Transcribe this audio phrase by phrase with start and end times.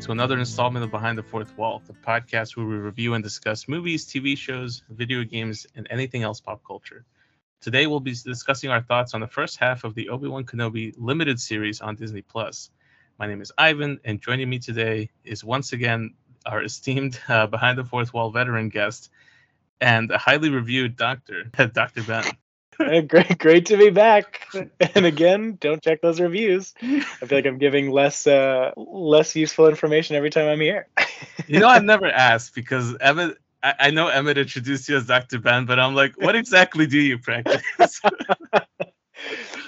[0.00, 3.68] to another installment of Behind the Fourth Wall, the podcast where we review and discuss
[3.68, 7.04] movies, TV shows, video games, and anything else pop culture.
[7.60, 11.38] Today we'll be discussing our thoughts on the first half of the Obi-Wan Kenobi limited
[11.38, 12.70] series on Disney Plus.
[13.18, 16.14] My name is Ivan, and joining me today is once again
[16.46, 19.10] our esteemed uh, Behind the Fourth Wall veteran guest
[19.82, 21.44] and a highly reviewed doctor,
[21.74, 22.02] Dr.
[22.04, 22.24] Ben.
[23.08, 24.46] great, great to be back.
[24.94, 26.74] And again, don't check those reviews.
[26.82, 30.88] I feel like I'm giving less, uh, less useful information every time I'm here.
[31.46, 33.38] you know, I've never asked because Emmett.
[33.62, 35.38] I, I know Emmett introduced you as Dr.
[35.38, 37.62] Ben, but I'm like, what exactly do you practice?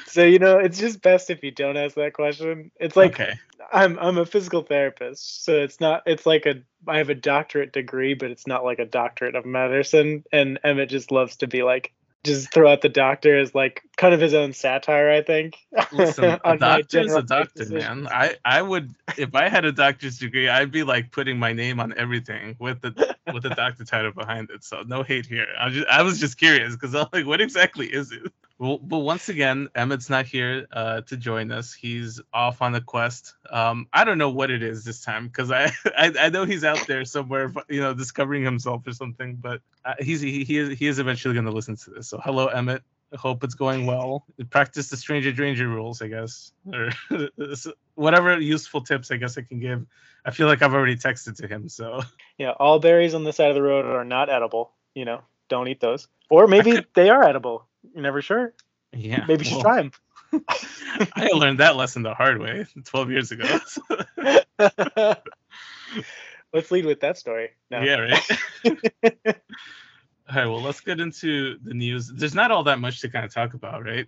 [0.06, 2.70] so you know, it's just best if you don't ask that question.
[2.80, 3.38] It's like okay.
[3.72, 6.02] I'm I'm a physical therapist, so it's not.
[6.06, 9.44] It's like a I have a doctorate degree, but it's not like a doctorate of
[9.44, 10.24] medicine.
[10.32, 11.92] And Emmett just loves to be like,
[12.24, 15.56] just throw out the doctor as like kind of his own satire, I think.
[15.92, 18.06] Listen, a doctor is a doctor, man.
[18.08, 21.80] I, I would if I had a doctor's degree, I'd be like putting my name
[21.80, 24.62] on everything with the with the doctor title behind it.
[24.64, 25.48] So no hate here.
[25.58, 28.32] I just I was just curious because I'm like, what exactly is it?
[28.62, 31.74] Well, but once again, Emmett's not here uh, to join us.
[31.74, 33.34] He's off on a quest.
[33.50, 35.64] Um, I don't know what it is this time because I,
[35.98, 39.34] I, I know he's out there somewhere, you know, discovering himself or something.
[39.34, 42.06] But uh, he's he, he is he is eventually going to listen to this.
[42.06, 42.84] So hello, Emmett.
[43.16, 44.26] Hope it's going well.
[44.50, 46.90] Practice the stranger danger rules, I guess, or
[47.96, 49.84] whatever useful tips I guess I can give.
[50.24, 51.68] I feel like I've already texted to him.
[51.68, 52.02] So
[52.38, 54.70] yeah, all berries on the side of the road are not edible.
[54.94, 56.06] You know, don't eat those.
[56.30, 58.54] Or maybe they are edible you're never sure.
[58.92, 59.24] Yeah.
[59.26, 59.92] Maybe you should try them.
[61.14, 63.58] I learned that lesson the hard way 12 years ago.
[66.52, 67.50] let's lead with that story.
[67.70, 67.80] No.
[67.82, 68.22] Yeah, right.
[68.64, 72.08] all right, well, let's get into the news.
[72.08, 74.06] There's not all that much to kind of talk about, right?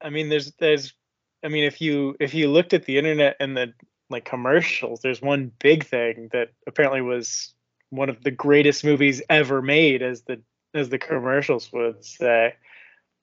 [0.00, 0.94] I mean, there's there's
[1.42, 3.74] I mean, if you if you looked at the internet and the
[4.08, 7.54] like commercials, there's one big thing that apparently was
[7.90, 10.40] one of the greatest movies ever made as the
[10.72, 12.54] as the commercials would say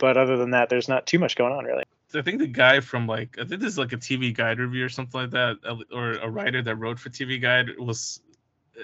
[0.02, 1.84] but other than that, there's not too much going on really.
[2.14, 4.84] I think the guy from like I think this is like a TV Guide review
[4.84, 5.58] or something like that,
[5.94, 8.20] or a writer that wrote for TV Guide was.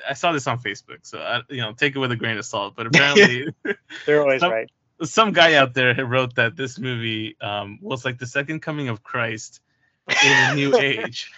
[0.07, 2.45] I saw this on Facebook, so I, you know, take it with a grain of
[2.45, 2.75] salt.
[2.75, 3.47] But apparently,
[4.05, 4.69] they're always some, right.
[5.01, 9.03] Some guy out there wrote that this movie um, was like the second coming of
[9.03, 9.59] Christ
[10.23, 11.31] in a new age.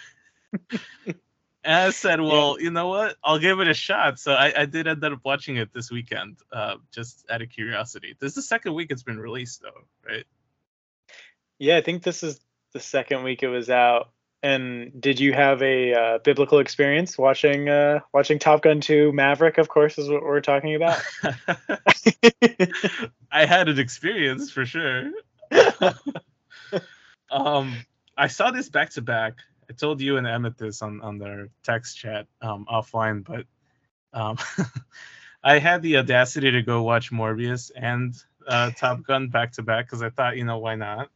[1.63, 2.65] And I said, well, yeah.
[2.65, 3.17] you know what?
[3.23, 4.19] I'll give it a shot.
[4.19, 8.15] So I, I did end up watching it this weekend, uh, just out of curiosity.
[8.19, 10.25] This is the second week it's been released, though, right?
[11.57, 12.39] Yeah, I think this is
[12.73, 14.11] the second week it was out.
[14.41, 19.57] And did you have a uh, biblical experience watching uh, watching Top Gun 2 Maverick?
[19.57, 21.01] Of course, is what we're talking about.
[23.31, 25.11] I had an experience for sure.
[27.31, 27.75] um,
[28.15, 29.39] I saw this back to back
[29.69, 33.45] I told you and Emmett this on on their text chat um, offline, but
[34.13, 34.37] um,
[35.43, 38.15] I had the audacity to go watch Morbius and
[38.47, 41.09] uh, Top Gun back to back because I thought, you know, why not?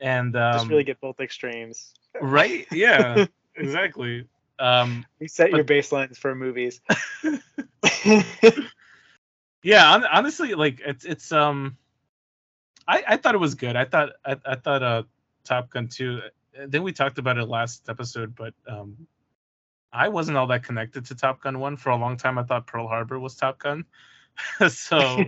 [0.00, 1.92] And um, just really get both extremes.
[2.20, 2.66] Right?
[2.72, 4.26] Yeah, exactly.
[4.58, 6.80] Um, you set but, your baselines for movies.
[9.62, 11.76] yeah, on, honestly, like it's it's um,
[12.86, 13.76] I I thought it was good.
[13.76, 15.02] I thought I, I thought uh
[15.44, 16.20] Top Gun 2
[16.66, 19.06] then we talked about it last episode, but um,
[19.92, 22.38] I wasn't all that connected to Top Gun one for a long time.
[22.38, 23.84] I thought Pearl Harbor was Top Gun.
[24.68, 25.18] so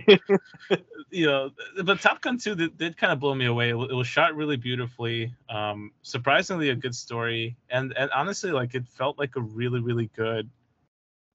[1.09, 1.51] you know,
[1.83, 3.69] but Top Gun two did, did, kind of blow me away.
[3.69, 8.73] It, it was shot really beautifully, um, surprisingly a good story, and and honestly, like
[8.73, 10.49] it felt like a really really good,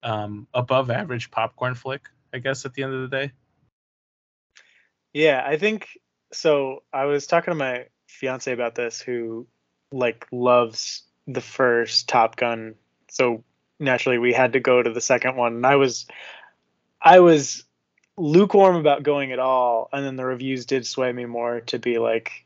[0.02, 2.08] um, above average popcorn flick.
[2.32, 3.32] I guess at the end of the day.
[5.12, 5.88] Yeah, I think
[6.32, 6.82] so.
[6.92, 9.46] I was talking to my fiance about this, who
[9.96, 12.74] like loves the first Top Gun,
[13.08, 13.42] so
[13.78, 15.54] naturally we had to go to the second one.
[15.56, 16.06] And I was
[17.00, 17.64] I was
[18.16, 21.98] lukewarm about going at all, and then the reviews did sway me more to be
[21.98, 22.44] like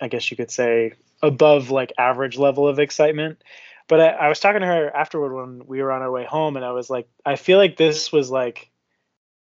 [0.00, 3.42] I guess you could say above like average level of excitement.
[3.88, 6.56] But I, I was talking to her afterward when we were on our way home,
[6.56, 8.70] and I was like, I feel like this was like,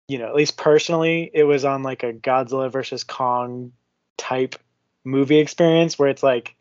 [0.08, 3.74] you know, at least personally, it was on like a Godzilla versus Kong
[4.18, 4.56] type
[5.04, 6.56] movie experience where it's like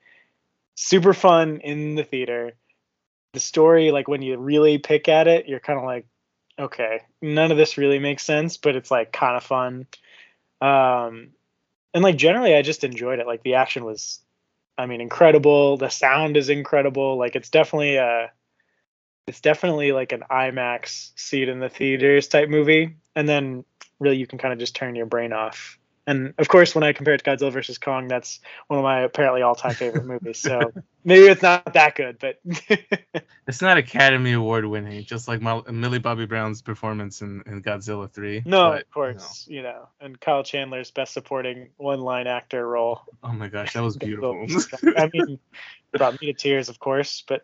[0.79, 2.53] super fun in the theater.
[3.33, 6.07] The story, like when you really pick at it, you're kind of like,
[6.57, 9.87] okay, none of this really makes sense, but it's like kind of fun.
[10.61, 11.31] Um,
[11.93, 13.27] and like generally, I just enjoyed it.
[13.27, 14.21] Like the action was,
[14.79, 15.79] I mean, incredible.
[15.79, 17.19] The sound is incredible.
[17.19, 18.31] Like it's definitely a,
[19.27, 22.97] it's definitely like an IMAX seat in the theaters type movie.
[23.17, 23.65] And then
[23.99, 25.78] really, you can kind of just turn your brain off
[26.09, 29.01] And of course, when I compare it to Godzilla versus Kong, that's one of my
[29.01, 30.39] apparently all-time favorite movies.
[30.39, 30.73] So
[31.05, 32.41] maybe it's not that good, but
[33.47, 38.43] it's not Academy Award winning, just like Millie Bobby Brown's performance in, in Godzilla three.
[38.47, 39.69] No, but, of course, you know.
[39.69, 43.03] you know, and Kyle Chandler's best supporting one-line actor role.
[43.23, 44.47] Oh my gosh, that was beautiful.
[44.97, 45.39] I mean,
[45.93, 47.43] brought me to tears, of course, but.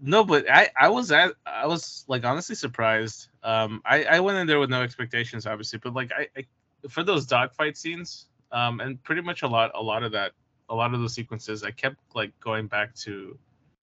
[0.00, 3.28] No, but I I was at I was like honestly surprised.
[3.42, 7.02] Um, I I went in there with no expectations, obviously, but like I, I for
[7.02, 10.32] those dogfight scenes, um, and pretty much a lot a lot of that
[10.70, 13.36] a lot of those sequences, I kept like going back to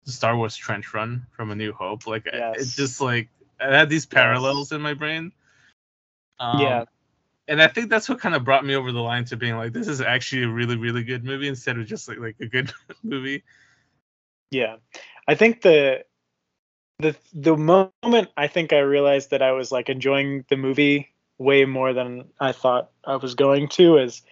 [0.04, 2.06] the Star Wars trench run from A New Hope.
[2.06, 2.56] Like yes.
[2.60, 3.28] it just like
[3.60, 4.76] I had these parallels yes.
[4.76, 5.32] in my brain.
[6.40, 6.84] Um, yeah.
[7.48, 9.72] And I think that's what kind of brought me over the line to being like,
[9.72, 12.72] this is actually a really, really good movie instead of just like like a good
[13.02, 13.44] movie.
[14.52, 14.76] Yeah,
[15.26, 16.04] I think the
[16.99, 21.64] the the moment I think I realized that I was like enjoying the movie way
[21.64, 24.22] more than I thought I was going to is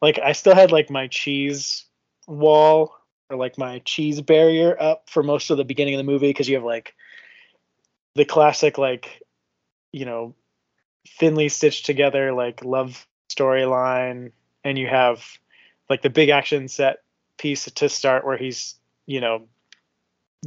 [0.00, 1.84] like I still had like my cheese
[2.26, 2.94] wall
[3.30, 6.48] or like my cheese barrier up for most of the beginning of the movie because
[6.48, 6.94] you have like
[8.14, 9.22] the classic like
[9.92, 10.34] you know
[11.18, 14.32] thinly stitched together like love storyline
[14.64, 15.24] and you have
[15.90, 16.98] like the big action set
[17.38, 18.76] piece to start where he's
[19.06, 19.46] you know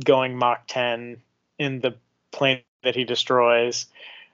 [0.04, 1.22] going Mach 10
[1.58, 1.96] in the
[2.32, 3.88] plane that he destroys.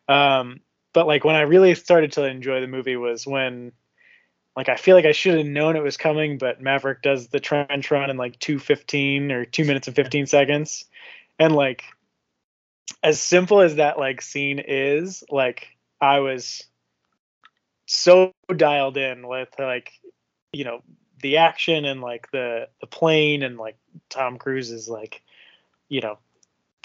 [0.08, 0.60] Um,
[0.94, 3.72] but like when I really started to enjoy the movie was when
[4.56, 7.40] like I feel like I should have known it was coming, but Maverick does the
[7.40, 10.86] trench run in like 215 or 2 minutes and 15 seconds.
[11.38, 11.84] And like
[13.04, 15.68] as simple as that like scene is, like
[16.00, 16.64] I was
[17.86, 19.92] so dialed in with like
[20.52, 20.82] you know
[21.22, 23.78] the action and like the the plane and like
[24.10, 25.22] Tom Cruise's like
[25.90, 26.18] you know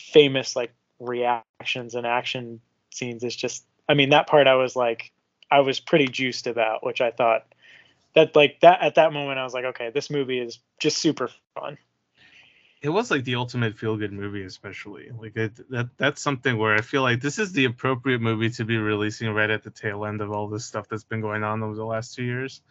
[0.00, 2.60] famous like reactions and action
[2.90, 5.12] scenes is just i mean that part i was like
[5.50, 7.46] i was pretty juiced about which i thought
[8.14, 11.30] that like that at that moment i was like okay this movie is just super
[11.54, 11.78] fun.
[12.82, 15.10] It was like the ultimate feel good movie especially.
[15.10, 18.64] Like it, that that's something where i feel like this is the appropriate movie to
[18.64, 21.62] be releasing right at the tail end of all this stuff that's been going on
[21.62, 22.62] over the last two years.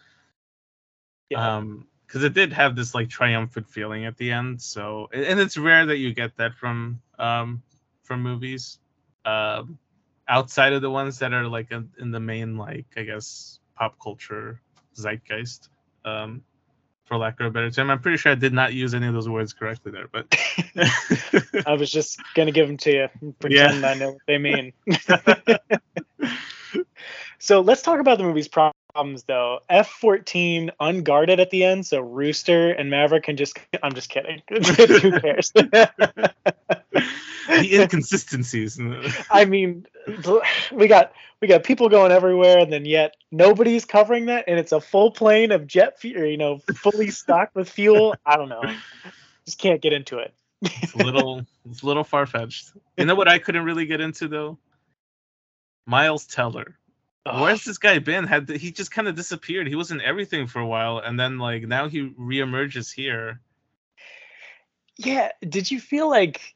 [1.29, 1.57] Yeah.
[1.57, 4.59] um because it did have this like triumphant feeling at the end.
[4.59, 7.61] So, and it's rare that you get that from um,
[8.01, 8.79] from movies,
[9.25, 9.77] um,
[10.27, 13.95] outside of the ones that are like in, in the main like I guess pop
[14.01, 14.59] culture
[14.95, 15.69] zeitgeist.
[16.03, 16.41] Um,
[17.05, 19.13] for lack of a better term, I'm pretty sure I did not use any of
[19.13, 20.35] those words correctly there, but
[21.67, 23.33] I was just gonna give them to you.
[23.39, 23.87] Pretend yeah.
[23.87, 24.73] I know what they mean.
[27.37, 29.59] so let's talk about the movie's problem problems though.
[29.69, 33.57] F fourteen unguarded at the end, so Rooster and Maverick can just.
[33.81, 34.41] I'm just kidding.
[34.49, 35.51] Who cares?
[35.51, 36.31] the
[37.47, 38.77] inconsistencies.
[39.31, 39.85] I mean,
[40.73, 44.73] we got we got people going everywhere, and then yet nobody's covering that, and it's
[44.73, 46.25] a full plane of jet fuel.
[46.25, 48.15] You know, fully stocked with fuel.
[48.25, 48.63] I don't know.
[49.45, 50.33] Just can't get into it.
[50.61, 52.73] it's a little, it's a little far fetched.
[52.97, 54.57] You know what I couldn't really get into though?
[55.87, 56.75] Miles Teller.
[57.25, 58.25] Where's this guy been?
[58.25, 59.67] Had the, he just kind of disappeared?
[59.67, 63.41] He was in everything for a while, and then like now he reemerges here.
[64.97, 66.55] Yeah, did you feel like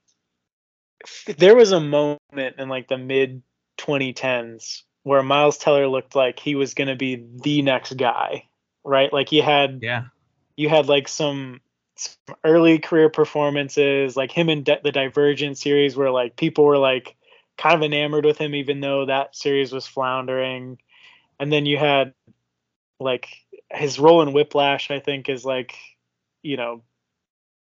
[1.37, 3.43] there was a moment in like the mid
[3.77, 8.47] 2010s where Miles Teller looked like he was going to be the next guy,
[8.83, 9.11] right?
[9.11, 10.05] Like you had yeah,
[10.55, 11.61] you had like some,
[11.95, 16.77] some early career performances, like him in Di- the Divergent series, where like people were
[16.77, 17.15] like
[17.57, 20.79] kind of enamored with him, even though that series was floundering.
[21.39, 22.13] And then you had
[22.99, 23.29] like
[23.71, 25.75] his role in Whiplash, I think, is like,
[26.41, 26.83] you know,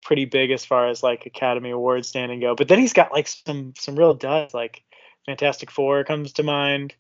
[0.04, 2.56] pretty big as far as like Academy Award standing go.
[2.56, 4.84] But then he's got like some some real duds, like
[5.26, 6.96] Fantastic Four comes to mind.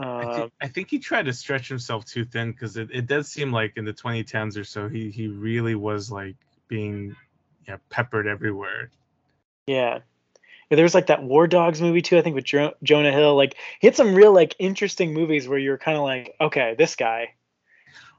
[0.00, 2.88] Uh, I, think, um, I, think, he tried to stretch himself too thin because it,
[2.92, 6.36] it does seem like in the 2010s or so he he really was like
[6.68, 7.16] being
[7.66, 8.90] yeah peppered everywhere.
[9.66, 10.00] Yeah,
[10.76, 13.36] there was like that War Dogs movie too, I think with jo- Jonah Hill.
[13.36, 16.96] Like he had some real like interesting movies where you're kind of like, okay, this
[16.96, 17.34] guy,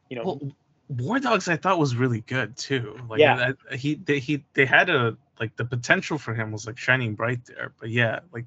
[0.09, 0.23] you know.
[0.23, 0.51] Well,
[0.89, 2.99] War Dogs I thought was really good too.
[3.07, 3.51] Like yeah.
[3.75, 7.45] he they, he they had a like the potential for him was like shining bright
[7.45, 7.73] there.
[7.79, 8.45] But yeah, like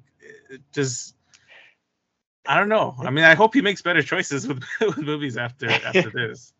[0.49, 1.15] it just
[2.45, 2.95] I don't know.
[2.99, 6.53] I mean, I hope he makes better choices with, with movies after after this.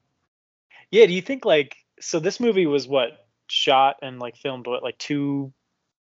[0.92, 4.84] Yeah, do you think like so this movie was what shot and like filmed what
[4.84, 5.52] like two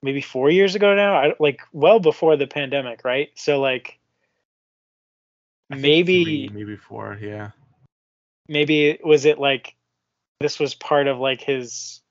[0.02, 1.16] maybe four years ago now.
[1.16, 3.30] I like well before the pandemic, right?
[3.36, 4.00] So like
[5.70, 7.52] maybe three, maybe four, yeah.
[8.48, 9.76] Maybe was it like
[10.40, 12.02] this was part of like his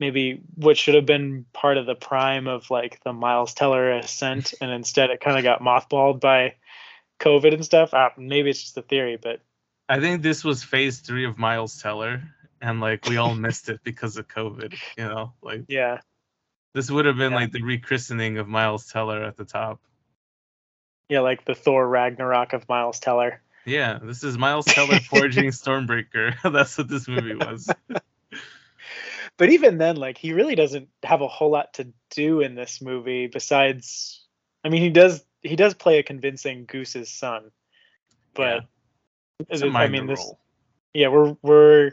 [0.00, 4.54] maybe what should have been part of the prime of like the Miles Teller ascent,
[4.60, 6.54] and instead it kind of got mothballed by
[7.20, 7.94] COVID and stuff.
[7.94, 9.40] Uh, maybe it's just a theory, but
[9.88, 12.22] I think this was phase three of Miles Teller,
[12.60, 14.74] and like we all missed it because of COVID.
[14.96, 16.00] You know, like yeah,
[16.74, 17.38] this would have been Yeah.
[17.38, 19.80] like the rechristening of Miles Teller at the top.
[21.08, 23.42] yeah, like the Thor Ragnarok of Miles Teller.
[23.66, 26.34] Yeah, this is Miles Teller forging Stormbreaker.
[26.52, 27.68] That's what this movie was.
[29.36, 32.82] But even then, like he really doesn't have a whole lot to do in this
[32.82, 34.22] movie besides,
[34.64, 37.50] I mean, he does he does play a convincing Goose's son,
[38.34, 38.64] but
[39.48, 40.38] It's I mean, this role.
[40.92, 41.92] yeah, we're we're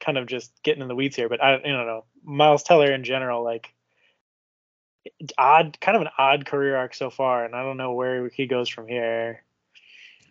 [0.00, 2.04] kind of just getting in the weeds here, but I, I don't know.
[2.24, 3.72] Miles Teller in general, like
[5.38, 8.46] odd, kind of an odd career arc so far, and I don't know where he
[8.46, 9.42] goes from here.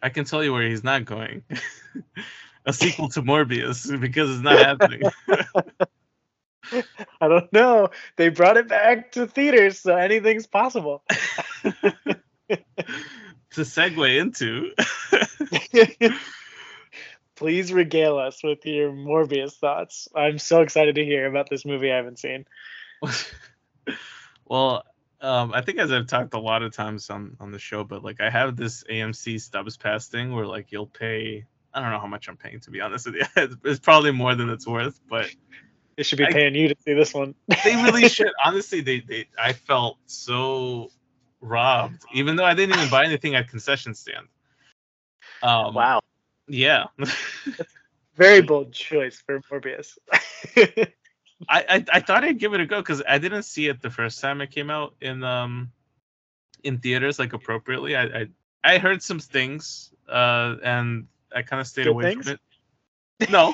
[0.02, 1.44] I can tell you where he's not going.
[2.66, 5.02] a sequel to Morbius because it's not happening.
[7.22, 7.90] I don't know.
[8.16, 11.04] They brought it back to theaters, so anything's possible.
[11.64, 14.72] to segue into
[17.36, 20.08] Please regale us with your Morbius thoughts.
[20.16, 22.46] I'm so excited to hear about this movie I haven't seen.
[24.52, 24.84] Well,
[25.22, 28.04] um, I think as I've talked a lot of times on on the show, but
[28.04, 31.46] like I have this AMC Stubs Pass thing where like you'll pay.
[31.74, 33.24] I don't know how much I'm paying to be honest with you.
[33.64, 35.30] It's, probably more than it's worth, but
[35.96, 37.34] They should be I- paying you to see this one.
[37.64, 38.34] they really should.
[38.44, 40.92] Honestly, they they I felt so
[41.40, 44.28] robbed, even though I didn't even buy anything at concession stand.
[45.42, 46.02] Um, wow.
[46.50, 46.88] Yeah.
[48.18, 49.98] Very bold choice for Morbius.
[51.48, 53.90] I, I I thought I'd give it a go because I didn't see it the
[53.90, 55.72] first time it came out in um
[56.64, 57.96] in theaters like appropriately.
[57.96, 58.28] I I,
[58.64, 62.26] I heard some things uh and I kind of stayed Good away things?
[62.26, 62.40] from it.
[63.30, 63.54] No,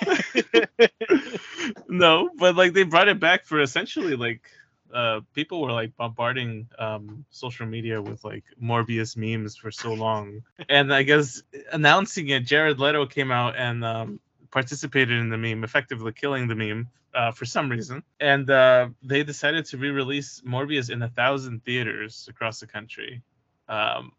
[1.90, 4.50] no, but like they brought it back for essentially like
[4.94, 10.44] uh people were like bombarding um social media with like Morbius memes for so long,
[10.70, 14.20] and I guess announcing it, Jared Leto came out and um
[14.52, 18.04] participated in the meme, effectively killing the meme uh, for some reason.
[18.20, 23.24] And uh, they decided to re-release Morbius in a thousand theaters across the country.
[23.68, 24.12] Um,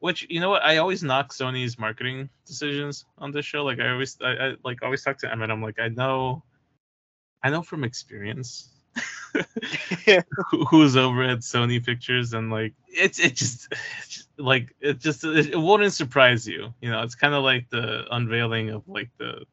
[0.00, 3.64] which you know what I always knock Sony's marketing decisions on this show.
[3.64, 5.50] Like I always, I, I like always talk to Emmett.
[5.50, 6.42] I'm like, I know,
[7.42, 8.68] I know from experience
[10.68, 13.72] who's over at Sony Pictures, and like it's it just,
[14.36, 16.74] like it just it, it wouldn't surprise you.
[16.82, 19.46] You know, it's kind of like the unveiling of like the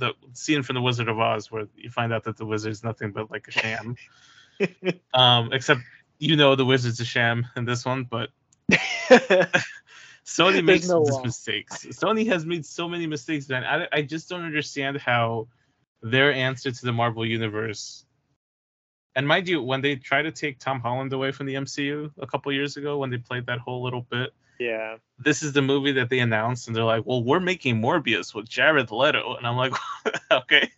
[0.00, 3.12] the scene from the Wizard of Oz where you find out that the wizard's nothing
[3.12, 3.96] but like a sham.
[5.14, 5.80] um, except
[6.18, 8.30] you know the wizard's a sham in this one, but
[10.24, 11.86] Sony makes no these mistakes.
[11.86, 13.64] Sony has made so many mistakes, man.
[13.64, 15.48] I, I just don't understand how
[16.02, 18.04] their answer to the Marvel universe.
[19.16, 22.26] And mind you, when they tried to take Tom Holland away from the MCU a
[22.26, 24.30] couple years ago, when they played that whole little bit,
[24.60, 24.96] yeah.
[25.18, 28.48] this is the movie that they announced, and they're like, "Well, we're making Morbius with
[28.48, 29.72] Jared Leto," and I'm like,
[30.30, 30.70] "Okay."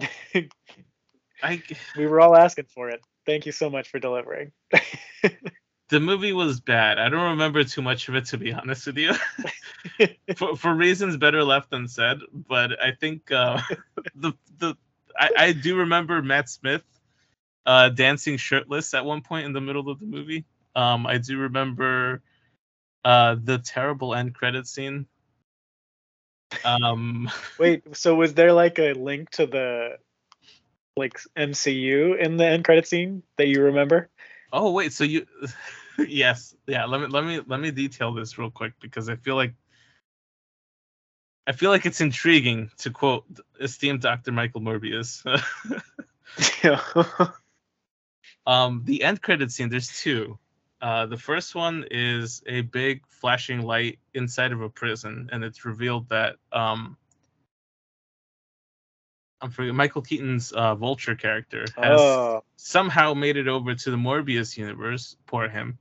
[1.42, 1.62] I
[1.96, 3.00] We were all asking for it.
[3.26, 4.52] Thank you so much for delivering.
[5.90, 6.98] the movie was bad.
[6.98, 9.12] I don't remember too much of it to be honest with you.
[10.36, 13.60] for for reasons better left unsaid, but I think uh,
[14.14, 14.76] the the
[15.18, 16.82] I, I do remember Matt Smith
[17.66, 20.44] uh, dancing shirtless at one point in the middle of the movie.
[20.74, 22.22] Um, I do remember
[23.06, 25.06] uh, the terrible end credit scene.
[26.64, 29.98] Um, Wait, so was there like a link to the
[30.96, 34.10] like MCU in the end credit scene that you remember?
[34.52, 35.26] Oh wait, so you
[35.98, 39.36] yes, yeah, let me let me let me detail this real quick because I feel
[39.36, 39.54] like
[41.46, 43.24] I feel like it's intriguing to quote
[43.60, 44.32] esteemed Dr.
[44.32, 45.22] Michael Morbius.
[48.46, 50.38] um the end credit scene there's two.
[50.80, 55.64] Uh the first one is a big flashing light inside of a prison and it's
[55.64, 56.96] revealed that um
[59.40, 63.96] I'm forgetting Michael Keaton's uh, Vulture character has oh, somehow made it over to the
[63.96, 65.16] Morbius universe.
[65.26, 65.78] Poor him.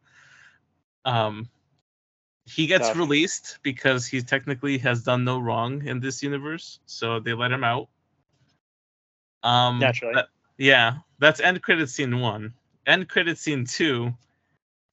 [1.05, 1.49] Um,
[2.45, 7.33] he gets released because he technically has done no wrong in this universe, so they
[7.33, 7.89] let him out.
[9.43, 10.15] Um, Naturally.
[10.15, 12.53] that- yeah, that's end credit scene one.
[12.85, 14.13] End credit scene two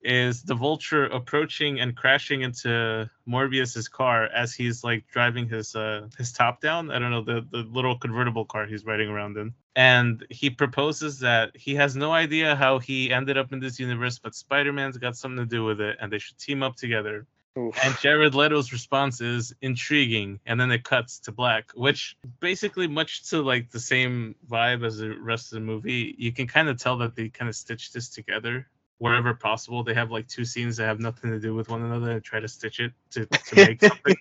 [0.02, 6.08] is the Vulture approaching and crashing into Morbius's car as he's like driving his uh
[6.18, 6.90] his top down.
[6.90, 9.54] I don't know the the little convertible car he's riding around in.
[9.74, 14.18] And he proposes that he has no idea how he ended up in this universe,
[14.18, 17.26] but Spider-Man's got something to do with it, and they should team up together.
[17.58, 17.78] oof.
[17.82, 23.30] And Jared Leto's response is intriguing, and then it cuts to black, which basically much
[23.30, 26.14] to like the same vibe as the rest of the movie.
[26.18, 28.66] You can kind of tell that they kind of stitched this together
[29.02, 29.82] wherever possible.
[29.82, 32.38] They have like two scenes that have nothing to do with one another and try
[32.38, 34.16] to stitch it to, to make something.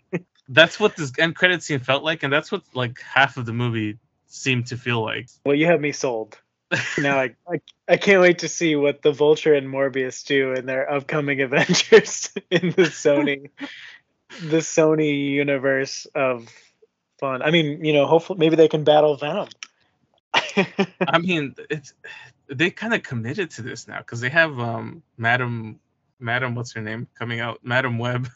[0.49, 3.53] that's what this end credit scene felt like, and that's what like half of the
[3.53, 5.29] movie seemed to feel like.
[5.45, 6.35] Well, you have me sold.
[6.97, 10.65] now I, I I can't wait to see what the Vulture and Morbius do in
[10.65, 13.51] their upcoming Avengers in the Sony
[14.39, 16.47] the Sony universe of
[17.19, 17.43] fun.
[17.43, 19.49] I mean, you know, hopefully maybe they can battle Venom.
[20.33, 21.93] I mean, it's
[22.53, 25.79] they kind of committed to this now because they have um Madam
[26.19, 28.27] Madam what's her name coming out Madame Web.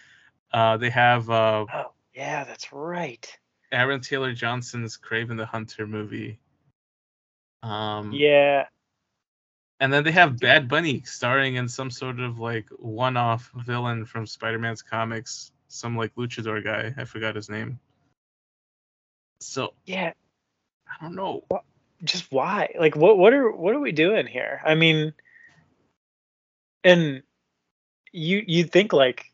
[0.52, 3.26] uh, they have uh, oh yeah, that's right.
[3.72, 6.38] Aaron Taylor Johnson's Kraven the Hunter movie.
[7.62, 8.66] Um, yeah.
[9.80, 14.26] And then they have Bad Bunny starring in some sort of like one-off villain from
[14.26, 16.92] Spider-Man's comics, some like luchador guy.
[16.96, 17.80] I forgot his name.
[19.40, 20.12] So yeah,
[20.86, 21.44] I don't know.
[22.04, 22.74] Just why?
[22.78, 23.18] Like, what?
[23.18, 24.60] What are what are we doing here?
[24.64, 25.14] I mean,
[26.82, 27.22] and
[28.12, 29.32] you you'd think like,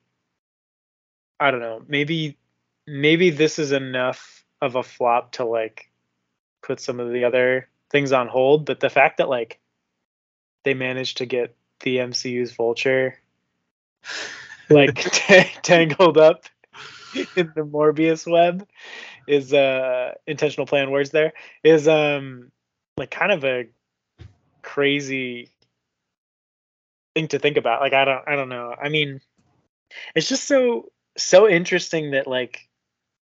[1.40, 2.37] I don't know, maybe
[2.87, 5.90] maybe this is enough of a flop to like
[6.62, 9.58] put some of the other things on hold, but the fact that like
[10.64, 13.18] they managed to get the MCU's Vulture
[14.68, 16.44] like t- tangled up
[17.37, 18.66] in the Morbius web
[19.26, 21.32] is uh intentional plan words there
[21.62, 22.50] is um
[22.98, 23.66] like kind of a
[24.62, 25.50] crazy
[27.14, 27.80] thing to think about.
[27.80, 28.74] Like i don't i don't know.
[28.80, 29.20] I mean
[30.14, 32.68] it's just so so interesting that like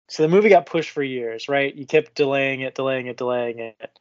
[0.08, 1.74] so the movie got pushed for years right?
[1.74, 4.00] You kept delaying it delaying it delaying it.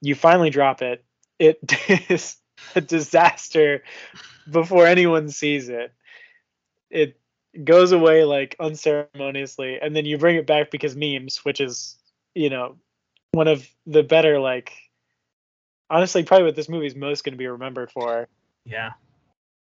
[0.00, 1.04] You finally drop it.
[1.38, 1.58] It
[2.10, 2.36] is
[2.74, 3.82] a disaster
[4.50, 5.92] before anyone sees it.
[6.90, 7.18] It
[7.62, 11.96] goes away like unceremoniously and then you bring it back because memes which is
[12.34, 12.76] you know
[13.30, 14.72] one of the better like
[15.94, 18.28] honestly probably what this movie is most going to be remembered for.
[18.64, 18.92] Yeah.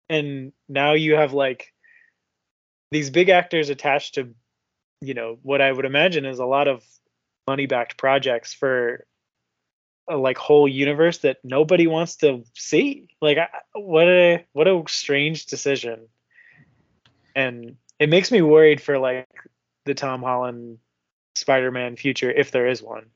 [0.08, 1.72] And now you have like
[2.90, 4.34] these big actors attached to
[5.02, 6.82] you know what i would imagine is a lot of
[7.46, 9.04] money backed projects for
[10.08, 13.08] a like whole universe that nobody wants to see.
[13.20, 13.38] Like
[13.74, 16.08] what a what a strange decision.
[17.34, 19.28] And it makes me worried for like
[19.84, 20.78] the Tom Holland
[21.34, 23.06] Spider-Man future if there is one.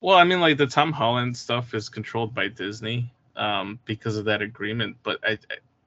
[0.00, 4.26] Well, I mean, like the Tom Holland stuff is controlled by Disney um, because of
[4.26, 5.38] that agreement, but I,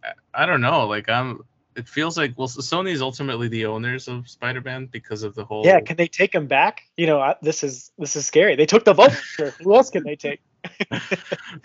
[0.04, 0.88] I, I don't know.
[0.88, 1.44] Like I'm,
[1.76, 5.66] it feels like well, Sony's ultimately the owners of Spider-Man because of the whole.
[5.66, 6.82] Yeah, can they take him back?
[6.98, 8.56] You know, this is this is scary.
[8.56, 9.52] They took the vulture.
[9.62, 10.42] Who else can they take?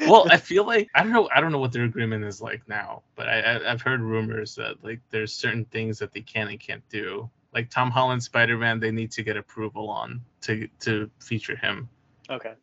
[0.01, 1.29] well, I feel like I don't know.
[1.35, 4.55] I don't know what their agreement is like now, but I, I have heard rumors
[4.57, 7.31] that like there's certain things that they can and can't do.
[7.55, 11.89] Like Tom Holland Spider Man, they need to get approval on to to feature him.
[12.31, 12.55] Okay.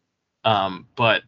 [0.44, 1.24] Um, but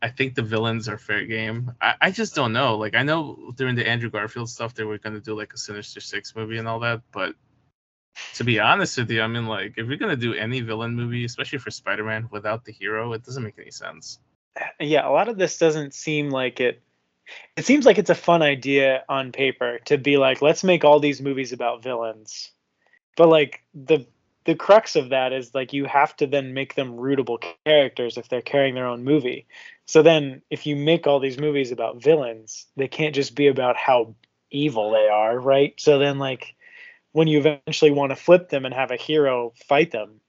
[0.00, 1.72] I think the villains are fair game.
[1.80, 2.76] I, I just don't know.
[2.76, 6.00] Like I know during the Andrew Garfield stuff they were gonna do like a Sinister
[6.00, 7.34] Six movie and all that, but
[8.34, 11.24] to be honest with you, I mean, like, if you're gonna do any villain movie,
[11.24, 14.18] especially for Spider-Man, without the hero, it doesn't make any sense.
[14.80, 16.82] Yeah, a lot of this doesn't seem like it.
[17.56, 20.98] It seems like it's a fun idea on paper to be like, let's make all
[20.98, 22.50] these movies about villains,
[23.16, 24.06] but like the
[24.44, 28.28] the crux of that is like you have to then make them rootable characters if
[28.28, 29.46] they're carrying their own movie.
[29.86, 33.76] So then, if you make all these movies about villains, they can't just be about
[33.76, 34.14] how
[34.50, 35.74] evil they are, right?
[35.78, 36.54] So then, like
[37.12, 40.20] when you eventually want to flip them and have a hero fight them,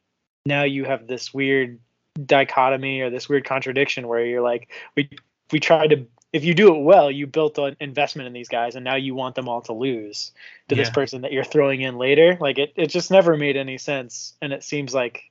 [0.46, 1.80] now you have this weird
[2.26, 5.10] dichotomy or this weird contradiction where you're like, we
[5.52, 8.76] we tried to if you do it well, you built an investment in these guys,
[8.76, 10.32] and now you want them all to lose
[10.68, 10.82] to yeah.
[10.82, 12.38] this person that you're throwing in later.
[12.40, 15.24] Like it, it just never made any sense, and it seems like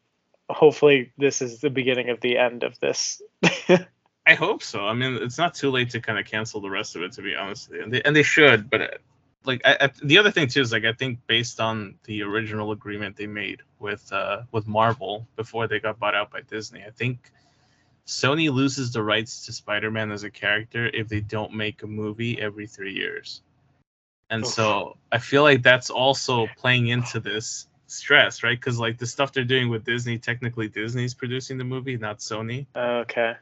[0.51, 3.23] hopefully this is the beginning of the end of this.
[4.27, 4.81] I hope so.
[4.87, 7.23] I mean, it's not too late to kind of cancel the rest of it, to
[7.23, 8.69] be honest, and they, and they should.
[8.69, 9.01] But
[9.45, 12.73] like I, I, the other thing too is like I think based on the original
[12.73, 16.91] agreement they made with uh, with Marvel before they got bought out by Disney, I
[16.91, 17.31] think
[18.09, 22.41] Sony loses the rights to Spider-Man as a character if they don't make a movie
[22.41, 23.43] every three years.
[24.31, 28.59] And so I feel like that's also playing into this stress, right?
[28.59, 32.67] Because like the stuff they're doing with Disney, technically Disney's producing the movie, not Sony.
[32.75, 33.35] Okay,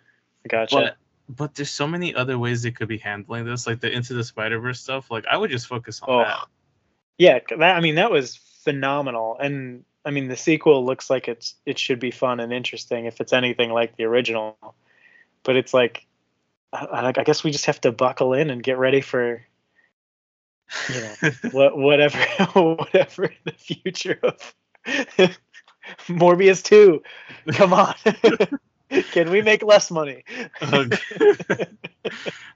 [0.48, 0.74] gotcha.
[0.74, 0.96] But
[1.28, 4.24] but there's so many other ways they could be handling this, like the Into the
[4.24, 5.12] Spider Verse stuff.
[5.12, 6.24] Like I would just focus on oh.
[6.24, 6.46] that.
[7.18, 11.56] Yeah, that I mean that was phenomenal, and I mean the sequel looks like it's
[11.66, 14.56] it should be fun and interesting if it's anything like the original.
[15.42, 16.06] But it's like,
[16.72, 19.44] I, I guess we just have to buckle in and get ready for,
[20.88, 22.18] you know, what whatever
[22.54, 24.54] whatever the future of
[26.06, 27.02] Morbius two.
[27.52, 27.94] Come on.
[29.10, 30.22] Can we make less money?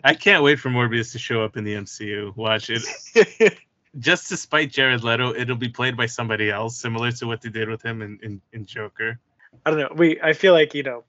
[0.05, 2.37] I can't wait for Morbius to show up in the MCU.
[2.37, 3.59] Watch it.
[3.99, 7.49] Just to spite Jared Leto, it'll be played by somebody else, similar to what they
[7.49, 9.19] did with him in, in, in Joker.
[9.67, 9.93] I don't know.
[9.97, 11.05] We I feel like, you know,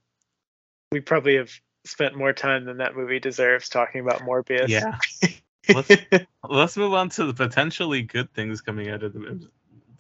[0.92, 1.52] we probably have
[1.86, 4.68] spent more time than that movie deserves talking about Morbius.
[4.68, 4.98] Yeah.
[5.76, 5.92] let's,
[6.50, 9.50] let's move on to the potentially good things coming out of the, the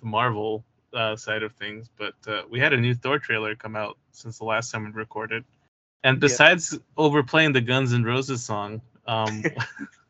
[0.01, 1.89] Marvel uh, side of things.
[1.97, 4.91] But uh, we had a new Thor trailer come out since the last time we
[4.91, 5.43] recorded.
[6.03, 6.79] And besides yeah.
[6.97, 9.43] overplaying the Guns N' Roses song, um,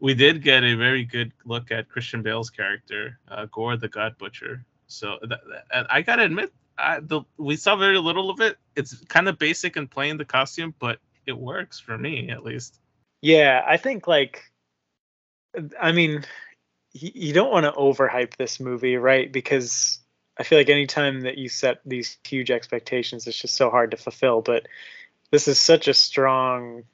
[0.00, 4.18] we did get a very good look at Christian Bale's character, uh, Gorr the God
[4.18, 4.64] Butcher.
[4.86, 8.58] So th- th- I gotta admit, I, the, we saw very little of it.
[8.76, 12.80] It's kind of basic and plain the costume, but it works for me at least.
[13.22, 14.42] Yeah, I think like,
[15.80, 16.24] I mean,
[16.92, 19.32] you don't want to overhype this movie, right?
[19.32, 19.98] Because
[20.38, 23.96] I feel like anytime that you set these huge expectations, it's just so hard to
[23.96, 24.42] fulfill.
[24.42, 24.66] But
[25.30, 26.84] this is such a strong,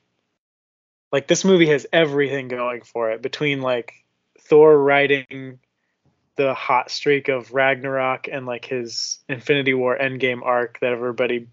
[1.13, 4.05] like this movie has everything going for it between like
[4.41, 5.59] Thor writing
[6.37, 11.49] the hot streak of Ragnarok and like his Infinity War Endgame arc that everybody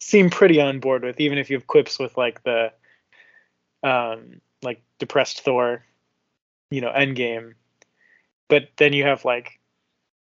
[0.00, 2.72] seemed pretty on board with, even if you have quips with like the
[3.82, 5.84] um like depressed Thor,
[6.70, 7.54] you know, Endgame.
[8.48, 9.58] But then you have like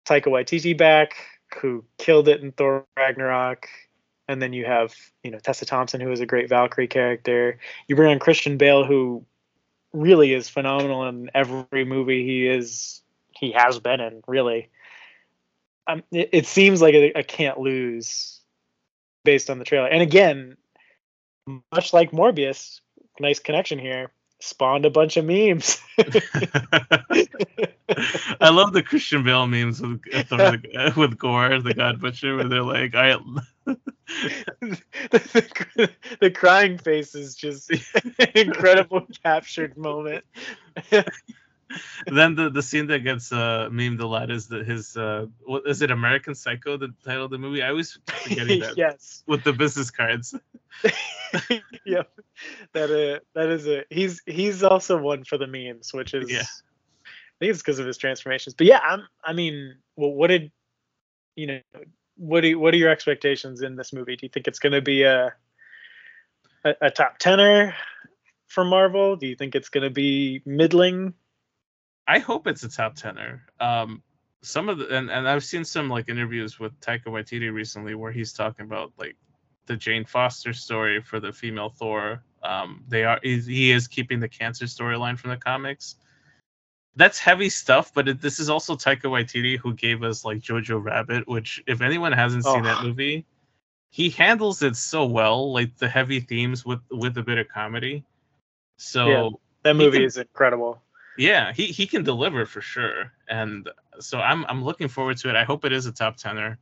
[0.05, 1.15] Taika Waititi back,
[1.59, 3.67] who killed it in Thor Ragnarok,
[4.29, 7.57] and then you have you know Tessa Thompson, who is a great Valkyrie character.
[7.87, 9.25] You bring on Christian Bale, who
[9.91, 14.69] really is phenomenal in every movie he is he has been in really.
[15.87, 18.39] Um, it, it seems like a, a can't lose
[19.25, 19.87] based on the trailer.
[19.87, 20.55] And again,
[21.71, 22.81] much like Morbius,
[23.19, 25.79] nice connection here spawned a bunch of memes.
[28.39, 30.01] I love the Christian Bale memes with
[30.95, 33.17] with Gorr, the God Butcher, where they're like, "I."
[33.65, 37.79] the, the, the, crying face is just an
[38.35, 40.23] incredible captured moment
[42.07, 45.63] then the, the scene that gets uh, memed a lot is that his uh, what
[45.67, 47.61] is it American Psycho the title of the movie?
[47.61, 48.77] I always forgetting that.
[48.77, 49.23] yes.
[49.27, 50.35] With the business cards.
[51.85, 52.09] yep.
[52.73, 56.41] That uh that is a he's he's also one for the memes, which is yeah.
[56.41, 58.55] I think it's because of his transformations.
[58.55, 60.51] But yeah, I'm I mean, well, what did
[61.35, 61.59] you know?
[62.17, 64.15] What do what are your expectations in this movie?
[64.15, 65.33] Do you think it's going to be a,
[66.65, 67.75] a a top tenner
[68.47, 69.15] for Marvel?
[69.15, 71.13] Do you think it's going to be middling?
[72.09, 73.43] I hope it's a top tenner.
[73.59, 74.01] Um,
[74.41, 78.11] some of the and, and I've seen some like interviews with Taika Waititi recently where
[78.11, 79.15] he's talking about like
[79.67, 82.23] the Jane Foster story for the female Thor.
[82.41, 85.97] Um, they are he is keeping the cancer storyline from the comics.
[86.95, 90.83] That's heavy stuff, but it, this is also Taika Waititi who gave us like Jojo
[90.83, 92.63] Rabbit, which if anyone hasn't seen oh.
[92.63, 93.23] that movie,
[93.91, 98.03] he handles it so well, like the heavy themes with with a bit of comedy.
[98.77, 99.29] So yeah,
[99.61, 100.81] that movie can, is incredible
[101.19, 105.35] yeah, he he can deliver for sure, and so I'm I'm looking forward to it.
[105.35, 106.57] I hope it is a top tenner.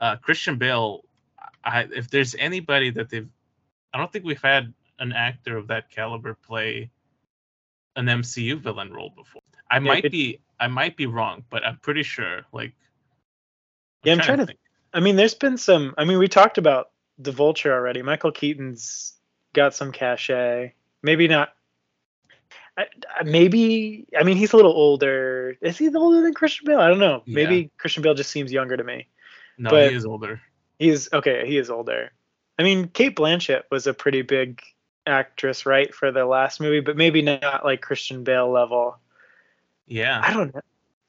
[0.00, 1.04] Uh, Christian Bale,
[1.64, 3.28] I, if there's anybody that they've,
[3.94, 6.90] I don't think we've had an actor of that caliber play
[7.94, 9.42] an MCU villain role before.
[9.70, 12.40] I yeah, might be I might be wrong, but I'm pretty sure.
[12.52, 12.72] Like,
[14.04, 14.46] I'm yeah, I'm trying, to.
[14.46, 14.58] Think.
[14.92, 15.94] I mean, there's been some.
[15.96, 18.02] I mean, we talked about the Vulture already.
[18.02, 19.14] Michael Keaton's
[19.52, 20.74] got some cachet.
[21.04, 21.50] Maybe not
[23.24, 25.56] maybe I mean he's a little older.
[25.60, 26.80] Is he older than Christian Bale?
[26.80, 27.22] I don't know.
[27.26, 27.34] Yeah.
[27.34, 29.08] Maybe Christian Bale just seems younger to me.
[29.58, 30.40] No, but he is older.
[30.78, 31.46] He is okay.
[31.46, 32.10] He is older.
[32.58, 34.62] I mean, Cate Blanchett was a pretty big
[35.06, 38.98] actress, right, for the last movie, but maybe not like Christian Bale level.
[39.86, 40.20] Yeah.
[40.22, 40.60] I don't know.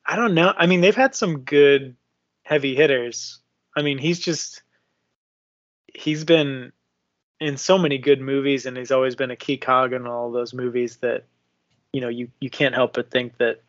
[0.05, 0.53] I don't know.
[0.55, 1.95] I mean, they've had some good
[2.43, 3.39] heavy hitters.
[3.75, 4.61] I mean, he's just
[5.93, 6.71] he's been
[7.39, 10.53] in so many good movies and he's always been a key cog in all those
[10.53, 11.25] movies that
[11.93, 13.61] you know you you can't help but think that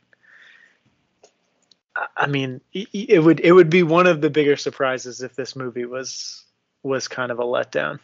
[2.17, 5.85] I mean, it would it would be one of the bigger surprises if this movie
[5.85, 6.45] was
[6.83, 8.01] was kind of a letdown.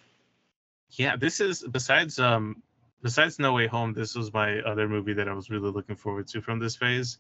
[0.93, 2.63] Yeah, this is besides um
[3.03, 6.29] besides No Way Home, this was my other movie that I was really looking forward
[6.29, 7.19] to from this phase.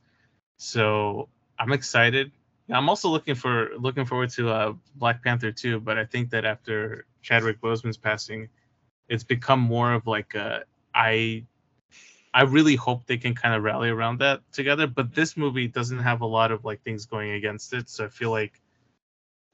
[0.58, 2.30] So I'm excited.
[2.72, 6.44] I'm also looking for looking forward to uh, Black Panther 2, but I think that
[6.44, 8.48] after Chadwick Boseman's passing,
[9.08, 10.62] it's become more of like a
[10.94, 11.46] I
[12.32, 14.86] I really hope they can kind of rally around that together.
[14.86, 18.08] But this movie doesn't have a lot of like things going against it, so I
[18.08, 18.60] feel like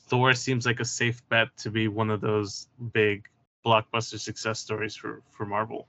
[0.09, 3.29] Thor seems like a safe bet to be one of those big
[3.65, 5.89] blockbuster success stories for for Marvel.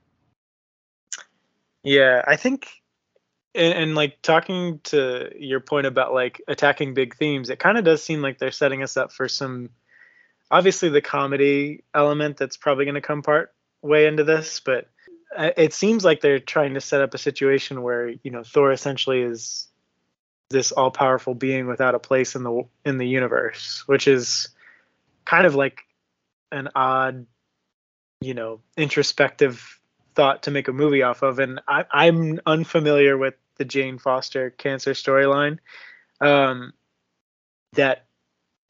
[1.84, 2.68] Yeah, I think,
[3.54, 7.84] and, and like talking to your point about like attacking big themes, it kind of
[7.84, 9.70] does seem like they're setting us up for some
[10.50, 14.88] obviously the comedy element that's probably going to come part way into this, but
[15.36, 19.22] it seems like they're trying to set up a situation where you know Thor essentially
[19.22, 19.68] is
[20.50, 24.48] this all-powerful being without a place in the in the universe, which is
[25.24, 25.82] kind of like
[26.50, 27.26] an odd,
[28.20, 29.78] you know, introspective
[30.14, 31.38] thought to make a movie off of.
[31.38, 35.58] And I, I'm unfamiliar with the Jane Foster cancer storyline.
[36.20, 36.72] Um,
[37.74, 38.06] that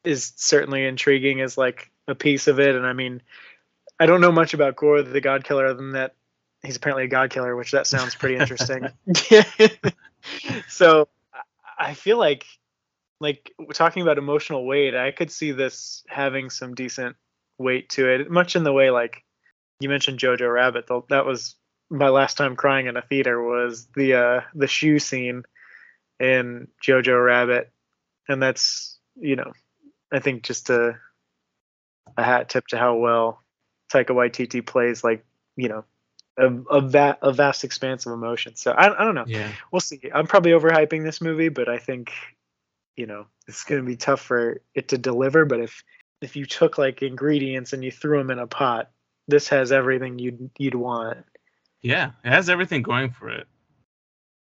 [0.03, 2.75] is certainly intriguing as like a piece of it.
[2.75, 3.21] And I mean,
[3.99, 6.15] I don't know much about Gorr the God Killer other than that
[6.63, 8.87] he's apparently a God Killer, which that sounds pretty interesting.
[10.67, 11.07] so
[11.77, 12.45] I feel like
[13.21, 17.15] like talking about emotional weight, I could see this having some decent
[17.57, 19.23] weight to it, much in the way like
[19.79, 20.89] you mentioned Jojo Rabbit.
[21.09, 21.55] That was
[21.89, 25.43] my last time crying in a theater was the uh, the shoe scene
[26.19, 27.71] in Jojo Rabbit,
[28.27, 29.51] and that's you know
[30.11, 30.97] I think just a
[32.17, 33.43] a hat tip to how well
[33.91, 35.85] Taika Waititi plays like you know
[36.37, 38.55] a a, va- a vast expanse of emotion.
[38.55, 39.25] So I I don't know.
[39.27, 40.01] Yeah, we'll see.
[40.13, 42.11] I'm probably overhyping this movie, but I think
[42.95, 45.45] you know it's going to be tough for it to deliver.
[45.45, 45.83] But if
[46.21, 48.91] if you took like ingredients and you threw them in a pot,
[49.27, 51.25] this has everything you'd you'd want.
[51.81, 53.47] Yeah, it has everything going for it.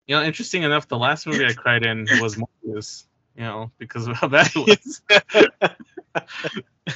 [0.08, 4.08] You know, interesting enough, the last movie I cried in was Morbius you know, because
[4.08, 5.02] of how bad it was.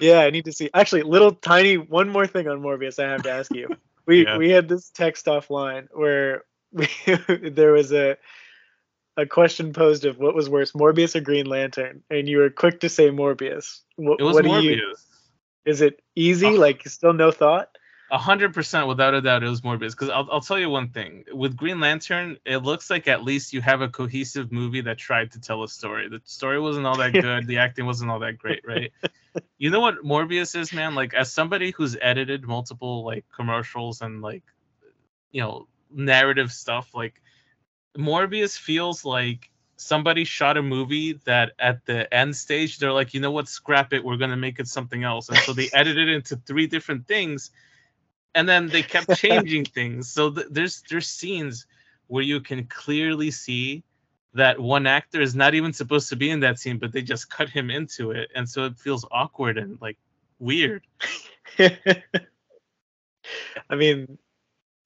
[0.00, 0.70] yeah, I need to see.
[0.74, 3.02] Actually, little tiny one more thing on Morbius.
[3.02, 3.68] I have to ask you.
[4.06, 4.38] We yeah.
[4.38, 6.88] we had this text offline where we
[7.50, 8.16] there was a
[9.18, 12.80] a question posed of what was worse, Morbius or Green Lantern, and you were quick
[12.80, 13.80] to say Morbius.
[13.96, 14.76] What, it was what Morbius.
[14.76, 14.94] You,
[15.66, 16.46] is it easy?
[16.46, 16.52] Oh.
[16.52, 17.68] Like still no thought?
[18.10, 19.90] Hundred percent, without a doubt, it was Morbius.
[19.90, 23.52] Because I'll, I'll tell you one thing: with Green Lantern, it looks like at least
[23.52, 26.08] you have a cohesive movie that tried to tell a story.
[26.08, 27.46] The story wasn't all that good.
[27.46, 28.92] the acting wasn't all that great, right?
[29.58, 30.94] you know what Morbius is, man?
[30.94, 34.44] Like as somebody who's edited multiple like commercials and like
[35.30, 37.20] you know narrative stuff, like
[37.96, 43.20] Morbius feels like somebody shot a movie that at the end stage they're like, you
[43.20, 46.14] know what, scrap it, we're gonna make it something else, and so they edited it
[46.14, 47.50] into three different things
[48.34, 50.10] and then they kept changing things.
[50.10, 51.66] So th- there's there's scenes
[52.06, 53.82] where you can clearly see
[54.34, 57.30] that one actor is not even supposed to be in that scene, but they just
[57.30, 59.98] cut him into it, and so it feels awkward and like
[60.38, 60.86] weird.
[63.70, 64.18] I mean,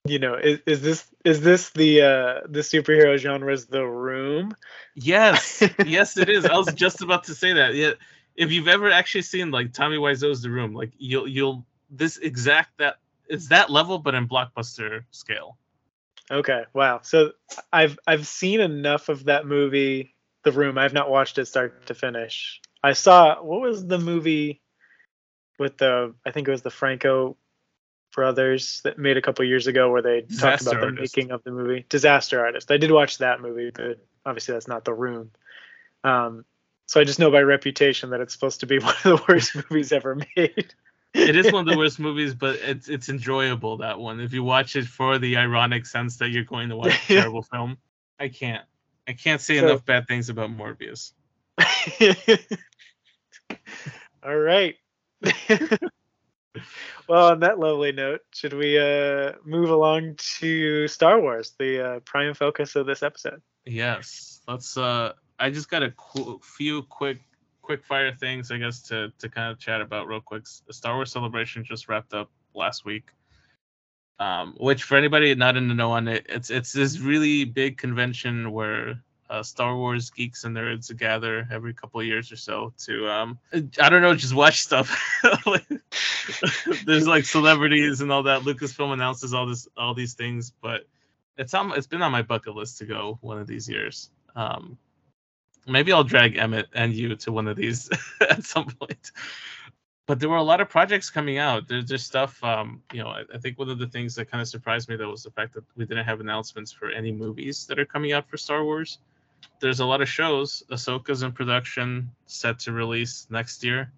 [0.05, 4.57] you know, is, is this is this the uh the superhero genre's The Room?
[4.95, 6.45] Yes, yes, it is.
[6.45, 7.75] I was just about to say that.
[7.75, 7.93] Yeah,
[8.35, 12.79] if you've ever actually seen like Tommy Wiseau's The Room, like you'll you'll this exact
[12.79, 12.97] that
[13.29, 15.59] it's that level, but in blockbuster scale.
[16.31, 17.01] Okay, wow.
[17.03, 17.33] So
[17.73, 20.79] I've I've seen enough of that movie, The Room.
[20.79, 22.61] I've not watched it start to finish.
[22.83, 24.61] I saw what was the movie
[25.59, 27.37] with the I think it was the Franco
[28.15, 31.15] brothers that made a couple years ago where they Disaster talked about Artist.
[31.15, 32.71] the making of the movie Disaster Artist.
[32.71, 35.31] I did watch that movie, but obviously that's not The Room.
[36.05, 36.45] Um,
[36.87, 39.55] so I just know by reputation that it's supposed to be one of the worst
[39.55, 40.75] movies ever made
[41.15, 44.21] it is one of the worst movies, but it's it's enjoyable that one.
[44.21, 47.43] If you watch it for the ironic sense that you're going to watch a terrible
[47.43, 47.79] film,
[48.19, 48.65] I can't.
[49.07, 51.13] I can't say so, enough bad things about Morbius.
[54.25, 54.77] All right.
[57.09, 62.01] well, on that lovely note, should we uh, move along to Star Wars, the uh,
[62.01, 63.43] prime focus of this episode?
[63.67, 64.41] Yes.
[64.47, 64.77] Let's.
[64.77, 67.21] Uh, I just got a qu- few quick
[67.63, 70.47] quick fire things, I guess, to to kind of chat about real quick.
[70.47, 73.11] Star Wars Celebration just wrapped up last week.
[74.19, 77.79] Um, which for anybody not in the know on it, it's it's this really big
[77.79, 82.75] convention where uh, Star Wars geeks and nerds gather every couple of years or so
[82.85, 84.95] to um I don't know just watch stuff.
[86.85, 88.43] There's like celebrities and all that.
[88.43, 90.87] Lucasfilm announces all this all these things, but
[91.39, 94.11] it's on it's been on my bucket list to go one of these years.
[94.37, 94.79] Um,
[95.67, 97.89] maybe I'll drag Emmett and you to one of these
[98.21, 99.13] at some point.
[100.07, 101.69] But there were a lot of projects coming out.
[101.69, 102.43] There's just stuff.
[102.43, 104.97] Um, you know, I, I, think one of the things that kind of surprised me
[104.97, 108.13] that was the fact that we didn't have announcements for any movies that are coming
[108.13, 108.99] out for Star Wars.
[109.61, 110.63] There's a lot of shows.
[110.71, 113.93] Ahsoka's in production, set to release next year,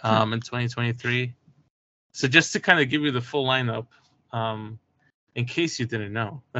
[0.00, 0.08] hmm.
[0.08, 1.34] um, in 2023.
[2.12, 3.86] So just to kind of give you the full lineup,
[4.32, 4.78] um,
[5.34, 6.42] in case you didn't know.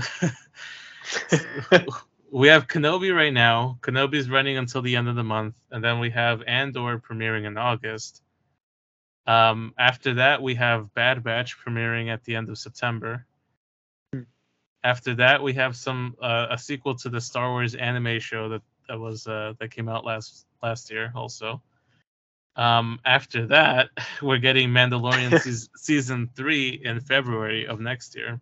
[2.32, 3.78] we have Kenobi right now.
[3.80, 7.56] Kenobi's running until the end of the month, and then we have Andor premiering in
[7.56, 8.22] August.
[9.26, 13.26] Um, after that, we have Bad Batch premiering at the end of September.
[14.82, 18.62] After that, we have some uh, a sequel to the Star Wars anime show that
[18.88, 21.62] that was uh, that came out last last year also.
[22.56, 23.90] Um, after that,
[24.22, 28.40] we're getting Mandalorian season, season three in February of next year.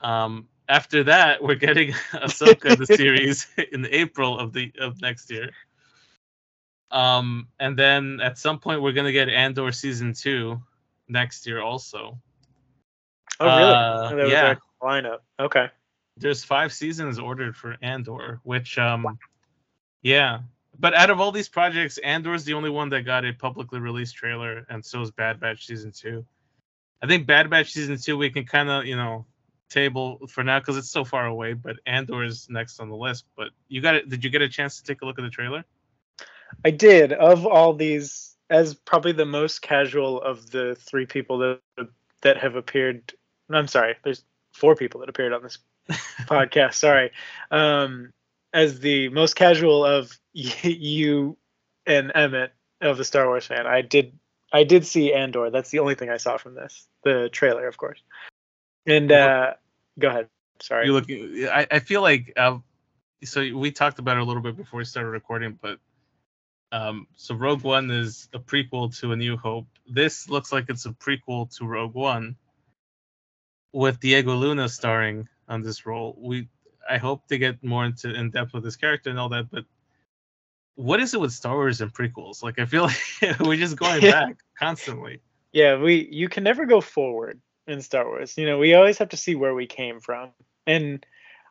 [0.00, 5.50] Um, after that, we're getting Ahsoka the series in April of the of next year.
[6.90, 10.62] Um, and then at some point we're gonna get Andor season two
[11.08, 12.18] next year also.
[13.38, 13.46] Oh
[14.10, 14.22] really?
[14.24, 14.54] Uh, yeah.
[14.82, 15.18] lineup.
[15.38, 15.68] Okay.
[16.16, 19.18] There's five seasons ordered for Andor, which um,
[20.02, 20.40] yeah.
[20.78, 23.78] But out of all these projects, Andor is the only one that got a publicly
[23.78, 26.24] released trailer, and so is Bad Batch season two.
[27.02, 29.26] I think Bad Batch season two we can kind of you know
[29.72, 31.54] table for now because it's so far away.
[31.54, 33.24] But Andor is next on the list.
[33.36, 34.08] But you got it?
[34.08, 35.64] Did you get a chance to take a look at the trailer?
[36.64, 37.12] I did.
[37.12, 41.88] Of all these, as probably the most casual of the three people that
[42.22, 43.12] that have appeared.
[43.50, 43.96] I'm sorry.
[44.04, 45.58] There's four people that appeared on this
[46.22, 46.74] podcast.
[46.74, 47.10] Sorry.
[47.50, 48.10] Um,
[48.52, 51.36] as the most casual of you
[51.86, 54.18] and Emmett of the Star Wars fan, I did.
[54.54, 55.48] I did see Andor.
[55.50, 56.86] That's the only thing I saw from this.
[57.04, 58.02] The trailer, of course.
[58.86, 59.54] And uh,
[59.98, 60.28] go ahead.
[60.60, 60.86] Sorry.
[60.86, 61.48] You looking?
[61.50, 62.58] I, I feel like uh,
[63.24, 65.78] so we talked about it a little bit before we started recording, but
[66.70, 69.66] um, so Rogue One is a prequel to A New Hope.
[69.86, 72.36] This looks like it's a prequel to Rogue One,
[73.72, 76.16] with Diego Luna starring on this role.
[76.18, 76.48] We
[76.88, 79.64] I hope to get more into in depth with this character and all that, but
[80.74, 82.42] what is it with Star Wars and prequels?
[82.42, 82.82] Like I feel
[83.22, 85.20] like we're just going back constantly.
[85.52, 88.36] Yeah, we you can never go forward in Star Wars.
[88.36, 90.30] You know, we always have to see where we came from.
[90.66, 91.04] And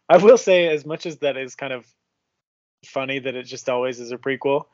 [0.09, 1.85] I will say, as much as that is kind of
[2.85, 4.65] funny that it just always is a prequel,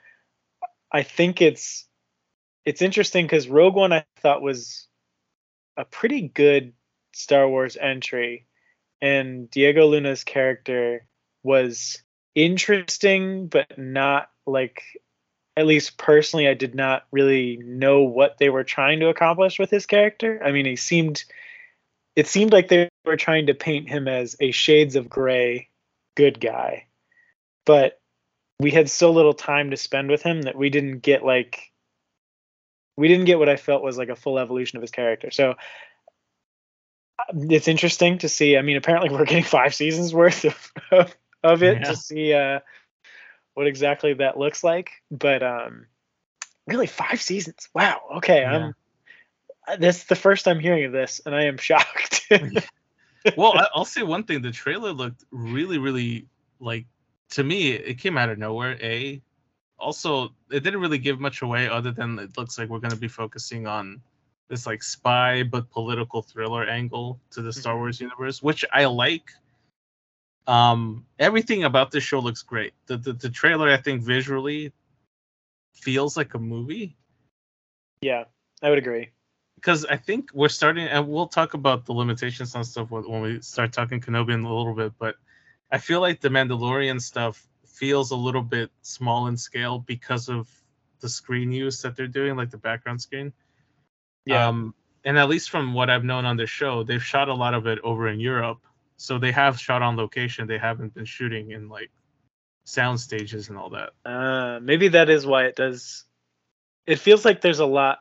[0.91, 1.86] I think it's
[2.65, 4.88] it's interesting because Rogue One I thought was
[5.78, 6.73] a pretty good
[7.13, 8.45] Star Wars entry,
[9.02, 11.06] and Diego Luna's character
[11.43, 12.02] was
[12.36, 14.84] interesting, but not like
[15.58, 19.72] at least personally, I did not really know what they were trying to accomplish with
[19.72, 20.39] his character.
[20.43, 21.26] I mean, he seemed,
[22.15, 25.70] it seemed like they were trying to paint him as a shades of gray
[26.15, 26.86] good guy,
[27.65, 28.00] but
[28.60, 31.72] we had so little time to spend with him that we didn't get like,
[32.96, 35.32] we didn't get what I felt was like a full evolution of his character.
[35.32, 35.56] So
[37.34, 38.58] it's interesting to see.
[38.58, 41.84] I mean, apparently we're getting five seasons worth of, of, of it Yeah.
[41.86, 42.60] to see, uh,
[43.58, 44.91] what exactly that looks like.
[45.10, 45.88] But um,
[46.67, 47.67] really, five seasons.
[47.74, 48.02] Wow.
[48.17, 48.76] Okay, I'm.
[49.80, 52.32] This is the first I'm hearing of this, and I am shocked.
[53.36, 56.28] well, I'll say one thing: the trailer looked really, really
[56.60, 56.86] like
[57.32, 57.72] to me.
[57.72, 58.78] It came out of nowhere.
[58.80, 59.20] A,
[59.80, 62.96] also, it didn't really give much away, other than it looks like we're going to
[62.96, 64.00] be focusing on
[64.50, 67.80] this like spy but political thriller angle to the Star Mhm.
[67.80, 69.32] Wars universe, which I like.
[70.48, 72.74] Um, everything about this show looks great.
[72.88, 74.74] The, the the trailer, I think, visually
[75.74, 76.98] feels like a movie
[78.02, 78.26] yeah,
[78.62, 79.10] I would agree.
[79.56, 83.42] because I think we're starting, and we'll talk about the limitations on stuff when we
[83.42, 84.94] start talking Kenobi in a little bit.
[85.00, 85.16] But
[85.72, 90.48] I feel like the Mandalorian stuff feels a little bit small in scale because of
[91.00, 93.34] the screen use that they're doing, like the background screen.
[94.26, 94.48] Yeah.
[94.48, 97.54] Um, and at least from what I've known on the show, they've shot a lot
[97.54, 98.60] of it over in Europe,
[98.98, 100.48] so they have shot on location.
[100.48, 101.92] They haven't been shooting in like
[102.66, 103.92] sound stages and all that.
[104.06, 106.04] Uh, maybe that is why it does.
[106.86, 108.00] It feels like there's a lot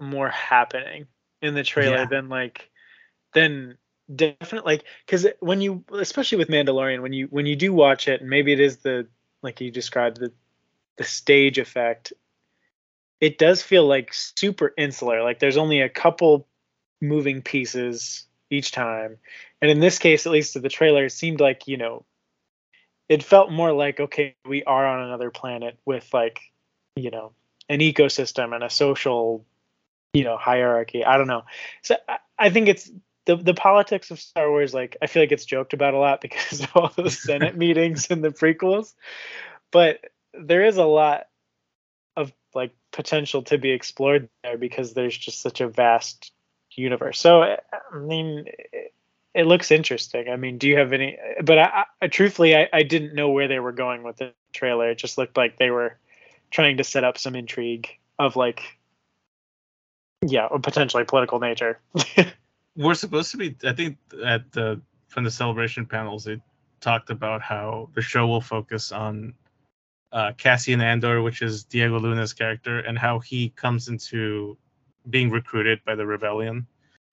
[0.00, 1.06] more happening
[1.42, 2.06] in the trailer Yeah.
[2.06, 2.70] than like
[3.32, 3.78] than
[4.14, 8.20] definitely like because when you especially with Mandalorian when you when you do watch it
[8.20, 9.06] and maybe it is the
[9.42, 10.32] like you described the
[10.96, 12.12] the stage effect
[13.20, 16.46] it does feel like super insular like there's only a couple
[17.00, 19.18] moving pieces each time.
[19.60, 22.04] And in this case at least to the trailer it seemed like you know
[23.08, 26.40] it felt more like okay we are on another planet with like
[26.96, 27.32] you know
[27.68, 29.44] an ecosystem and a social
[30.12, 31.04] you know hierarchy.
[31.04, 31.42] I don't know.
[31.82, 31.96] So
[32.38, 32.90] i, think it's
[33.26, 36.20] the, the politics of star wars like i feel like it's joked about a lot
[36.22, 38.94] because of all those senate meetings and the prequels.
[39.70, 40.00] But
[40.32, 41.26] there is a lot
[42.16, 46.32] of like potential to be explored there because there's just such a vast
[46.76, 47.18] universe.
[47.18, 47.58] So i
[47.98, 48.94] mean it,
[49.34, 50.28] it looks interesting.
[50.28, 53.48] I mean do you have any but i, I truthfully I, I didn't know where
[53.48, 54.90] they were going with the trailer.
[54.90, 55.98] It just looked like they were
[56.50, 58.62] trying to set up some intrigue of like
[60.22, 61.80] yeah a potentially political nature.
[62.76, 66.40] We're supposed to be i think at the from the celebration panels they
[66.80, 69.34] talked about how the show will focus on
[70.12, 74.56] uh, cassian andor which is diego luna's character and how he comes into
[75.08, 76.66] being recruited by the rebellion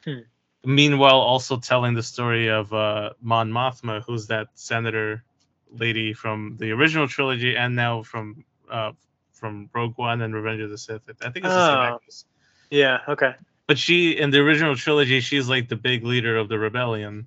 [0.04, 0.22] Hmm.
[0.66, 5.24] meanwhile also telling the story of uh, mon mothma who's that senator
[5.72, 8.92] lady from the original trilogy and now from uh,
[9.34, 11.02] from Rogue One and Revenge of the Sith.
[11.22, 12.00] I think it's the same Oh.
[12.70, 13.00] Yeah.
[13.08, 13.34] Okay.
[13.68, 17.26] But she in the original trilogy, she's like the big leader of the rebellion.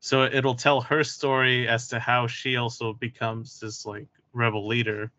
[0.00, 5.12] So it'll tell her story as to how she also becomes this like rebel leader.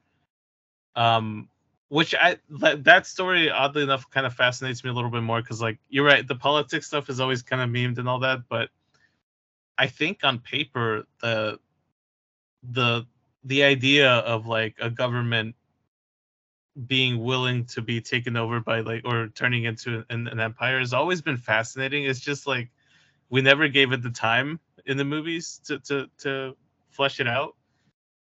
[0.95, 1.49] Um,
[1.93, 5.41] which I that, that story oddly enough kind of fascinates me a little bit more
[5.43, 8.39] because like you're right, the politics stuff is always kind of memed and all that,
[8.49, 8.69] but
[9.77, 11.59] I think on paper the
[12.63, 13.05] the
[13.43, 15.55] the idea of like a government
[16.87, 20.93] being willing to be taken over by like or turning into an, an empire has
[20.93, 22.05] always been fascinating.
[22.05, 22.71] It's just like
[23.29, 26.55] we never gave it the time in the movies to to to
[26.89, 27.55] flesh it out.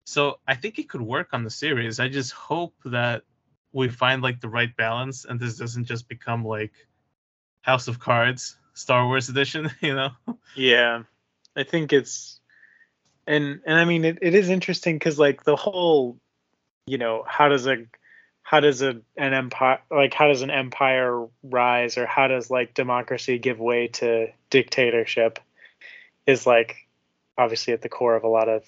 [0.06, 2.00] So I think it could work on the series.
[2.00, 3.24] I just hope that
[3.72, 6.72] we find like the right balance and this doesn't just become like
[7.62, 10.12] House of Cards Star Wars edition, you know?
[10.56, 11.04] Yeah,
[11.56, 12.40] I think it's,
[13.28, 16.18] and and I mean it, it is interesting because like the whole,
[16.88, 17.86] you know, how does a,
[18.42, 22.74] how does a an empire like how does an empire rise or how does like
[22.74, 25.40] democracy give way to dictatorship,
[26.26, 26.88] is like
[27.38, 28.64] obviously at the core of a lot of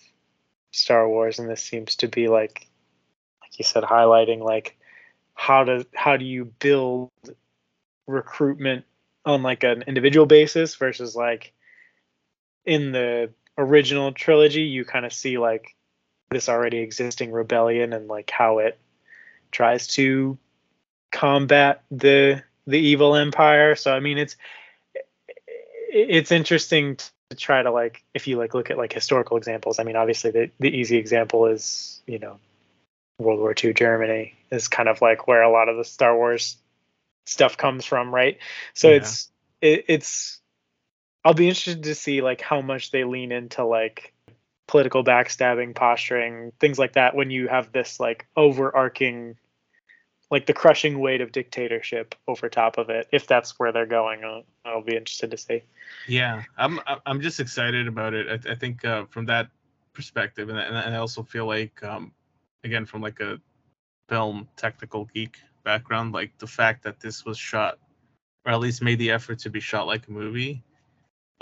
[0.71, 2.67] Star Wars, and this seems to be like,
[3.41, 4.77] like you said, highlighting like
[5.41, 7.09] how does how do you build
[8.05, 8.85] recruitment
[9.25, 11.51] on like an individual basis versus like
[12.63, 13.27] in the
[13.57, 15.75] original trilogy you kind of see like
[16.29, 18.77] this already existing rebellion and like how it
[19.51, 20.37] tries to
[21.11, 23.73] combat the the evil empire.
[23.73, 24.35] So i mean it's
[25.89, 26.97] it's interesting
[27.31, 30.29] to try to like if you like look at like historical examples i mean obviously
[30.29, 32.37] the, the easy example is you know
[33.21, 36.57] world war ii germany is kind of like where a lot of the star wars
[37.25, 38.37] stuff comes from right
[38.73, 38.97] so Yeah.
[38.97, 39.29] it's
[39.61, 40.41] it, it's
[41.23, 44.13] i'll be interested to see like how much they lean into like
[44.67, 49.35] political backstabbing posturing things like that when you have this like overarching
[50.29, 54.23] like the crushing weight of dictatorship over top of it if that's where they're going
[54.23, 55.63] i'll, I'll be interested to see
[56.07, 58.27] Yeah, I'm I'm just excited about it.
[58.27, 59.49] I, I think uh, from that
[59.93, 62.11] perspective, and, and I also feel like, um,
[62.63, 63.39] again, from like a
[64.09, 67.79] film technical geek background, like the fact that this was shot,
[68.45, 70.63] or at least made the effort to be shot like a movie,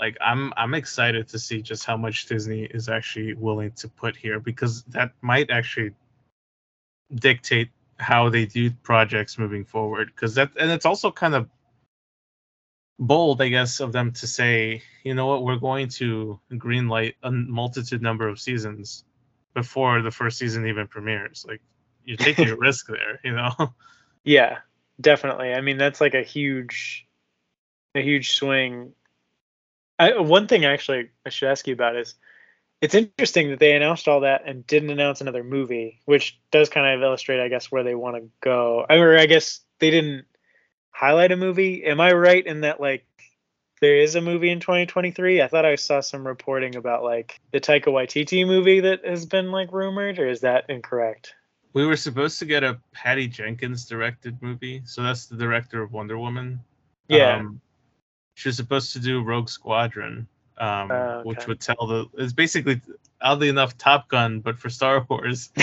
[0.00, 4.16] like I'm I'm excited to see just how much Disney is actually willing to put
[4.16, 5.92] here because that might actually
[7.14, 7.68] dictate
[7.98, 10.10] how they do projects moving forward.
[10.14, 11.48] Because that and it's also kind of
[12.98, 17.30] bold, I guess, of them to say, you know what, we're going to greenlight a
[17.30, 19.04] multitude number of seasons
[19.54, 21.44] before the first season even premieres.
[21.46, 21.60] Like
[22.04, 23.50] you're taking a risk there, you know?
[24.24, 24.58] Yeah,
[25.00, 25.52] definitely.
[25.52, 27.06] I mean, that's like a huge,
[27.94, 28.92] a huge swing.
[29.98, 32.14] I, one thing actually I should ask you about is,
[32.80, 36.86] it's interesting that they announced all that and didn't announce another movie, which does kind
[36.86, 38.86] of illustrate, I guess, where they want to go.
[38.88, 40.24] I mean, I guess they didn't
[40.90, 41.84] highlight a movie.
[41.84, 43.04] Am I right in that like
[43.80, 45.42] there is a movie in 2023?
[45.42, 49.50] I thought I saw some reporting about like the Taika Waititi movie that has been
[49.50, 51.34] like rumored, or is that incorrect?
[51.72, 55.92] We were supposed to get a Patty Jenkins directed movie, so that's the director of
[55.92, 56.60] Wonder Woman.
[57.08, 57.36] Yeah.
[57.36, 57.60] Um,
[58.34, 60.26] she was supposed to do Rogue Squadron,
[60.58, 62.06] um, Oh, which would tell the.
[62.14, 62.80] It's basically,
[63.20, 65.50] oddly enough, Top Gun, but for Star Wars.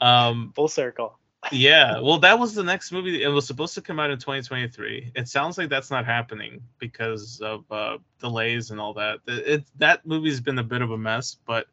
[0.00, 1.18] Um, Full circle.
[1.52, 3.22] Yeah, well, that was the next movie.
[3.22, 5.12] It was supposed to come out in 2023.
[5.14, 9.20] It sounds like that's not happening because of uh, delays and all that.
[9.26, 11.66] It, it that movie's been a bit of a mess, but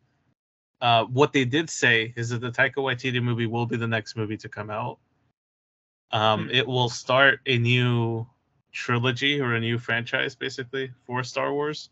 [0.82, 4.16] uh, what they did say is that the Taika Waititi movie will be the next
[4.16, 5.00] movie to come out.
[6.12, 6.50] Um, Hmm.
[6.52, 8.28] It will start a new
[8.72, 11.90] trilogy or a new franchise, basically, for Star Wars.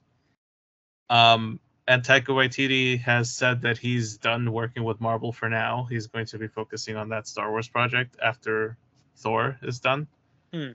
[1.10, 5.88] Um, and Taika Waititi has said that he's done working with Marvel for now.
[5.90, 8.78] He's going to be focusing on that Star Wars project after
[9.18, 10.08] Thor is done.
[10.54, 10.72] Hmm.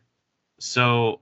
[0.58, 1.20] So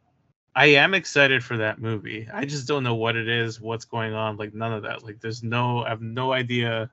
[0.55, 2.28] I am excited for that movie.
[2.32, 5.03] I just don't know what it is, what's going on, like none of that.
[5.03, 6.91] Like there's no I have no idea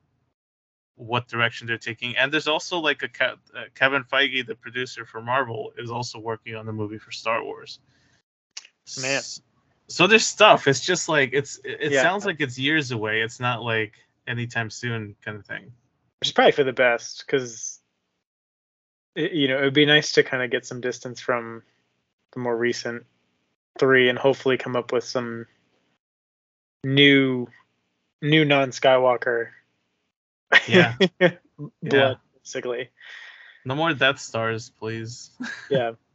[0.95, 2.15] what direction they're taking.
[2.17, 3.35] And there's also like a uh,
[3.75, 7.79] Kevin Feige, the producer for Marvel, is also working on the movie for Star Wars.
[9.01, 9.17] Man.
[9.17, 9.41] S-
[9.91, 10.67] So there's stuff.
[10.67, 12.01] It's just like it's it Yeah.
[12.01, 13.21] sounds like it's years away.
[13.21, 13.93] It's not like
[14.27, 15.71] anytime soon kind of thing.
[16.21, 17.79] which is probably for the best because
[19.15, 21.63] you know it would be nice to kind of get some distance from
[22.33, 23.05] the more recent
[23.79, 25.45] three and hopefully come up with some
[26.83, 27.47] new
[28.21, 29.49] new non-skywalker
[30.67, 30.95] Yeah.
[31.19, 31.39] blood
[31.81, 32.13] Yeah.
[32.43, 32.89] basically
[33.65, 35.31] No more Death Stars, please.
[35.69, 35.91] yeah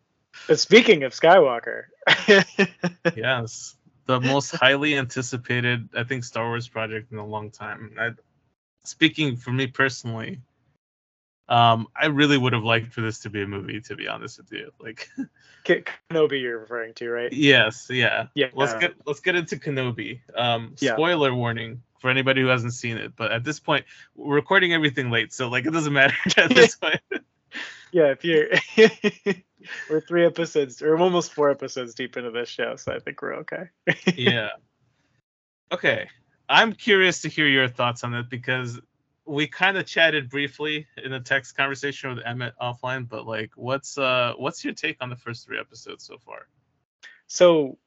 [0.47, 1.84] but speaking of skywalker
[3.16, 3.76] yes.
[4.07, 7.93] The most highly anticipated, I think, Star Wars project in a long time.
[7.99, 8.11] I,
[8.84, 10.41] speaking for me personally,
[11.49, 14.39] Um, I really would have liked for this to be a movie, to be honest
[14.39, 14.70] with you.
[14.80, 15.09] Like,
[15.64, 17.32] Kenobi, you're referring to, right?
[17.32, 18.26] Yes, yeah.
[18.34, 18.49] Yeah.
[18.55, 20.20] Let's get let's get into Kenobi.
[20.37, 20.95] Um, Yeah.
[20.95, 23.84] spoiler warning for anybody who hasn't seen it, but at this point,
[24.14, 27.01] we're recording everything late, so like it doesn't matter at this point.
[27.97, 28.49] Yeah, if you're
[29.90, 33.36] we're three episodes or almost four episodes deep into this show, so I think we're
[33.36, 33.70] okay.
[34.14, 34.51] yeah.
[35.72, 36.07] Okay.
[36.47, 38.78] I'm curious to hear your thoughts on it because
[39.24, 43.97] we kind of chatted briefly in a text conversation with Emmett offline, but like what's
[43.97, 46.49] uh what's your take on the first three episodes so far?
[47.28, 47.78] So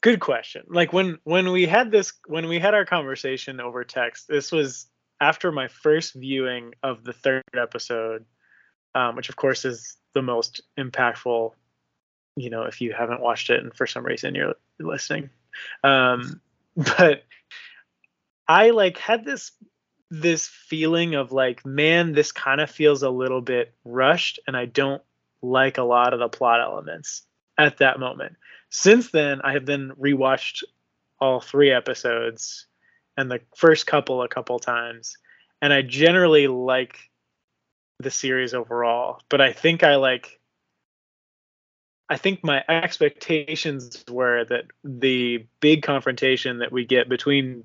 [0.00, 0.64] good question.
[0.66, 4.88] Like when when we had this when we had our conversation over text, this was
[5.20, 8.24] after my first viewing of the third episode,
[8.94, 11.52] um, which of course is the most impactful.
[12.36, 15.30] You know, if you haven't watched it and for some reason you're listening,
[15.82, 16.40] um,
[16.76, 17.24] but
[18.46, 19.52] I like had this
[20.10, 24.64] this feeling of like, man, this kind of feels a little bit rushed, and I
[24.64, 25.02] don't
[25.42, 27.22] like a lot of the plot elements
[27.58, 28.36] at that moment.
[28.70, 30.62] Since then, I have then rewatched
[31.20, 32.66] all three episodes
[33.16, 35.16] and the first couple a couple times,
[35.60, 36.98] and I generally like
[38.00, 39.20] the series overall.
[39.28, 40.38] But I think I like.
[42.10, 47.64] I think my expectations were that the big confrontation that we get between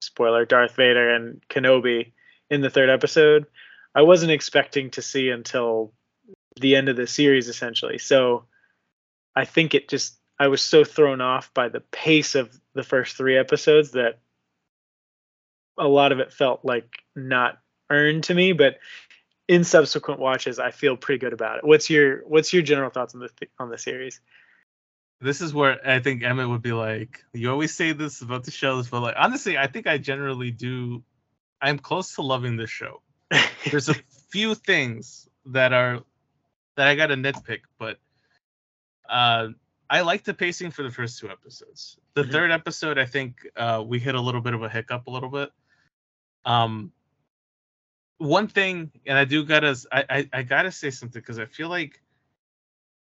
[0.00, 2.12] spoiler Darth Vader and Kenobi
[2.48, 3.44] in the third episode,
[3.94, 5.92] I wasn't expecting to see until
[6.58, 7.98] the end of the series essentially.
[7.98, 8.44] So
[9.34, 13.16] I think it just I was so thrown off by the pace of the first
[13.16, 14.18] 3 episodes that
[15.78, 17.58] a lot of it felt like not
[17.90, 18.78] earned to me, but
[19.48, 21.64] in subsequent watches I feel pretty good about it.
[21.64, 24.20] What's your what's your general thoughts on the on the series?
[25.20, 28.50] This is where I think Emmett would be like, you always say this about the
[28.50, 31.02] shows, but like honestly, I think I generally do
[31.60, 33.00] I'm close to loving this show.
[33.70, 33.94] There's a
[34.30, 36.00] few things that are
[36.76, 37.98] that I got to nitpick, but
[39.08, 39.48] uh
[39.88, 41.96] I like the pacing for the first two episodes.
[42.14, 42.32] The Mhm.
[42.32, 45.28] third episode, I think uh, we hit a little bit of a hiccup, a little
[45.28, 45.52] bit.
[46.44, 46.92] Um,
[48.18, 51.68] one thing, and I do gotta, I, I, I gotta say something because I feel
[51.68, 52.00] like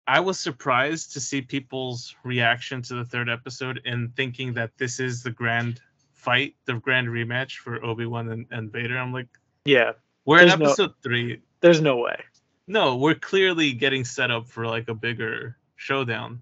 [0.07, 4.99] I was surprised to see people's reaction to the third episode and thinking that this
[4.99, 5.79] is the grand
[6.13, 8.97] fight, the grand rematch for Obi Wan and, and Vader.
[8.97, 9.27] I'm like,
[9.65, 9.93] yeah,
[10.25, 11.41] we're in There's no- episode three.
[11.61, 12.19] there's no way.
[12.67, 16.41] No, we're clearly getting set up for like a bigger showdown.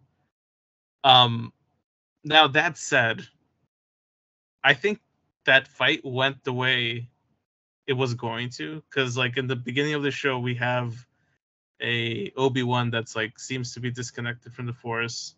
[1.04, 1.54] Um
[2.24, 3.26] now that said,
[4.64, 5.00] I think
[5.46, 7.10] that fight went the way
[7.90, 10.94] it was going to cuz like in the beginning of the show we have
[11.82, 15.36] a Obi-Wan that's like seems to be disconnected from the force.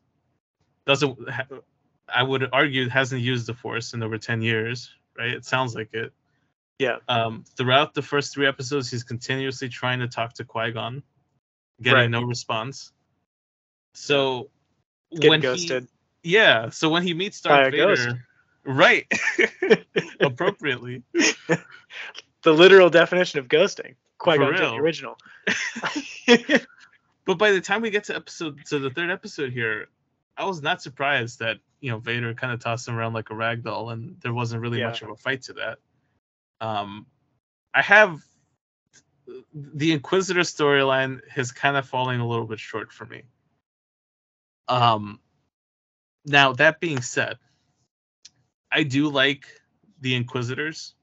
[0.85, 1.61] Doesn't ha-
[2.13, 5.29] I would argue hasn't used the force in over 10 years, right?
[5.31, 6.11] It sounds like it.
[6.79, 6.97] Yeah.
[7.07, 11.03] Um, throughout the first three episodes, he's continuously trying to talk to Qui Gon,
[11.81, 12.09] getting Right.
[12.09, 12.91] no response.
[13.93, 14.49] So
[15.13, 15.87] Getting when ghosted.
[16.23, 18.01] he, yeah, so when he meets Darth ghost.
[18.01, 18.27] Vader,
[18.65, 19.05] right,
[20.21, 21.03] appropriately,
[22.43, 23.95] the literal definition of ghosting.
[24.17, 24.71] Qui Gon real.
[24.71, 25.17] the original.
[27.25, 29.87] but by the time we get to episode to the third episode here,
[30.37, 33.35] I was not surprised that you know Vader kind of tossed him around like a
[33.35, 34.87] rag doll, and there wasn't really Yeah.
[34.87, 35.79] much of a fight to that.
[36.61, 37.07] Um,
[37.73, 38.21] I have
[39.53, 43.23] the Inquisitor storyline is kind of falling a little bit short for me.
[44.67, 45.19] Um,
[46.25, 47.37] now that being said,
[48.71, 49.47] I do like
[49.99, 50.95] the Inquisitors.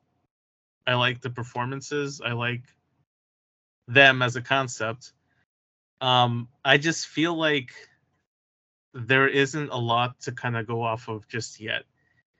[0.88, 2.22] I like the performances.
[2.24, 2.62] I like
[3.88, 5.12] them as a concept.
[6.00, 7.72] Um, I just feel like
[8.94, 11.84] there isn't a lot to kind of go off of just yet,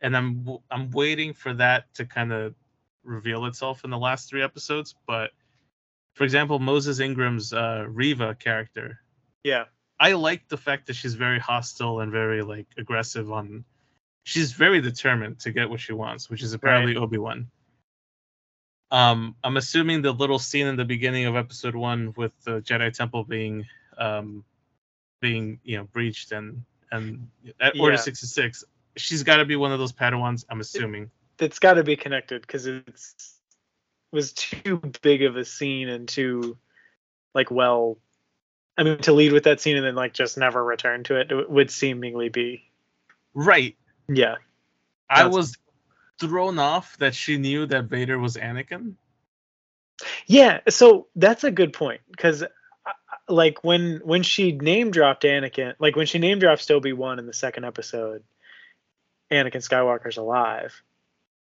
[0.00, 2.54] and I'm I'm waiting for that to kind of
[3.04, 4.94] reveal itself in the last three episodes.
[5.06, 5.32] But
[6.14, 9.00] for example, Moses Ingram's uh, Reva character,
[9.44, 9.64] yeah.
[10.00, 13.66] I like the fact that she's very hostile and very like aggressive on.
[14.22, 17.50] She's very determined to get what she wants, which is apparently Obi Wan.
[18.90, 22.92] Um, I'm assuming the little scene in the beginning of episode one with the Jedi
[22.92, 23.66] Temple being,
[23.98, 24.44] um,
[25.20, 27.28] being you know breached and and
[27.60, 28.00] at Order Yeah.
[28.00, 28.64] 66,
[28.96, 30.44] she's got to be one of those Padawans.
[30.48, 31.10] I'm assuming.
[31.38, 33.38] It's got to be connected because it's
[34.12, 36.56] it was too big of a scene and too
[37.34, 37.98] like well
[38.78, 41.30] I mean to lead with that scene and then like just never return to it,
[41.30, 42.64] it would seemingly be
[43.34, 43.76] Right.
[44.08, 44.36] yeah.
[45.10, 45.56] I was
[46.18, 48.94] thrown off that she knew that Vader was Anakin.
[50.26, 52.46] Yeah, so that's a good point because uh,
[53.28, 57.26] like when when she name dropped Anakin, like when she name dropped Obi Wan in
[57.26, 58.22] the second episode,
[59.30, 60.82] Anakin Skywalker's alive,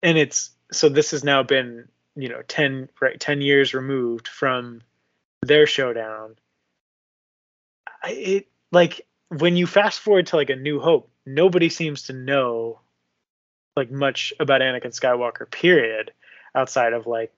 [0.02, 4.82] and it's so this has now been you know 10 right 10 years removed from
[5.42, 6.36] their showdown
[8.04, 12.80] it like when you fast forward to like a new hope nobody seems to know
[13.76, 16.12] like much about anakin skywalker period
[16.54, 17.32] outside of like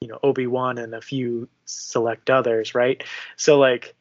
[0.00, 3.02] you know obi-wan and a few select others right?
[3.36, 3.94] So like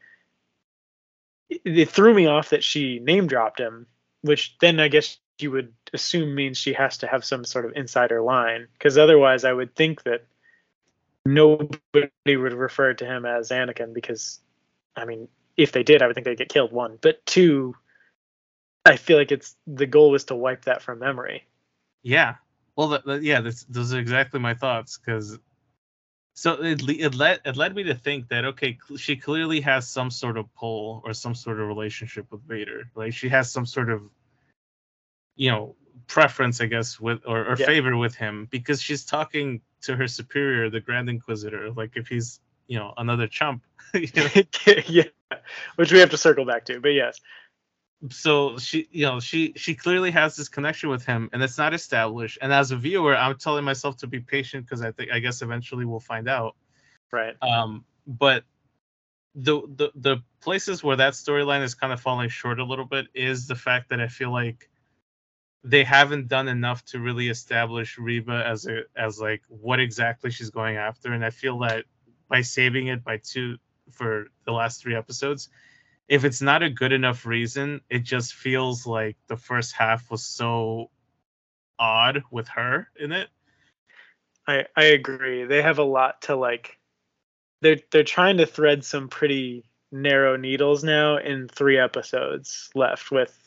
[1.49, 3.87] it, it threw me off that she name dropped him
[4.21, 7.73] which then i guess you would assume means she has to have some sort of
[7.75, 10.25] insider line because otherwise i would think that
[11.25, 14.39] nobody would refer to him as anakin because
[14.95, 15.27] i mean
[15.57, 16.97] if they did i would think they'd get killed one.
[17.01, 17.75] But two
[18.93, 21.45] i feel like it's the goal was to wipe that from memory.
[22.03, 22.35] Yeah.
[22.75, 25.39] Well the, the, yeah this, those are exactly my thoughts because
[26.35, 30.11] so it, it led it led me to think that okay she clearly has some
[30.11, 33.89] sort of pull or some sort of relationship with vader like she has some sort
[33.89, 34.01] of
[35.37, 35.75] you know
[36.07, 37.65] preference i guess with or, or yeah.
[37.65, 42.41] favor with him because she's talking to her superior the grand inquisitor like if he's
[42.67, 43.63] you know another chump
[43.93, 44.27] you know?
[44.87, 45.03] yeah.
[45.75, 47.19] Which we have to circle back to but yes
[48.09, 51.73] so she you know she she clearly has this connection with him and it's not
[51.73, 52.37] established.
[52.41, 55.41] And as a viewer i'm telling myself to be patient because i think i guess
[55.41, 56.55] eventually we'll find out.
[57.11, 57.35] Right.
[57.41, 58.43] Um but
[59.33, 63.07] the the the places where that storyline is kind of falling short a little bit
[63.13, 64.69] is the fact that i feel like
[65.65, 70.51] they haven't done enough to really establish reva as a as like what exactly she's
[70.51, 71.85] going after, and I feel that
[72.29, 73.57] by saving it by two
[73.91, 75.49] for the last three episodes,
[76.07, 80.23] if it's not a good enough reason, it just feels like the first half was
[80.23, 80.89] so
[81.79, 83.29] odd with her in it.
[84.47, 85.45] I I agree.
[85.45, 86.77] They have a lot to like.
[87.61, 93.45] They're they're trying to thread some pretty narrow needles now in three episodes left with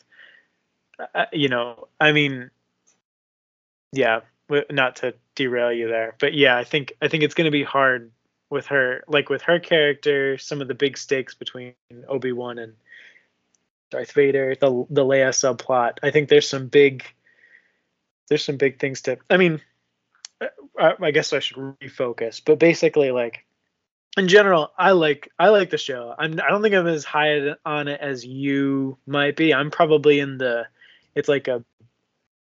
[1.15, 2.51] uh, you know, I mean,
[3.91, 4.21] yeah,
[4.69, 7.63] not to derail you there, but yeah, I think I think it's going to be
[7.63, 8.11] hard
[8.49, 11.73] with her, like with her character, some of the big stakes between
[12.07, 12.73] Obi Wan and
[13.89, 15.97] Darth Vader, the the Leia subplot.
[16.03, 17.03] I think there's some big,
[18.27, 19.17] there's some big things to.
[19.29, 19.61] I mean,
[20.77, 23.45] I, I guess I should refocus, but basically, like
[24.17, 26.13] in general, I like I like the show.
[26.17, 29.53] I'm I don't think I'm as high on it as you might be.
[29.53, 30.67] I'm probably in the
[31.15, 31.63] it's like a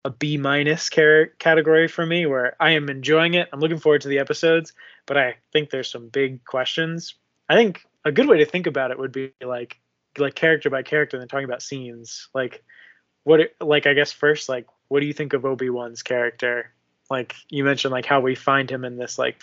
[0.08, 3.50] a B minus category for me where I am enjoying it.
[3.52, 4.72] I'm looking forward to the episodes,
[5.06, 7.16] but I think there's some big questions.
[7.50, 9.78] I think a good way to think about it would be like
[10.18, 12.30] like character by character and then talking about scenes.
[12.34, 12.64] Like
[13.24, 16.72] what like I guess first like what do you think of Obi-Wan's character?
[17.10, 19.42] Like you mentioned like how we find him in this like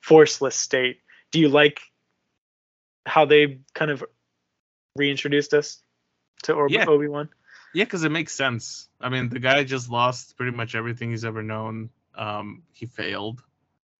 [0.00, 1.00] forceless state.
[1.30, 1.80] Do you like
[3.04, 4.02] how they kind of
[4.96, 5.82] reintroduced us
[6.44, 6.86] to Obi- yeah.
[7.76, 8.88] Yeah, because it makes sense.
[9.02, 11.90] I mean, the guy just lost pretty much everything he's ever known.
[12.14, 13.42] Um, he failed.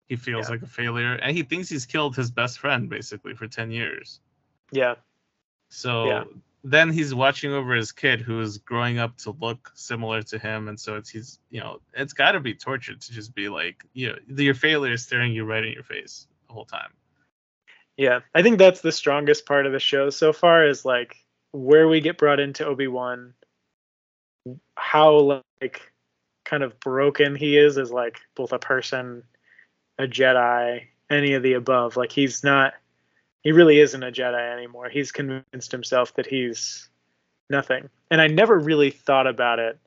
[0.09, 0.53] He feels yeah.
[0.53, 4.19] like a failure, and he thinks he's killed his best friend basically for ten years.
[4.73, 4.95] Yeah.
[5.69, 6.25] So yeah.
[6.65, 10.69] then he's watching over his kid who is growing up to look similar to him,
[10.69, 13.85] and so it's he's you know it's got to be torture to just be like
[13.93, 16.95] you know your failure is staring you right in your face the whole time.
[17.99, 21.15] Yeah, I think that's the strongest part of the show so far is like
[21.53, 23.35] where we get brought into Obi Wan
[24.77, 25.93] how like
[26.45, 29.23] kind of broken he is as like both a person,
[29.99, 31.97] a Jedi, any of the above.
[31.97, 32.75] Like he's not
[33.43, 34.89] he really isn't a Jedi anymore.
[34.89, 36.89] He's convinced himself that he's
[37.49, 37.89] nothing.
[38.11, 39.79] And I never really thought about it.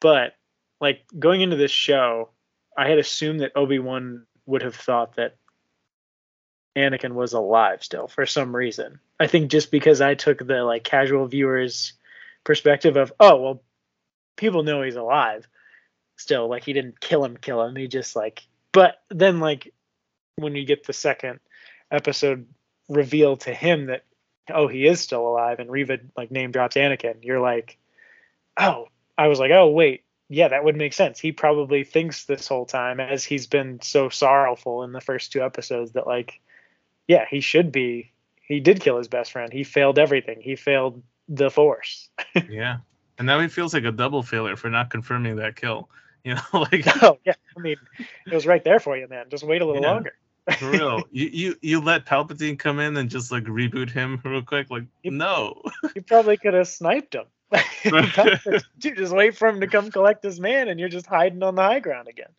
[0.00, 0.34] But
[0.80, 2.30] like going into this show,
[2.76, 5.36] I had assumed that Obi-Wan would have thought that
[6.76, 8.98] Anakin was alive still for some reason.
[9.20, 11.92] I think just because I took the like casual viewers
[12.44, 13.62] perspective of oh well
[14.36, 15.46] people know he's alive
[16.16, 16.48] still.
[16.48, 17.76] Like he didn't kill him kill him.
[17.76, 19.72] He just like but then like
[20.36, 21.40] when you get the second
[21.90, 22.46] episode
[22.88, 24.04] reveal to him that
[24.52, 27.78] oh he is still alive and Reva like name drops Anakin you're like
[28.58, 31.18] oh I was like oh wait yeah that would make sense.
[31.18, 35.42] He probably thinks this whole time as he's been so sorrowful in the first two
[35.42, 36.40] episodes that like
[37.06, 39.50] yeah he should be he did kill his best friend.
[39.52, 40.40] He failed everything.
[40.42, 42.08] He failed the force.
[42.48, 42.78] yeah.
[43.18, 45.88] And now he feels like a double failure for not confirming that kill.
[46.24, 49.26] You know, like oh yeah, I mean, it was right there for you, man.
[49.28, 50.14] Just wait a little yeah, longer.
[50.58, 54.42] for real, you, you you let Palpatine come in and just like reboot him real
[54.42, 54.70] quick.
[54.70, 55.60] Like you, no,
[55.94, 57.26] you probably could have sniped him.
[58.78, 61.54] Dude, just wait for him to come collect his man, and you're just hiding on
[61.54, 62.30] the high ground again.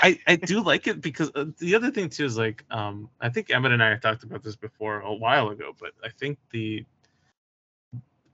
[0.00, 3.28] I, I do like it because uh, the other thing too is like um I
[3.28, 6.38] think Emmett and I have talked about this before a while ago, but I think
[6.50, 6.86] the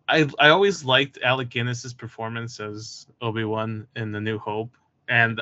[0.09, 4.77] I I always liked Alec Guinness's performance as Obi Wan in The New Hope,
[5.09, 5.41] and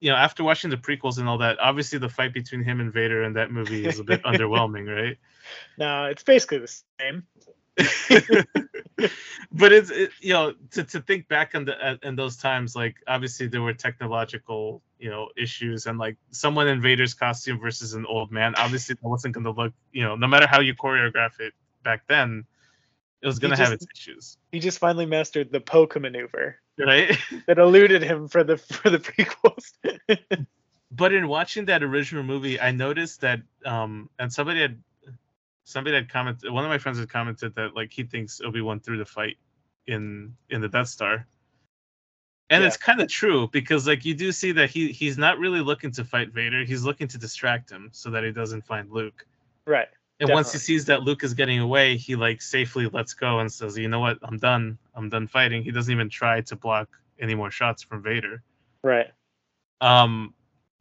[0.00, 2.92] you know, after watching the prequels and all that, obviously the fight between him and
[2.92, 5.18] Vader in that movie is a bit underwhelming, right?
[5.76, 7.26] No, it's basically the same.
[9.52, 12.74] but it's it, you know to, to think back on the uh, in those times
[12.74, 17.94] like obviously there were technological you know issues and like someone in Vader's costume versus
[17.94, 20.74] an old man obviously that wasn't going to look you know no matter how you
[20.74, 21.52] choreograph it
[21.84, 22.44] back then
[23.22, 24.36] it was going to have its issues.
[24.52, 27.16] he just finally mastered the polka maneuver right?
[27.46, 29.72] that eluded him for the for the prequels.
[30.90, 34.82] But in watching that original movie i noticed that um and somebody had
[35.64, 38.96] somebody had commented one of my friends had commented that like he thinks obi-wan threw
[38.96, 39.36] the fight
[39.86, 41.26] in in the death star.
[42.50, 42.68] And yeah.
[42.68, 45.90] it's kind of true because like you do see that he he's not really looking
[45.92, 49.26] to fight vader he's looking to distract him so that he doesn't find luke.
[49.66, 49.88] Right
[50.20, 50.34] and definitely.
[50.34, 53.76] once he sees that luke is getting away he like safely lets go and says
[53.78, 54.18] you know what?
[54.22, 54.78] I'm done.
[54.94, 55.62] I'm done fighting.
[55.62, 56.88] He doesn't even try to block
[57.20, 58.42] any more shots from vader.
[58.82, 59.08] Right.
[59.80, 60.34] Um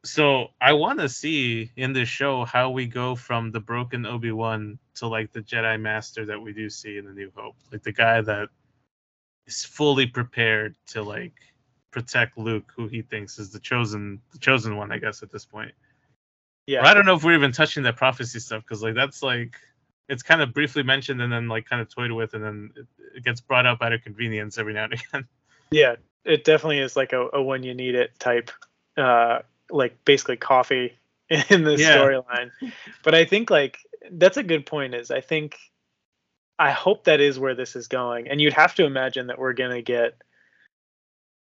[0.04, 4.32] so I want to see in this show how we go from the broken Obi
[4.32, 7.84] Wan to like the Jedi Master that we do see in the New Hope, like
[7.84, 8.48] the guy that
[9.48, 11.34] is fully prepared to like
[11.92, 15.46] protect Luke, who he thinks is the chosen, the chosen one, I guess at this
[15.46, 15.72] point.
[16.68, 16.86] Yeah.
[16.86, 19.58] I don't know if we're even touching that prophecy stuff because like that's like
[20.10, 22.88] it's kind of briefly mentioned and then like kind of toyed with and then it,
[23.18, 25.28] it gets brought up out of convenience every now and again.
[25.72, 25.96] Yeah,
[26.26, 28.52] it definitely is like a, a when you need it type
[28.98, 29.40] uh
[29.72, 30.98] like basically coffee
[31.30, 31.98] in the yeah.
[31.98, 32.52] storyline.
[33.04, 33.80] But I think like
[34.12, 35.58] that's a good point is I think
[36.60, 38.28] I hope that is where this is going.
[38.28, 40.16] And you'd have to imagine that we're going to get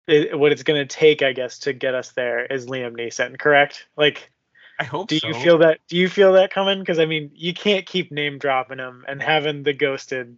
[0.08, 3.38] it, what it's going to take, I guess, to get us there is Liam Neeson,
[3.38, 3.88] correct?
[3.96, 4.32] Like,
[4.80, 5.08] I hope.
[5.08, 5.28] Do so.
[5.28, 5.80] you feel that?
[5.88, 6.80] Do you feel that coming?
[6.80, 10.38] Because I mean, you can't keep name dropping him and having the ghosted,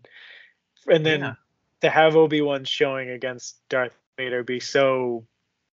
[0.88, 1.34] and then yeah.
[1.82, 5.26] to have Obi Wan showing against Darth Vader be so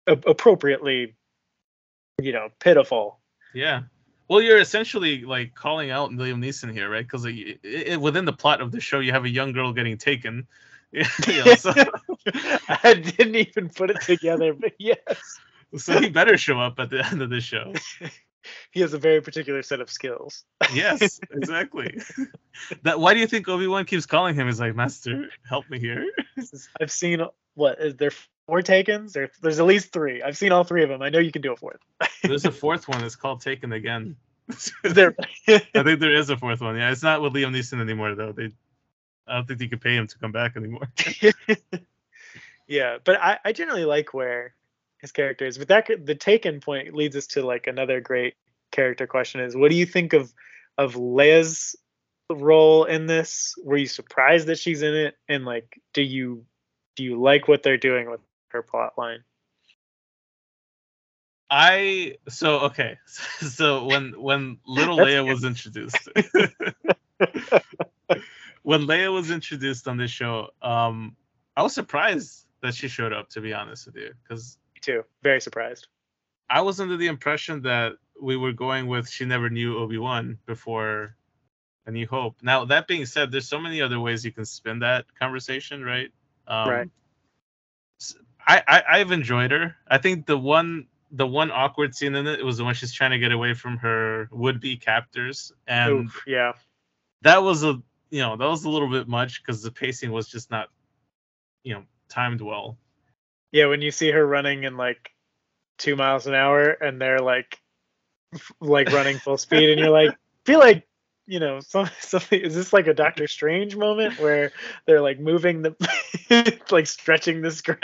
[0.06, 1.14] appropriately
[2.20, 3.18] you know, pitiful.
[3.52, 3.82] Yeah.
[4.28, 7.04] Well, you're essentially like calling out Liam Neeson here, right?
[7.04, 7.60] Because like,
[8.00, 10.46] within the plot of the show, you have a young girl getting taken.
[10.92, 11.04] you
[11.44, 11.72] know, so.
[12.68, 15.38] I didn't even put it together, but yes.
[15.76, 17.72] So he better show up at the end of the show.
[18.70, 20.44] he has a very particular set of skills.
[20.72, 22.00] yes, exactly.
[22.82, 24.46] that why do you think Obi Wan keeps calling him?
[24.46, 26.06] He's like, Master, help me here.
[26.80, 27.20] I've seen
[27.54, 28.12] what is there
[28.46, 29.12] four Takens?
[29.12, 30.22] There, there's at least three.
[30.22, 31.02] I've seen all three of them.
[31.02, 31.80] I know you can do a fourth.
[32.22, 33.02] there's a fourth one.
[33.04, 34.16] It's called Taken Again.
[34.82, 35.14] there?
[35.48, 36.76] I think there is a fourth one.
[36.76, 38.32] Yeah, it's not with Liam Neeson anymore though.
[38.32, 38.50] They,
[39.26, 40.88] I don't think they could pay him to come back anymore.
[42.66, 44.54] yeah, but I, I generally like where
[45.04, 45.58] his character is.
[45.58, 48.34] But that the Taken point leads us to like another great
[48.72, 50.32] character question: is what do you think of
[50.78, 51.76] of Leia's
[52.30, 53.54] role in this?
[53.62, 55.16] Were you surprised that she's in it?
[55.28, 56.46] And like, do you
[56.96, 59.24] do you like what they're doing with her plot line?
[61.50, 62.98] I so okay.
[63.40, 66.08] So when when little Leia was introduced
[68.62, 71.14] when Leia was introduced on this show, um
[71.56, 75.04] I was surprised that she showed up to be honest with you cuz Me too.
[75.22, 75.88] Very surprised.
[76.48, 81.16] I was under the impression that we were going with she never knew Obi-Wan before
[81.86, 82.36] A New Hope.
[82.42, 86.10] Now that being said, there's so many other ways you can spin that conversation, right?
[86.46, 86.90] Um, right.
[88.46, 89.74] I, I I've enjoyed her.
[89.88, 93.18] I think the one the one awkward scene in it was when she's trying to
[93.18, 96.52] get away from her would be captors, and Oof, yeah,
[97.22, 97.80] that was a
[98.10, 100.68] you know that was a little bit much because the pacing was just not
[101.62, 102.76] you know timed well.
[103.54, 105.12] Yeah, when you see her running in like
[105.78, 107.60] two miles an hour and they're like
[108.60, 110.10] like running full speed, and you're like
[110.44, 110.88] feel like
[111.28, 114.50] you know, some, something is this like a Doctor Strange moment where
[114.88, 117.78] they're like moving the like stretching the screen?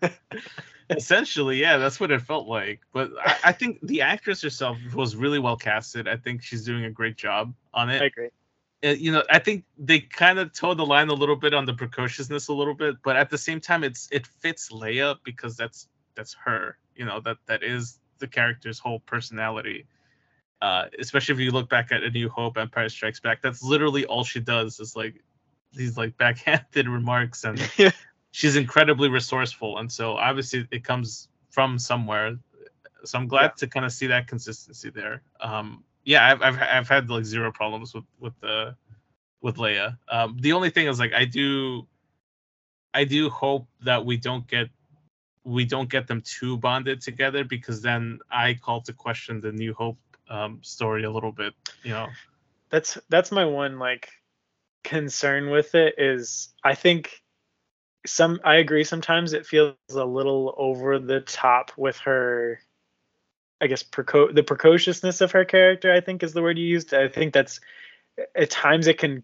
[0.90, 2.80] Essentially, yeah, that's what it felt like.
[2.94, 6.08] But I, I, think the actress herself was really well casted.
[6.08, 8.00] I think she's doing a great job on it.
[8.00, 8.30] I agree.
[8.84, 11.64] Uh, you know, I think they kind of towed the line a little bit on
[11.64, 15.56] the precociousness a little bit, but at the same time, it's it fits Leia because
[15.56, 16.76] that's that's her.
[16.94, 19.86] You know, that that is the character's whole personality
[20.62, 23.42] uh, especially if you look back at A New Hope, Empire Strikes Back.
[23.42, 25.22] That's literally all she does is like
[25.72, 27.60] these like backhanded remarks, and
[28.30, 29.78] she's incredibly resourceful.
[29.78, 32.36] And so obviously it comes from somewhere.
[33.04, 33.58] So I'm glad yeah.
[33.58, 35.22] to kind of see that consistency there.
[35.40, 38.76] Um, yeah, I've, I've I've had like zero problems with with the
[39.42, 39.98] with Leia.
[40.08, 41.86] Um, the only thing is like I do
[42.94, 44.68] I do hope that we don't get
[45.42, 49.74] we don't get them too bonded together because then I call to question the New
[49.74, 49.98] Hope
[50.30, 51.54] um, story a little bit.
[51.82, 52.08] You know,
[52.70, 54.08] that's that's my one like
[54.84, 57.20] concern with it is I think
[58.06, 62.60] some I agree sometimes it feels a little over the top with her
[63.60, 65.92] I guess preco- the precociousness of her character.
[65.92, 66.92] I think is the word you used.
[66.92, 67.60] I think that's
[68.34, 69.22] at times it can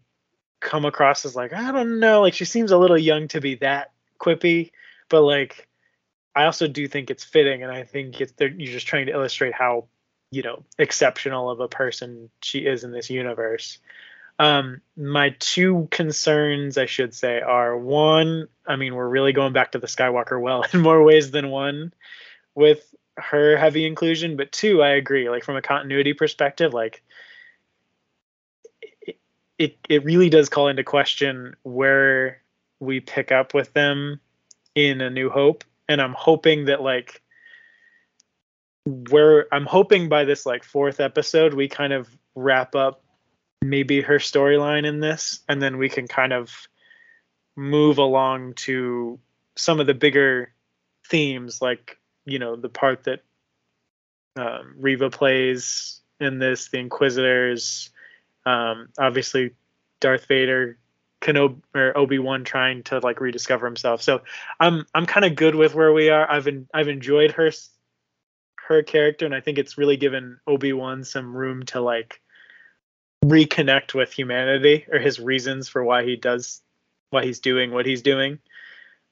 [0.61, 3.57] come across as like I don't know, like she seems a little young to be
[3.57, 4.70] that quippy,
[5.09, 5.68] but like
[6.35, 9.55] I also do think it's fitting, and I think it's you're just trying to illustrate
[9.55, 9.87] how
[10.30, 13.78] you know exceptional of a person she is in this universe.
[14.39, 19.72] Um, my two concerns, I should say, are one, I mean, we're really going back
[19.72, 21.93] to the Skywalker well in more ways than one
[22.55, 25.31] with her heavy inclusion, but two, I agree.
[25.31, 27.03] Like from a continuity perspective, like
[29.59, 32.43] it, it, really does call into question where
[32.81, 34.20] we pick up with them
[34.75, 37.23] in A New Hope, and I'm hoping that like
[38.85, 43.05] where I'm hoping by this like fourth episode we kind of wrap up
[43.62, 46.51] maybe her storyline in this, and then we can kind of
[47.57, 49.18] move along to
[49.57, 50.53] some of the bigger
[51.09, 53.23] themes, like you know the part that
[54.37, 57.91] um, Reva plays in this, the Inquisitors,
[58.47, 59.53] um, obviously
[60.01, 60.79] Darth Vader,
[61.20, 64.03] Kenobi or Obi Wan trying to like rediscover himself.
[64.03, 64.23] So
[64.59, 66.31] I'm I'm kind of good with where we are.
[66.31, 67.51] I've been I've enjoyed her
[68.68, 72.20] her character, and I think it's really given Obi Wan some room to like
[73.25, 76.61] reconnect with humanity or his reasons for why he does
[77.11, 78.39] why he's doing what he's doing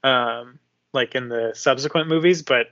[0.03, 0.59] um
[0.93, 2.69] like in the subsequent movies but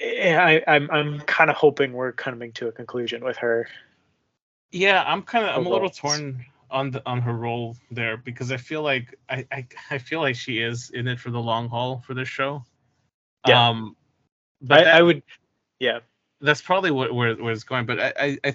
[0.00, 3.68] I, I'm I'm kind of hoping we're coming to a conclusion with her.
[4.70, 8.52] Yeah, I'm kind of I'm a little torn on the on her role there because
[8.52, 11.68] I feel like I, I I feel like she is in it for the long
[11.68, 12.64] haul for this show.
[13.46, 13.68] Yeah.
[13.68, 13.96] Um,
[14.60, 15.22] but I, that, I would,
[15.78, 16.00] yeah.
[16.40, 17.86] That's probably what where where it's going.
[17.86, 18.54] But I I, I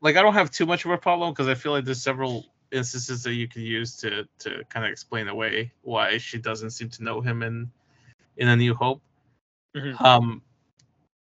[0.00, 2.46] like I don't have too much of a problem because I feel like there's several
[2.72, 6.88] instances that you could use to to kind of explain away why she doesn't seem
[6.90, 7.70] to know him in
[8.36, 9.02] in A New Hope.
[9.76, 10.04] Mm-hmm.
[10.04, 10.42] Um,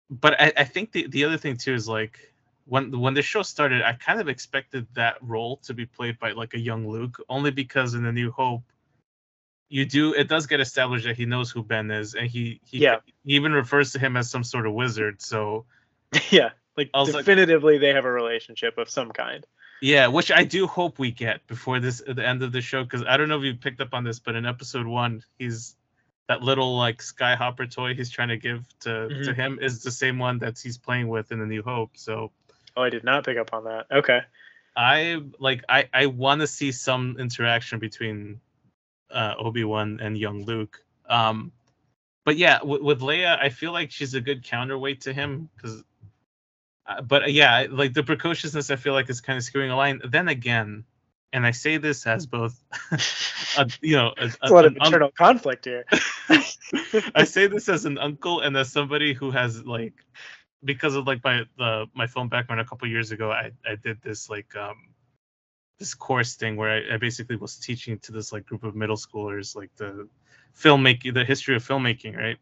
[0.10, 2.34] but I, I think the the other thing too is like
[2.66, 6.32] when when the show started, I kind of expected that role to be played by
[6.32, 8.64] like a young Luke, only because in A New Hope,
[9.70, 12.80] you do it does get established that he knows who Ben is, and he he,
[12.80, 12.98] yeah.
[13.24, 15.22] he even refers to him as some sort of wizard.
[15.22, 15.66] So
[16.30, 19.46] yeah, like definitively like, they have a relationship of some kind.
[19.82, 23.04] Yeah, which I do hope we get before this the end of the show because
[23.04, 25.76] I don't know if you picked up on this, but in episode one, he's
[26.28, 29.24] that little like skyhopper toy he's trying to give to mm-hmm.
[29.24, 31.92] to him is the same one that he's playing with in the New Hope.
[31.96, 32.32] So.
[32.78, 33.88] Oh, I did not pick up on that.
[33.92, 34.22] Okay.
[34.78, 38.40] I like I I want to see some interaction between
[39.10, 40.82] uh, Obi Wan and young Luke.
[41.10, 41.52] Um,
[42.24, 45.84] but yeah, w- with Leia, I feel like she's a good counterweight to him because
[46.98, 49.76] uh, but uh, yeah, like the precociousness, I feel like is kind of skewing a
[49.76, 50.02] line.
[50.08, 50.86] Then again,
[51.34, 52.62] and I say this as both,
[53.58, 55.86] a, you know, a, a, a lot of internal un- conflict here.
[57.16, 59.94] I say this as an uncle and as somebody who has like,
[60.64, 64.02] because of like my the my film background a couple years ago, I I did
[64.02, 64.90] this like um
[65.80, 68.98] this course thing where I, I basically was teaching to this like group of middle
[68.98, 70.08] schoolers like the
[70.56, 72.38] filmmaking, the history of filmmaking, right?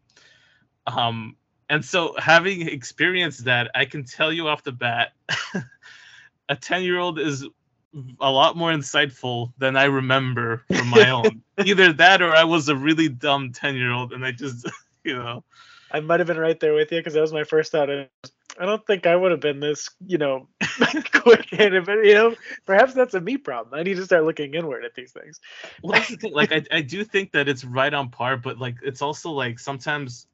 [0.86, 1.36] Um,
[1.70, 5.12] and so having experienced that, I can tell you off the bat,
[6.48, 7.46] a 10 year old is
[8.20, 11.42] a lot more insightful than I remember from my own.
[11.64, 14.68] Either that or I was a really dumb 10 year old and I just,
[15.04, 15.44] you know.
[15.92, 17.88] I might have been right there with you because that was my first thought.
[17.88, 18.08] I
[18.58, 20.48] don't think I would have been this, you know,
[21.12, 22.34] quick handed, but you know,
[22.66, 23.78] perhaps that's a me problem.
[23.78, 25.40] I need to start looking inward at these things.
[25.82, 26.32] Well, that's the thing.
[26.32, 29.58] Like, I, I do think that it's right on par, but like, it's also like
[29.58, 30.26] sometimes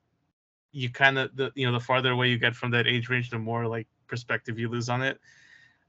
[0.77, 3.31] you kind of the you know the farther away you get from that age range,
[3.31, 5.18] the more like perspective you lose on it.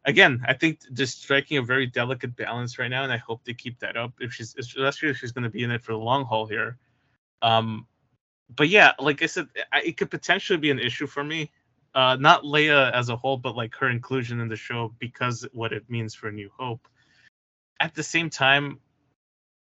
[0.06, 3.54] Again, I think just striking a very delicate balance right now, and I hope they
[3.54, 4.14] keep that up.
[4.22, 6.78] If she's especially if she's going to be in it for the long haul here.
[7.42, 7.86] Um,
[8.56, 11.52] but yeah, like I said, it could potentially be an issue for me.
[11.94, 15.74] Uh, not Leia as a whole, but like her inclusion in the show because what
[15.74, 16.88] it means for New Hope.
[17.82, 18.80] At the same time,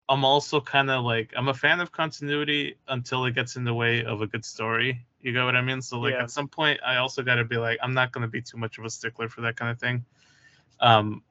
[0.09, 3.73] I'm also kind of like I'm a fan of continuity until it gets in the
[3.73, 5.05] way of a good story.
[5.21, 5.81] You get what I mean?
[5.81, 6.23] So like yeah.
[6.23, 8.77] at some point, I also got to be like, I'm not gonna be too much
[8.77, 10.05] of a stickler for that kind of thing,
[10.79, 11.23] um,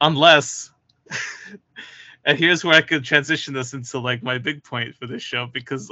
[0.00, 0.70] unless.
[2.24, 5.46] and here's where I could transition this into like my big point for this show
[5.46, 5.90] because,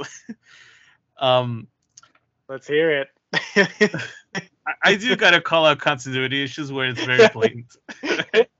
[1.17, 1.67] um,
[2.47, 3.09] let's hear it.
[4.83, 7.75] I do gotta call out continuity issues where it's very blatant.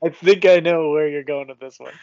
[0.04, 1.94] I think I know where you're going with this one.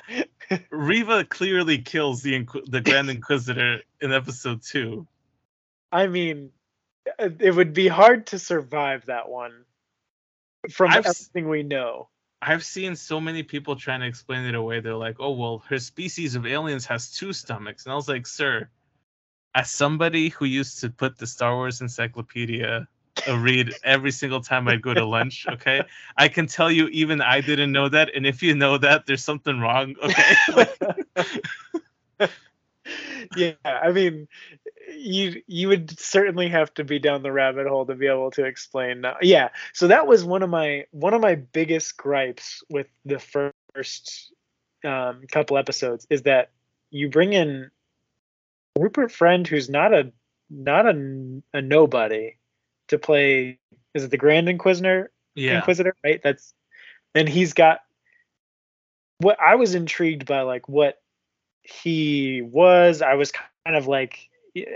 [0.70, 5.07] Reva clearly kills the the Grand Inquisitor in episode two.
[5.97, 6.51] I mean,
[7.18, 9.64] it would be hard to survive that one
[10.70, 12.11] from I've, everything we know.
[12.42, 14.80] I've seen so many people trying to explain it away.
[14.80, 18.26] They're like, "Oh well, her species of aliens has two stomachs," and I was like,
[18.26, 18.68] "Sir,
[19.55, 22.86] as somebody who used to put the Star Wars Encyclopedia
[23.26, 25.47] a read every single time I go to lunch.
[25.57, 25.82] Okay,
[26.18, 29.24] I can tell you, even I didn't know that, and if you know that, there's
[29.24, 29.94] something wrong.
[30.03, 30.66] Okay.
[33.36, 34.28] yeah, I mean,
[34.89, 38.45] you you would certainly have to be down the rabbit hole to be able to
[38.45, 39.01] explain.
[39.01, 39.16] Now.
[39.20, 43.18] Yeah, so that was one of my one of my biggest gripes with the
[43.74, 44.32] first
[44.84, 46.51] um, couple episodes is that
[46.91, 47.70] you bring in
[48.78, 50.12] Rupert Friend, who's not a
[50.51, 52.37] not a, a nobody,
[52.89, 53.59] to play.
[53.95, 55.11] Is it the Grand Inquisitor?
[55.34, 55.57] Yeah.
[55.57, 56.20] Inquisitor, right?
[56.22, 56.55] That's
[57.14, 57.80] and he's got
[59.18, 61.01] what I was intrigued by, like what
[61.62, 63.03] he was.
[63.03, 64.28] I was kind of like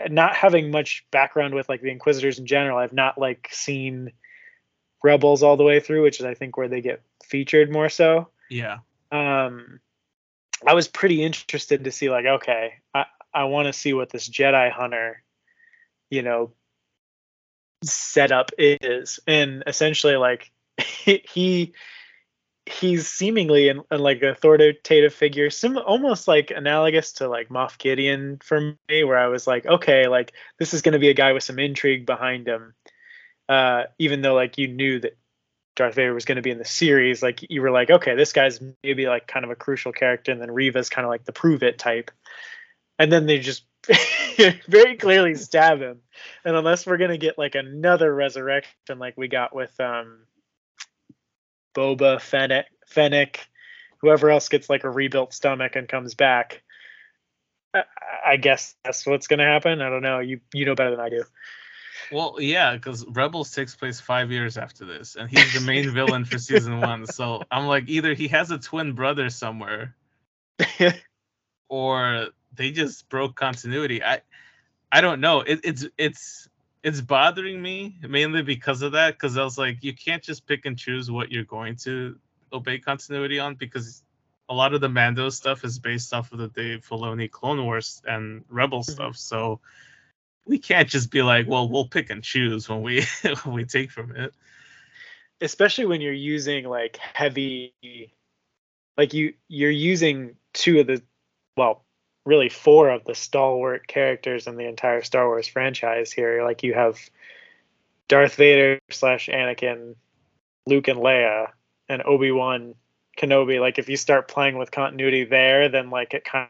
[0.09, 2.79] not having much background with like the Inquisitors in general.
[2.79, 4.13] I've not like seen
[5.03, 8.29] Rebels all the way through, which is I think where they get featured more so.
[8.51, 8.79] Yeah.
[9.13, 9.81] Um,
[10.67, 14.29] I was pretty interested to see like, okay, I I want to see what this
[14.29, 15.23] Jedi Hunter,
[16.11, 16.53] you know,
[17.83, 20.51] setup is, and essentially like
[21.05, 21.73] he
[22.71, 25.49] he's seemingly in, in, like authoritative figure,
[25.85, 30.33] almost like analogous to like Moff Gideon for me, where I was like, okay, like
[30.59, 32.75] this is going to be a guy with some intrigue behind him,
[33.49, 35.17] uh, even though like you knew that
[35.77, 38.33] Darth Vader was going to be in the series, like you were like, okay, this
[38.33, 41.33] guy's maybe like kind of a crucial character, and then Reva's kind of like the
[41.33, 42.11] prove it type,
[42.99, 43.65] and then they just
[44.69, 46.01] very clearly stab him,
[46.45, 50.21] and unless we're gonna get like another resurrection like we got with um
[51.75, 53.49] Boba, Fennec, Fennec,
[53.99, 56.63] whoever else gets like a rebuilt stomach and comes back.
[57.75, 57.83] I,
[58.27, 59.81] I guess that's what's going to happen.
[59.81, 60.19] I don't know.
[60.19, 61.25] You you know better than I do.
[62.13, 66.25] Well, yeah, because Rebels takes place five years after this, and he's the main villain
[66.25, 67.07] for season one.
[67.07, 69.95] So I'm like, either he has a twin brother somewhere,
[71.69, 74.03] or they just broke continuity.
[74.03, 74.23] I
[74.91, 75.41] I don't know.
[75.43, 76.49] It, it's it's
[76.83, 80.67] it's bothering me mainly because of that because i was like you can't just pick
[80.67, 82.17] and choose what you're going to
[82.53, 84.03] obey continuity on because
[84.49, 88.03] a lot of the mando stuff is based off of the dave filoni clone wars
[88.07, 88.93] and rebel mm-hmm.
[88.93, 89.61] stuff so
[90.47, 93.05] we can't just be like well we'll pick and choose when we
[93.45, 94.33] when we take from it
[95.41, 97.75] especially when you're using like heavy
[98.97, 101.03] like you you're using two of the
[101.57, 101.85] well
[102.25, 106.45] really four of the stalwart characters in the entire Star Wars franchise here.
[106.45, 106.99] Like you have
[108.09, 109.95] Darth Vader slash Anakin,
[110.67, 111.49] Luke and Leia,
[111.89, 112.75] and Obi Wan
[113.17, 113.61] Kenobi.
[113.61, 116.49] Like if you start playing with continuity there, then like it kind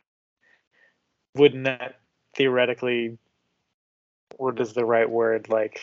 [1.35, 2.01] of wouldn't that
[2.35, 3.19] theoretically
[4.37, 5.81] what is the right word like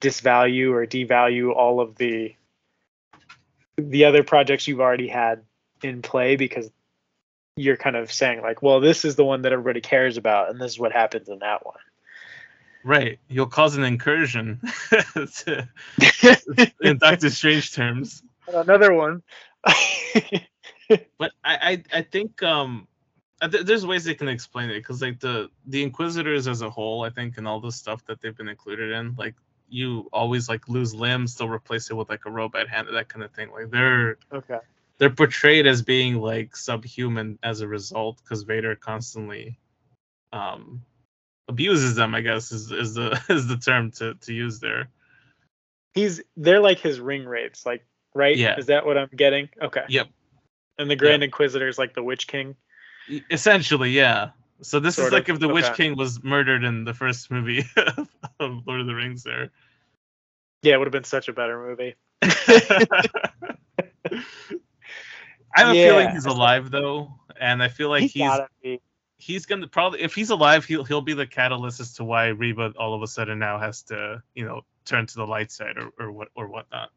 [0.00, 2.34] disvalue or devalue all of the
[3.76, 5.42] the other projects you've already had
[5.82, 6.70] in play because
[7.60, 10.60] you're kind of saying like, well, this is the one that everybody cares about, and
[10.60, 11.76] this is what happens in that one.
[12.82, 15.68] Right, you'll cause an incursion, to,
[16.80, 18.22] in Doctor Strange terms.
[18.48, 19.22] Another one.
[21.18, 22.88] but I, I, I think um,
[23.48, 27.10] there's ways they can explain it because like the the Inquisitors as a whole, I
[27.10, 29.34] think, and all the stuff that they've been included in, like
[29.68, 33.22] you always like lose limbs, they'll replace it with like a robot hand, that kind
[33.22, 33.50] of thing.
[33.52, 34.58] Like they're okay
[35.00, 39.58] they're portrayed as being like subhuman as a result because Vader constantly
[40.32, 40.82] um
[41.48, 44.90] abuses them, I guess is is the is the term to to use there.
[45.94, 47.84] He's they're like his ring wraiths, like
[48.14, 48.36] right?
[48.36, 48.58] Yeah.
[48.58, 49.48] Is that what I'm getting?
[49.60, 49.84] Okay.
[49.88, 50.08] Yep.
[50.78, 51.28] And the Grand yep.
[51.28, 52.54] Inquisitor is like the Witch King.
[53.30, 54.30] Essentially, yeah.
[54.62, 55.36] So this sort is like of.
[55.36, 55.54] if the okay.
[55.54, 57.64] Witch King was murdered in the first movie
[58.38, 59.50] of Lord of the Rings there.
[60.62, 61.94] Yeah, it would have been such a better movie.
[65.54, 65.82] I have yeah.
[65.82, 68.30] a feeling he's alive though, and I feel like he's
[68.62, 68.78] he's,
[69.18, 72.72] he's gonna probably if he's alive, he'll he'll be the catalyst as to why Reva
[72.78, 75.90] all of a sudden now has to you know turn to the light side or
[75.98, 76.90] or what or whatnot.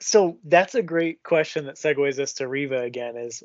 [0.00, 3.16] So that's a great question that segues us to Reva again.
[3.16, 3.42] Is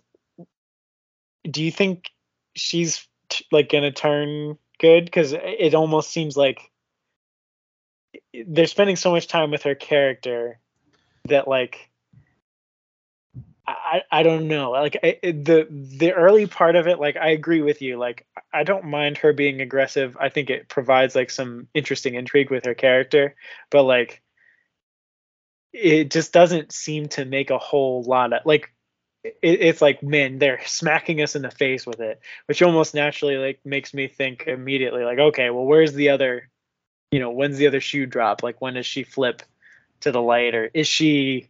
[1.49, 2.09] do you think
[2.55, 5.05] she's t- like gonna turn good?
[5.05, 6.71] Because it almost seems like
[8.33, 10.59] they're spending so much time with her character
[11.25, 11.88] that like
[13.77, 14.71] I, I don't know.
[14.71, 17.97] Like I, the the early part of it like i agree with you.
[17.97, 20.17] Like i don't mind her being aggressive.
[20.19, 23.35] I think it provides like some interesting intrigue with her character
[23.69, 24.21] but like
[25.71, 28.73] it just doesn't seem to make a whole lot of like
[29.23, 33.37] it, it's like man they're smacking us in the face with it which almost naturally
[33.37, 36.49] like makes me think immediately like okay well where's the other
[37.11, 38.43] you know when's the other shoe drop?
[38.43, 39.41] Like when does she flip
[40.01, 40.55] to the light?
[40.55, 41.49] Or is she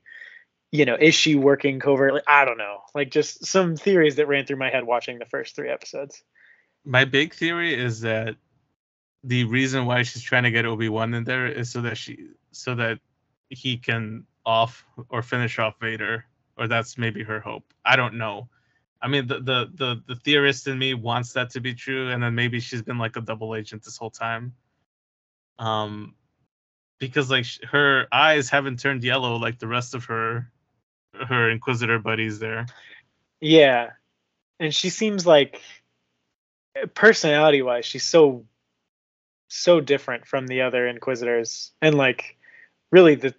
[0.72, 2.22] you know, is she working covertly?
[2.28, 2.82] I don't know.
[2.94, 6.22] Like just some theories that ran through my head watching the first three episodes.
[6.86, 8.36] My big theory is that
[9.24, 12.76] the reason why she's trying to get Obi-Wan in there is so that she so
[12.76, 13.00] that
[13.50, 16.26] he can off or finish off Vader
[16.58, 17.74] or that's maybe her hope.
[17.84, 18.50] I don't know.
[19.02, 22.22] I mean the the the, the theorist in me wants that to be true and
[22.22, 24.54] then maybe she's been like a double agent this whole time.
[25.58, 26.16] Um
[27.00, 30.52] because like her eyes haven't turned yellow like the rest of her
[31.14, 32.66] her inquisitor buddies there.
[33.42, 33.92] Yeah.
[34.60, 35.62] And she seems like
[36.94, 38.46] personality wise she's so
[39.48, 42.38] so different from the other inquisitors and like
[42.92, 43.34] really the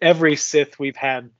[0.00, 1.30] every sith we've had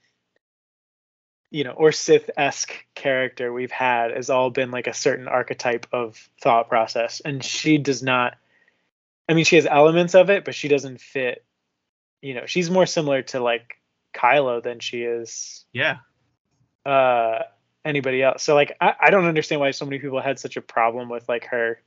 [1.51, 6.29] you know or sith-esque character we've had has all been like a certain archetype of
[6.43, 8.37] thought process and she does not
[9.29, 11.45] i mean she has elements of it but she doesn't fit
[12.21, 13.76] you know she's more similar to like
[14.17, 15.99] kylo than she is Yeah.
[16.85, 17.41] uh
[17.85, 20.63] anybody else so like I, I don't understand why so many people had such a
[20.63, 21.81] problem with like her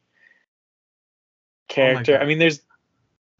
[1.67, 2.61] character i mean there's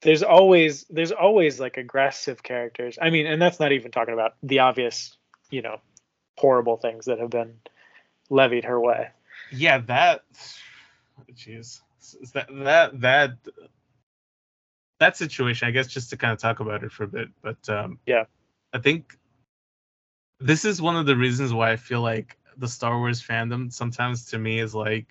[0.01, 4.35] there's always there's always like aggressive characters i mean and that's not even talking about
[4.43, 5.15] the obvious
[5.49, 5.79] you know
[6.37, 7.55] horrible things that have been
[8.29, 9.09] levied her way
[9.51, 10.23] Yeah, that
[11.33, 11.81] jeez.
[12.21, 13.31] Is That that that
[14.99, 17.67] that situation, I guess just to kind of talk about it for a bit, but
[17.69, 18.25] um Yeah.
[18.73, 19.17] I think
[20.39, 24.25] this is one of the reasons why I feel like the Star Wars fandom sometimes
[24.27, 25.07] to me is like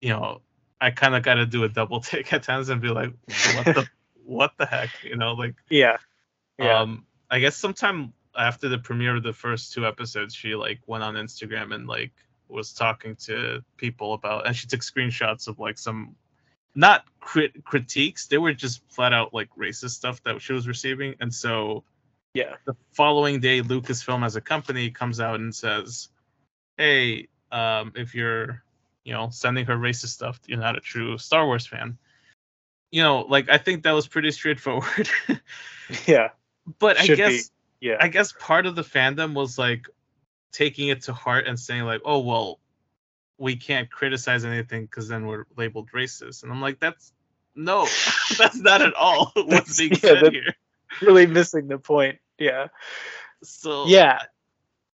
[0.00, 0.42] you know,
[0.80, 3.12] I kind of got to do a double take at times and be like
[3.54, 3.88] what the
[4.24, 5.96] what the heck, you know, like yeah
[6.58, 10.80] yeah um I guess sometime after the premiere of the first two episodes, she like
[10.86, 12.12] went on Instagram and like
[12.48, 16.14] was talking to people about and she took screenshots of like some
[16.76, 21.14] not crit- critiques, they were just flat out like racist stuff that she was receiving.
[21.20, 21.82] And so
[22.36, 26.08] yeah the following day Lucasfilm as a company comes out and says,
[26.76, 28.62] Hey, um, if you're
[29.04, 31.98] you know sending her racist stuff, you're not a true Star Wars fan.
[32.90, 35.08] You know, like I think that was pretty straightforward.
[36.06, 36.30] yeah
[36.78, 37.22] but I Should be.
[37.22, 39.86] guess yeah I guess part of the fandom was like
[40.52, 42.60] taking it to heart and saying like, "Oh well,
[43.38, 47.12] we can't criticize anything because then we're labeled racist." And I'm like, "That's
[47.54, 47.86] no,
[48.38, 50.54] that's not at all what's being yeah, said here."
[51.02, 52.68] really missing the point yeah
[53.42, 54.20] So yeah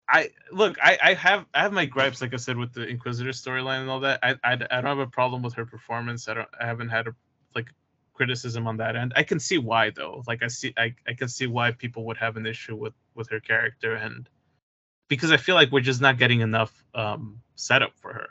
[0.09, 3.33] I look, I, I have I have my gripes, like I said, with the Inquisitor
[3.33, 4.21] storyline and all that.
[4.23, 6.29] I, I I don't have a problem with her performance.
[6.29, 7.17] I don't I haven't had a
[7.57, 7.69] like
[8.15, 9.15] criticism on that end.
[9.17, 10.25] I can see why though.
[10.29, 13.31] Like I see I, I can see why people would have an issue with with
[13.31, 14.29] her character and
[15.09, 18.29] because I feel like we're just not getting enough um setup for her.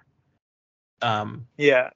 [1.01, 1.89] Um yeah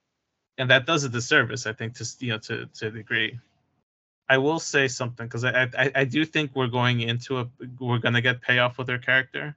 [0.58, 3.38] and that does a disservice, I think, to you know to to a degree.
[4.28, 7.48] I will say something because I, I I do think we're going into a
[7.78, 9.56] we're gonna get payoff with her character.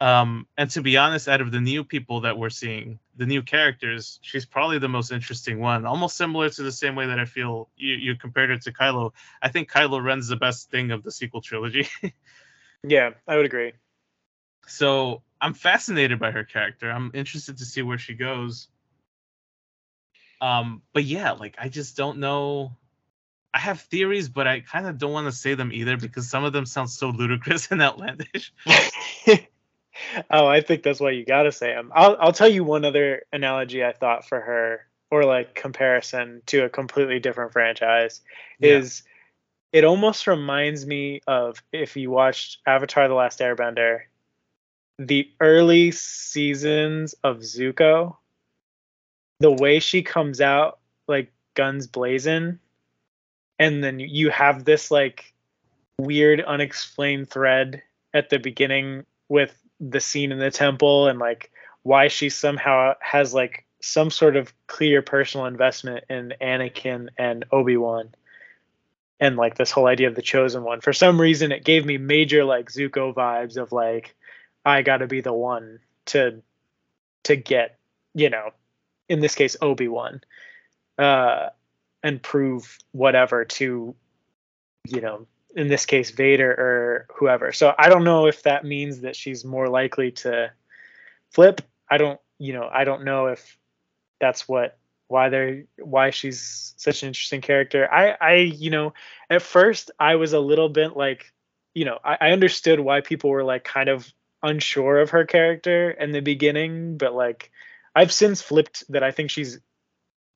[0.00, 3.42] Um, and to be honest, out of the new people that we're seeing, the new
[3.42, 5.86] characters, she's probably the most interesting one.
[5.86, 9.12] Almost similar to the same way that I feel you, you compared her to Kylo.
[9.42, 11.88] I think Kylo Ren's the best thing of the sequel trilogy.
[12.84, 13.72] yeah i would agree
[14.68, 16.90] so I'm fascinated by her character.
[16.90, 18.68] I'm interested to see where she goes.
[20.40, 22.76] Um, but yeah, like I just don't know.
[23.54, 26.44] I have theories, but I kind of don't want to say them either because some
[26.44, 28.52] of them sound so ludicrous and outlandish.
[30.30, 31.90] oh, I think that's why you gotta say them.
[31.94, 36.64] I'll I'll tell you one other analogy I thought for her, or like comparison to
[36.64, 38.20] a completely different franchise,
[38.60, 38.78] Yeah.
[38.78, 39.02] is
[39.72, 44.02] it almost reminds me of if you watched Avatar: The Last Airbender,
[44.98, 48.16] the early seasons of Zuko.
[49.40, 52.58] The way she comes out like guns blazing,
[53.58, 55.32] and then you have this like
[55.98, 57.82] weird unexplained thread
[58.14, 61.50] at the beginning with the scene in the temple and like
[61.82, 68.10] why she somehow has like some sort of clear personal investment in Anakin and Obi-Wan
[69.20, 70.80] and like this whole idea of the chosen one.
[70.80, 74.14] For some reason it gave me major like Zuko vibes of like
[74.64, 76.42] I got to be the one to
[77.24, 77.78] to get,
[78.14, 78.50] you know,
[79.08, 80.20] in this case Obi-Wan.
[80.96, 81.50] Uh
[82.02, 83.94] and prove whatever to
[84.86, 87.52] you know in this case Vader or whoever.
[87.52, 90.52] So I don't know if that means that she's more likely to
[91.30, 91.62] flip.
[91.90, 93.58] I don't, you know, I don't know if
[94.20, 97.92] that's what why they're why she's such an interesting character.
[97.92, 98.94] I I you know,
[99.30, 101.32] at first I was a little bit like,
[101.74, 104.06] you know, I, I understood why people were like kind of
[104.42, 107.50] unsure of her character in the beginning, but like
[107.94, 109.58] I've since flipped that I think she's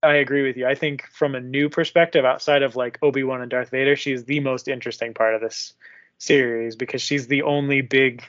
[0.02, 0.66] I agree with you.
[0.66, 4.24] I think from a new perspective, outside of like Obi Wan and Darth Vader, she's
[4.24, 5.74] the most interesting part of this
[6.18, 8.22] series because she's the only big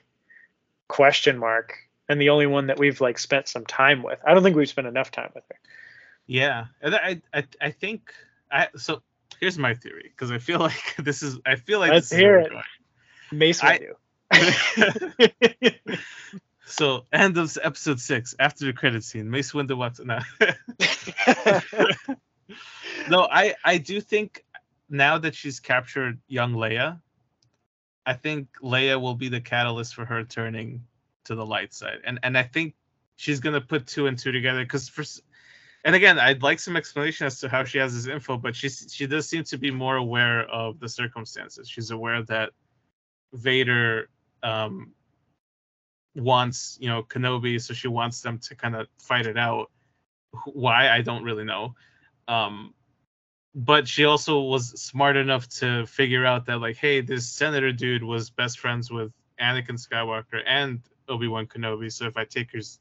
[0.87, 1.77] question mark
[2.09, 4.19] and the only one that we've like spent some time with.
[4.25, 5.59] I don't think we've spent enough time with her.
[6.27, 8.13] Yeah, and I I I think
[8.51, 9.01] I so
[9.39, 12.39] here's my theory because I feel like this is I feel like Let's this hear
[12.39, 13.35] is it.
[13.35, 15.11] Mace I- Windu.
[15.19, 15.99] we're going.
[16.65, 19.99] So end of episode six after the credit scene, Mace Windu walks.
[19.99, 20.19] No,
[23.09, 24.45] no, I I do think
[24.89, 26.99] now that she's captured young Leia,
[28.05, 30.85] I think Leia will be the catalyst for her turning
[31.25, 32.75] to the light side, and and I think
[33.15, 35.03] she's gonna put two and two together because for.
[35.85, 38.69] And again, I'd like some explanation as to how she has this info, but she
[38.69, 41.67] she does seem to be more aware of the circumstances.
[41.67, 42.51] She's aware that
[43.33, 44.07] Vader
[44.43, 44.93] um,
[46.15, 49.71] wants, you know, Kenobi, so she wants them to kind of fight it out.
[50.45, 51.75] Why I don't really know.
[52.27, 52.73] Um,
[53.55, 58.03] but she also was smart enough to figure out that like, hey, this senator dude
[58.03, 61.91] was best friends with Anakin Skywalker and Obi Wan Kenobi.
[61.91, 62.79] So if I take his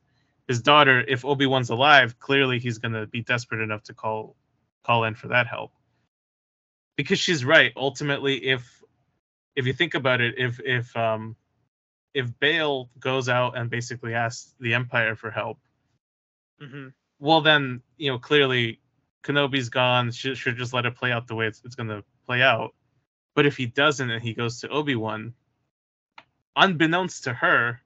[0.48, 4.36] his daughter, if Obi Wan's alive, clearly he's gonna be desperate enough to call
[4.82, 5.72] call in for that help.
[6.96, 7.72] Because she's right.
[7.76, 8.82] Ultimately, if
[9.56, 11.36] if you think about it, if if um
[12.14, 15.58] if Bail goes out and basically asks the Empire for help,
[16.60, 18.80] hmm well then you know clearly
[19.22, 20.10] Kenobi's gone.
[20.10, 22.74] Should should just let it play out the way it's it's gonna play out.
[23.34, 25.34] But if he doesn't and he goes to Obi Wan,
[26.56, 27.80] unbeknownst to her,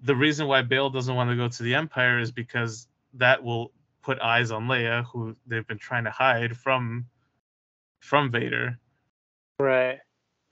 [0.00, 3.72] the reason why Bail doesn't want to go to the Empire is because that will
[4.02, 7.06] put eyes on Leia, who they've been trying to hide from
[8.00, 8.78] from Vader.
[9.58, 9.98] Right.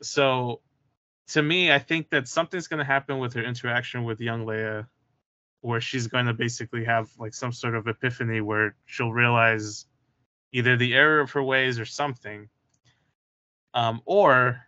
[0.03, 0.61] So
[1.29, 4.87] to me, I think that something's going to happen with her interaction with young Leia,
[5.61, 9.87] where she's going to basically have like some sort of epiphany where she'll realize
[10.53, 12.49] either the error of her ways or something.
[13.75, 14.63] Um, or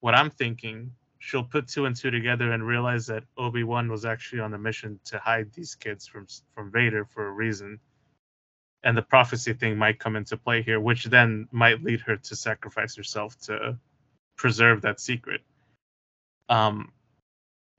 [0.00, 4.04] what I'm thinking, she'll put two and two together and realize that Obi Wan was
[4.04, 7.78] actually on a mission to hide these kids from from Vader for a reason,
[8.82, 12.36] and the prophecy thing might come into play here, which then might lead her to
[12.36, 13.78] sacrifice herself to
[14.36, 15.42] preserve that secret.
[16.48, 16.92] Um,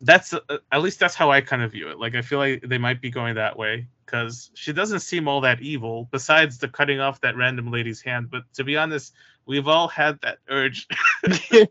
[0.02, 0.40] that's uh,
[0.72, 2.00] at least that's how I kind of view it.
[2.00, 5.42] Like I feel like they might be going that way because she doesn't seem all
[5.42, 8.30] that evil, besides the cutting off that random lady's hand.
[8.30, 9.14] But to be honest,
[9.46, 10.88] we've all had that urge.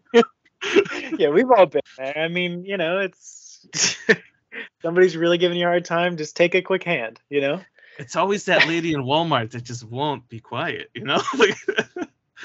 [1.19, 2.19] yeah, we've all been there.
[2.19, 3.67] I mean, you know, it's
[4.83, 6.17] somebody's really giving you a hard time.
[6.17, 7.21] Just take a quick hand.
[7.31, 7.61] You know.
[7.99, 11.23] it's always that lady in Walmart that just won't be quiet, you know?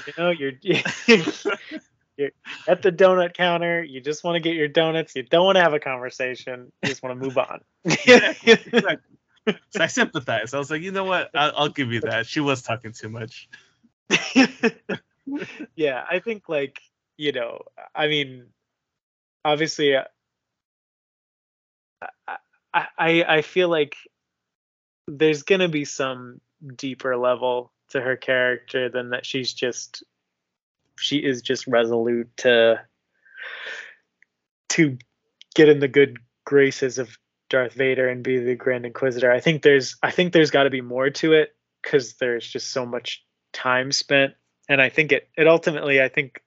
[0.08, 0.54] You know, you're
[2.22, 2.32] you're
[2.68, 3.84] at the donut counter.
[3.84, 5.16] You just want to get your donuts.
[5.16, 6.72] You don't want to have a conversation.
[6.82, 7.62] You just want to move on.
[7.86, 9.18] Exactly, exactly.
[9.72, 10.54] so I sympathize.
[10.54, 11.32] I was like, you know what?
[11.34, 12.28] I'll, I'll give you that.
[12.28, 13.50] She was talking too much.
[15.76, 16.80] yeah, I think like
[17.18, 17.62] you know,
[17.96, 18.48] I mean,
[19.44, 20.04] obviously, uh,
[22.74, 23.96] I I I feel like
[25.08, 26.42] there's gonna be some
[26.76, 29.26] deeper level to her character than that.
[29.26, 30.04] She's just
[31.02, 32.82] she is just resolute to
[34.70, 34.98] to
[35.56, 37.18] get in the good graces of
[37.50, 39.32] Darth Vader and be the Grand Inquisitor.
[39.32, 42.72] I think there's I think there's got to be more to it because there's just
[42.72, 44.34] so much time spent
[44.70, 46.42] and I think it it ultimately I think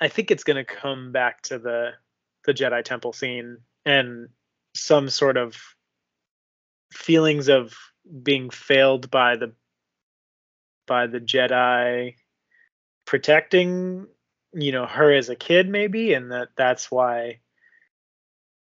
[0.00, 1.90] I think it's going to come back to the
[2.46, 4.28] the Jedi Temple scene and
[4.74, 5.56] some sort of
[6.92, 7.74] feelings of
[8.22, 9.52] being failed by the
[10.86, 12.14] by the Jedi
[13.06, 14.06] protecting
[14.52, 17.40] you know her as a kid maybe and that that's why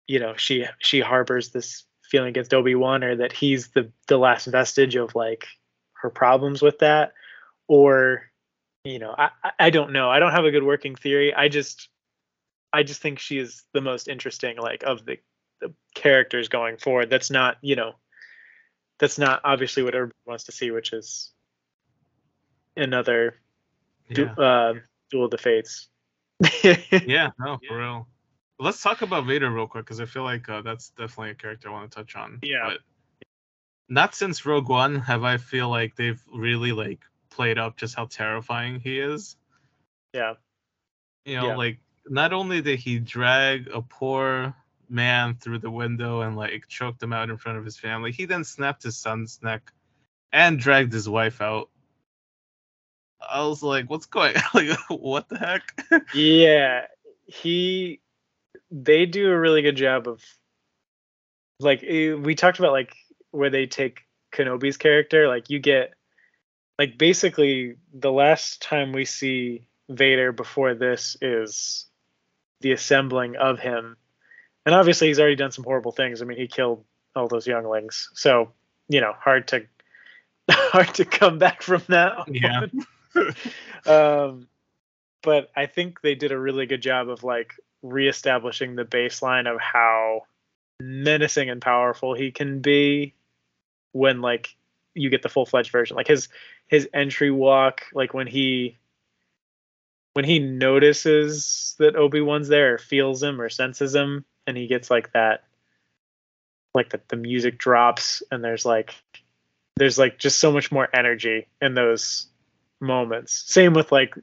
[0.06, 4.46] you know she she harbors this feeling against Obi-Wan or that he's the the last
[4.46, 5.46] vestige of like
[5.92, 7.12] her problems with that.
[7.68, 8.22] Or
[8.84, 10.10] you know I, I- don't know.
[10.10, 11.34] I don't have a good working theory.
[11.34, 11.88] I just
[12.72, 15.18] i just think she is the most interesting like of the
[15.60, 17.10] the characters going forward.
[17.10, 17.92] That's not you know
[18.98, 21.32] that's not obviously what everybody wants to see which is
[22.76, 23.34] another
[24.12, 24.74] du- Yeah, uh,
[25.10, 25.88] duel of the fates
[26.62, 28.08] yeah no, for real.
[28.60, 31.68] Let's talk about Vader real quick because I feel like uh, that's definitely a character
[31.68, 32.38] I want to touch on.
[32.42, 32.64] Yeah.
[32.70, 32.78] But
[33.88, 38.06] not since Rogue One have I feel like they've really like played up just how
[38.06, 39.36] terrifying he is.
[40.12, 40.34] yeah
[41.24, 41.56] You know, Yeah.
[41.56, 41.78] like
[42.08, 44.54] not only did he drag a poor
[44.88, 48.26] man through the window and like choked him out in front of his family, he
[48.26, 49.72] then snapped his son's neck
[50.32, 51.68] and dragged his wife out.
[53.20, 55.84] I was like, what's going like what the heck?
[56.14, 56.86] yeah
[57.26, 58.00] he
[58.70, 60.22] they do a really good job of
[61.60, 62.94] like eh, we talked about like
[63.30, 64.00] where they take
[64.32, 65.94] kenobi's character like you get
[66.78, 71.86] like basically the last time we see vader before this is
[72.60, 73.96] the assembling of him
[74.64, 76.84] and obviously he's already done some horrible things i mean he killed
[77.16, 78.52] all those younglings so
[78.88, 79.66] you know hard to
[80.50, 82.24] hard to come back from that.
[82.28, 82.66] Yeah.
[83.86, 84.48] um,
[85.22, 89.60] but I think they did a really good job of like reestablishing the baseline of
[89.60, 90.22] how
[90.80, 93.14] menacing and powerful he can be
[93.92, 94.54] when like
[94.94, 95.96] you get the full fledged version.
[95.96, 96.28] Like his
[96.66, 98.78] his entry walk, like when he
[100.14, 104.90] when he notices that Obi Wan's there, feels him or senses him, and he gets
[104.90, 105.44] like that,
[106.74, 108.94] like the the music drops, and there's like
[109.76, 112.26] there's like just so much more energy in those
[112.80, 113.44] moments.
[113.46, 114.14] Same with like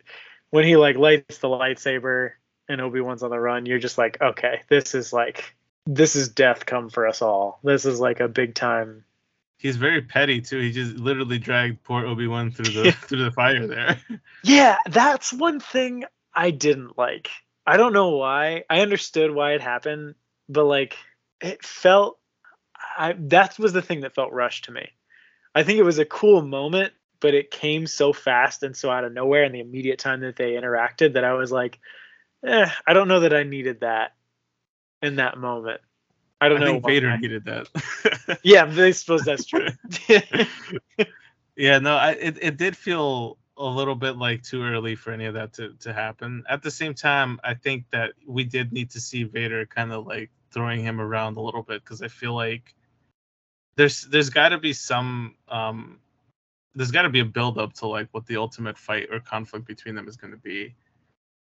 [0.49, 2.32] when he like lights the lightsaber
[2.68, 3.65] and Obi Wan's on the run.
[3.65, 5.56] You're just like, okay, this is like
[5.86, 7.60] this is death come for us all.
[7.64, 9.06] This is like a big time
[9.57, 10.60] He's very petty too.
[10.60, 13.99] He just literally dragged poor Obi Wan through the through the fire there.
[14.44, 16.03] Yeah, that's one thing
[16.34, 17.30] I didn't like.
[17.65, 18.65] I don't know why.
[18.69, 20.14] I understood why it happened,
[20.48, 20.98] but like
[21.41, 22.19] it felt
[22.98, 24.90] I that was the thing that felt rushed to me.
[25.56, 26.94] I think it was a cool moment,
[27.26, 30.35] but it came so fast and so out of nowhere in the immediate time that
[30.35, 31.80] they interacted that I was like,
[32.45, 34.14] eh, I don't know that I needed that
[35.02, 35.81] in that moment.
[36.39, 36.72] I don't I know.
[36.73, 36.85] think.
[36.85, 38.38] Vader needed that.
[38.43, 39.69] Yeah, I suppose that's true.
[41.56, 45.26] yeah, no, I, it it did feel a little bit like too early for any
[45.26, 46.43] of that to to happen.
[46.47, 50.06] At the same time, I think that we did need to see Vader kind of
[50.06, 52.76] like throwing him around a little bit because I feel like
[53.77, 56.02] there's there's got to be some um
[56.76, 59.65] there's got to be a build up to like what the ultimate fight or conflict
[59.65, 60.76] between them is going to be.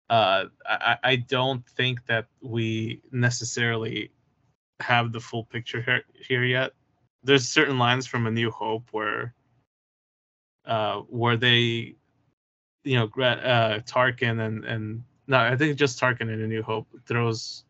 [0.09, 4.11] Uh, I I don't think that we necessarily
[4.81, 6.73] have the full picture here, here yet.
[7.23, 9.33] There's certain lines from A New Hope where
[10.65, 11.95] uh where they
[12.83, 16.87] you know uh Tarkin and and no I think just Tarkin in A New Hope
[17.05, 17.63] throws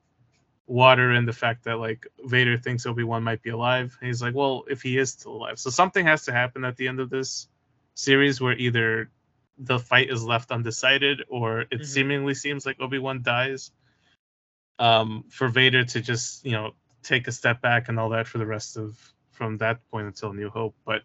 [0.72, 3.98] water and the fact that like Vader thinks Obi-Wan might be alive.
[4.00, 5.60] And he's like, well, if he is still alive.
[5.60, 7.48] So something has to happen at the end of this
[7.94, 9.10] series where either
[9.58, 11.86] the fight is left undecided or it Mhm.
[11.86, 13.72] seemingly seems like Obi-Wan dies.
[14.80, 16.72] Um, for Vader to just, you know,
[17.04, 18.98] take a step back and all that for the rest of
[19.32, 20.76] from that point until New Hope.
[20.86, 21.04] But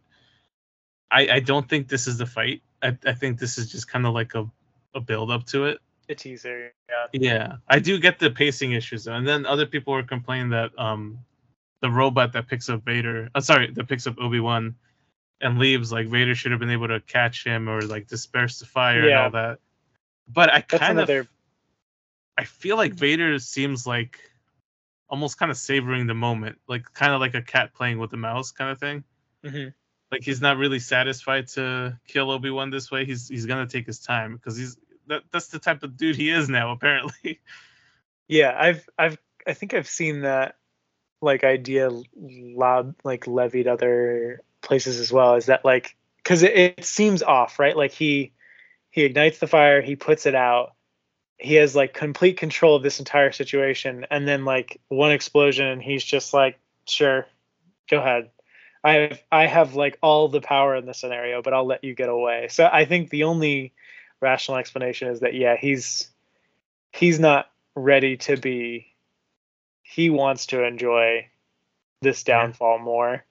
[1.10, 2.62] I, I don't think this is the fight.
[2.82, 4.48] I, I think this is just kind of like a,
[4.94, 5.80] a build up to it.
[6.08, 6.72] A teaser.
[6.88, 7.06] Yeah.
[7.12, 9.14] Yeah, I do get the pacing issues, though.
[9.14, 11.18] and then other people were complaining that um,
[11.80, 14.74] the robot that picks up Vader, uh, sorry, that picks up Obi Wan,
[15.40, 18.66] and leaves, like Vader should have been able to catch him or like disperse the
[18.66, 19.58] fire and all that.
[20.28, 21.28] But I kind of, another
[22.38, 24.18] I feel like Vader seems like
[25.08, 28.16] almost kind of savoring the moment, like kind of like a cat playing with a
[28.16, 29.04] mouse kind of thing.
[29.44, 29.72] Mhm.
[30.10, 33.04] Like he's not really satisfied to kill Obi Wan this way.
[33.04, 34.76] He's he's gonna take his time because he's
[35.08, 37.40] that that's the type of dude he is now apparently.
[38.28, 40.56] Yeah, I've I've I think I've seen that
[41.22, 45.36] like idea loud like levied other places as well.
[45.36, 47.76] Is that like because it, it seems off, right?
[47.76, 48.32] Like he
[48.90, 50.74] he ignites the fire, he puts it out,
[51.38, 55.82] he has like complete control of this entire situation, and then like one explosion, and
[55.82, 57.26] he's just like, sure,
[57.90, 58.30] go ahead.
[58.82, 61.94] I have I have like all the power in the scenario, but I'll let you
[61.94, 62.48] get away.
[62.50, 63.72] So I think the only
[64.20, 66.08] rational explanation is that yeah, he's
[66.92, 68.86] he's not ready to be
[69.82, 71.28] he wants to enjoy
[72.02, 72.42] this Yeah.
[72.42, 73.24] downfall more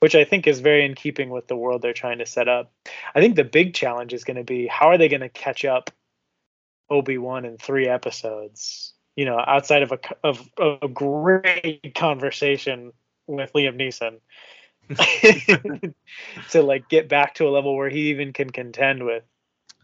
[0.00, 2.72] which i think is very in keeping with the world they're trying to set up.
[3.14, 5.64] I think the big challenge is going to be how are they going to catch
[5.64, 5.90] up
[6.90, 8.92] obi-wan in three episodes?
[9.16, 10.48] You know outside of a c- of
[10.82, 12.92] a great conversation
[13.26, 14.20] with liam neeson
[16.50, 19.24] to like get back to a level where he even can contend with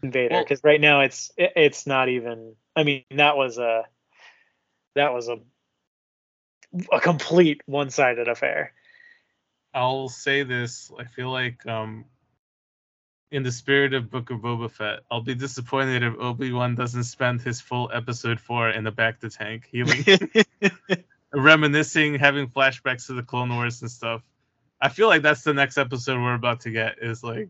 [0.03, 3.85] Vader Well- because right now it's it, it's not even I mean that was a
[4.95, 5.37] that was a
[6.91, 8.73] a complete one-sided affair.
[9.73, 10.91] I'll say this.
[10.97, 12.05] I feel like um
[13.31, 17.41] in the spirit of Book of Boba Fett, I'll be disappointed if Obi-Wan doesn't spend
[17.41, 20.05] his full episode four in the bacta tank, healing
[21.33, 24.21] reminiscing, having flashbacks to the Clone Wars and stuff.
[24.79, 27.49] I feel like that's the next episode we're about to get is like,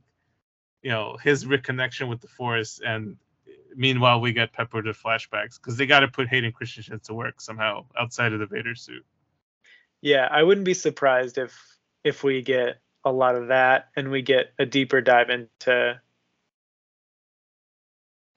[0.86, 3.18] you know, his reconnection with the Force, and
[3.76, 7.42] meanwhile we get peppered with flashbacks because they got to put Hayden Christensen to work
[7.42, 9.04] somehow outside of the Vader suit.
[10.00, 11.60] yeah, I wouldn't be surprised if
[12.04, 16.00] if we get a lot of that and we get a deeper dive into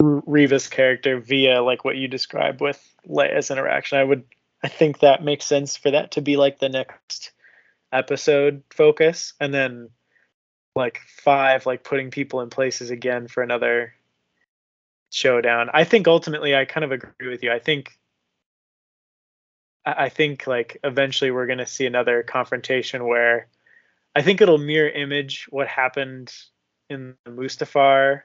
[0.02, 3.98] R- Reva's character via like what you describe with Leia's interaction.
[3.98, 4.24] I would
[4.62, 7.32] I think that makes sense for that to be like the next
[7.92, 9.90] episode focus and then
[10.78, 13.92] like 5 like putting people in places again for another
[15.10, 15.68] showdown.
[15.72, 17.52] I think ultimately I kind of agree with you.
[17.52, 17.98] I think
[19.84, 23.48] I think like eventually we're going to see another confrontation where
[24.14, 26.32] I think it'll mirror image what happened
[26.90, 28.22] in the Mustafar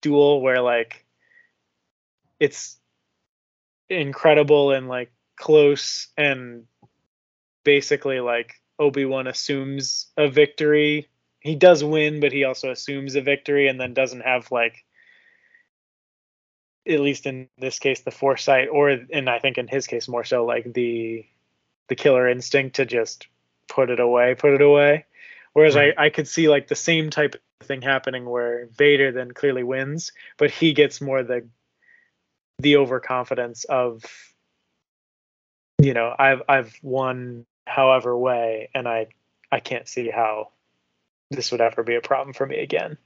[0.00, 1.04] duel, where like
[2.38, 2.78] it's
[3.88, 6.64] incredible and like close and
[7.64, 11.08] basically like Obi-Wan assumes a victory.
[11.40, 14.84] He does win, but he also assumes a victory and then doesn't have like
[16.86, 20.24] at least in this case the foresight or and I think in his case more
[20.24, 21.24] so like the
[21.88, 23.28] the killer instinct to just
[23.68, 25.06] put it away, put it away.
[25.52, 25.94] Whereas right.
[25.96, 29.62] I, I could see like the same type of thing happening where Vader then clearly
[29.62, 31.46] wins, but he gets more the
[32.58, 34.04] the overconfidence of
[35.80, 39.08] you know, I've I've won however way and I
[39.50, 40.48] I can't see how
[41.30, 42.96] this would ever be a problem for me again.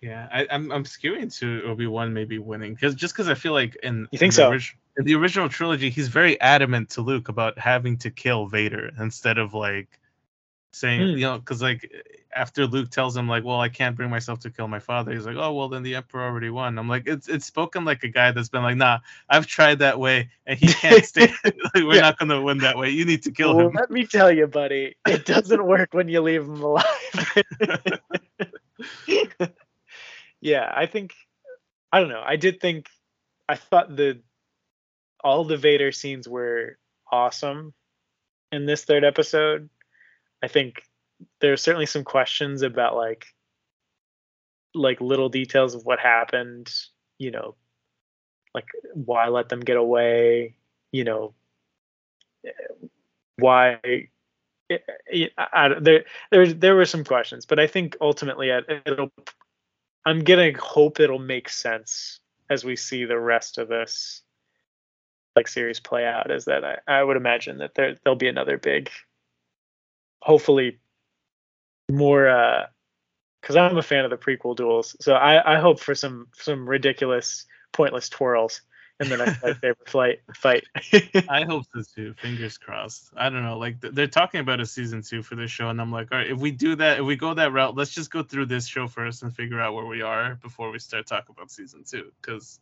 [0.00, 3.34] Yeah, I, am I'm, I'm skewing to Obi Wan maybe winning because just because I
[3.34, 6.90] feel like in you think in so orig- in the original trilogy he's very adamant
[6.90, 9.88] to Luke about having to kill Vader instead of like
[10.76, 11.12] saying mm.
[11.12, 11.90] you know because like
[12.34, 15.26] after Luke tells him like well I can't bring myself to kill my father he's
[15.26, 18.08] like oh well then the Emperor already won I'm like it's it's spoken like a
[18.08, 18.98] guy that's been like nah
[19.28, 22.00] I've tried that way and he can't stay like we're yeah.
[22.02, 23.74] not gonna win that way you need to kill well, him.
[23.74, 26.84] Let me tell you, buddy, it doesn't work when you leave him alive.
[30.40, 31.14] yeah, I think
[31.92, 32.22] I don't know.
[32.24, 32.88] I did think
[33.48, 34.20] I thought the
[35.22, 36.78] all the Vader scenes were
[37.10, 37.74] awesome
[38.52, 39.68] in this third episode.
[40.46, 40.84] I think
[41.40, 43.26] there's certainly some questions about like
[44.76, 46.72] like little details of what happened,
[47.18, 47.56] you know,
[48.54, 50.54] like why let them get away,
[50.92, 51.34] you know,
[53.38, 53.80] why
[55.36, 59.10] I, there there there were some questions, but I think ultimately uh, it'll
[60.04, 64.22] I'm gonna hope it'll make sense as we see the rest of this
[65.34, 66.30] like series play out.
[66.30, 68.90] Is that I, I would imagine that there there'll be another big,
[70.22, 70.78] hopefully,
[71.90, 72.66] more uh,
[73.40, 76.68] because I'm a fan of the prequel duels, so I I hope for some some
[76.68, 78.62] ridiculous pointless twirls
[79.00, 80.64] and then I favorite flight fight.
[81.28, 82.14] I hope so too.
[82.14, 83.10] Fingers crossed.
[83.16, 83.58] I don't know.
[83.58, 86.30] Like they're talking about a season two for this show, and I'm like, all right,
[86.30, 88.86] if we do that, if we go that route, let's just go through this show
[88.86, 92.10] first and figure out where we are before we start talking about season two.
[92.20, 92.58] Because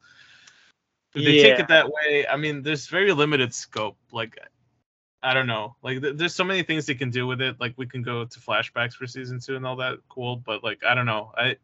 [1.15, 1.43] if they yeah.
[1.43, 3.97] take it that way, I mean, there's very limited scope.
[4.11, 4.39] Like,
[5.25, 5.77] I don't know.
[5.83, 7.57] Like, th- there's so many things they can do with it.
[7.59, 9.99] Like, we can go to flashbacks for season two and all that.
[10.09, 11.33] Cool, but like, I don't know.
[11.37, 11.57] I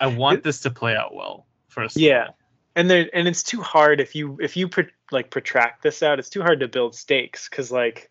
[0.00, 1.46] I want this to play out well.
[1.68, 2.28] First, yeah
[2.76, 6.18] and there and it's too hard if you if you pro, like protract this out
[6.18, 8.10] it's too hard to build stakes because like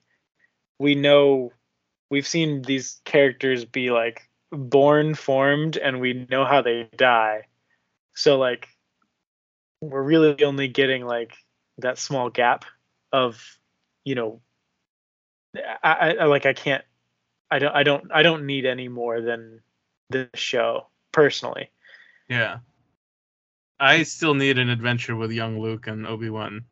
[0.79, 1.51] we know
[2.09, 7.41] we've seen these characters be like born formed and we know how they die
[8.15, 8.67] so like
[9.81, 11.33] we're really only getting like
[11.79, 12.65] that small gap
[13.11, 13.57] of
[14.05, 14.41] you know
[15.83, 16.83] I, I like i can't
[17.51, 19.61] i don't i don't i don't need any more than
[20.09, 21.69] this show personally
[22.29, 22.59] yeah
[23.79, 26.63] I still need an adventure with young Luke and Obi Wan.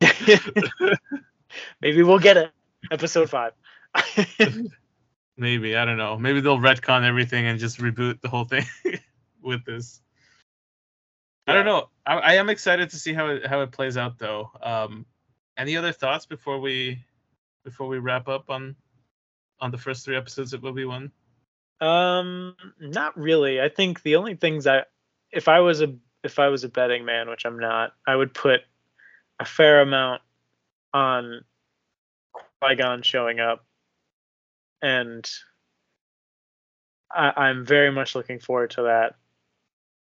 [1.80, 2.50] Maybe we'll get it.
[2.90, 3.52] Episode five.
[5.36, 6.18] Maybe I don't know.
[6.18, 8.64] Maybe they'll retcon everything and just reboot the whole thing
[9.42, 10.00] with this.
[11.46, 11.52] Yeah.
[11.52, 11.88] I don't know.
[12.06, 14.50] I, I, am excited to see how it how it plays out though.
[14.62, 15.06] Um,
[15.56, 17.04] any other thoughts before we
[17.64, 18.74] before we wrap up on
[19.60, 21.10] on the first three episodes of Obi Wan?
[21.80, 23.60] Um, not really.
[23.60, 24.84] I think the only things I
[25.32, 28.34] if I was a if I was a betting man, which I'm not, I would
[28.34, 28.60] put
[29.38, 30.22] a fair amount
[30.92, 31.44] on
[32.32, 33.64] Qui Gon showing up,
[34.82, 35.28] and
[37.10, 39.14] I, I'm very much looking forward to that.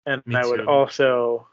[0.06, 0.70] And Me I would too.
[0.70, 1.48] also,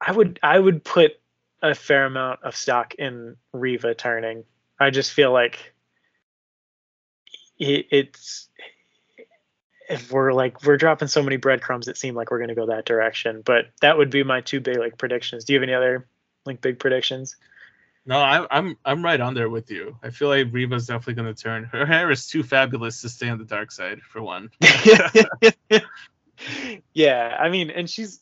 [0.00, 1.20] I would I would put
[1.62, 4.44] a fair amount of stock in Reva turning.
[4.78, 5.72] I just feel like
[7.58, 8.48] it's
[9.88, 12.66] if we're like we're dropping so many breadcrumbs it seemed like we're going to go
[12.66, 15.44] that direction but that would be my two big like predictions.
[15.44, 16.06] Do you have any other
[16.44, 17.36] like big predictions?
[18.04, 19.96] No I, i'm i'm right on there with you.
[20.02, 21.64] I feel like reva's definitely going to turn.
[21.64, 24.50] Her hair is too fabulous to stay on the dark side for one.
[26.92, 28.20] Yeah i mean and she's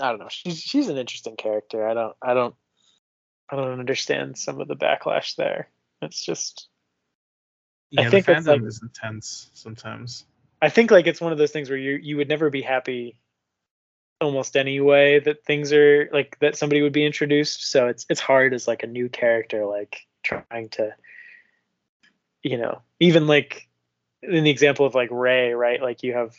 [0.00, 2.54] i don't know she's she's an interesting character i don't i don't
[3.50, 5.68] i don't understand some of the backlash there
[6.02, 6.68] it's just
[7.90, 10.24] yeah, I think the fandom like, is intense sometimes.
[10.62, 13.18] I think like it's one of those things where you you would never be happy
[14.20, 17.68] almost any way that things are like that somebody would be introduced.
[17.68, 20.94] So it's it's hard as like a new character like trying to
[22.42, 23.68] you know, even like
[24.22, 25.82] in the example of like Rey, right?
[25.82, 26.34] Like you have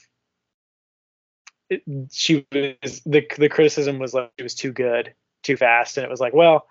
[1.71, 6.03] it, she was the the criticism was like she was too good, too fast, and
[6.03, 6.67] it was like, well,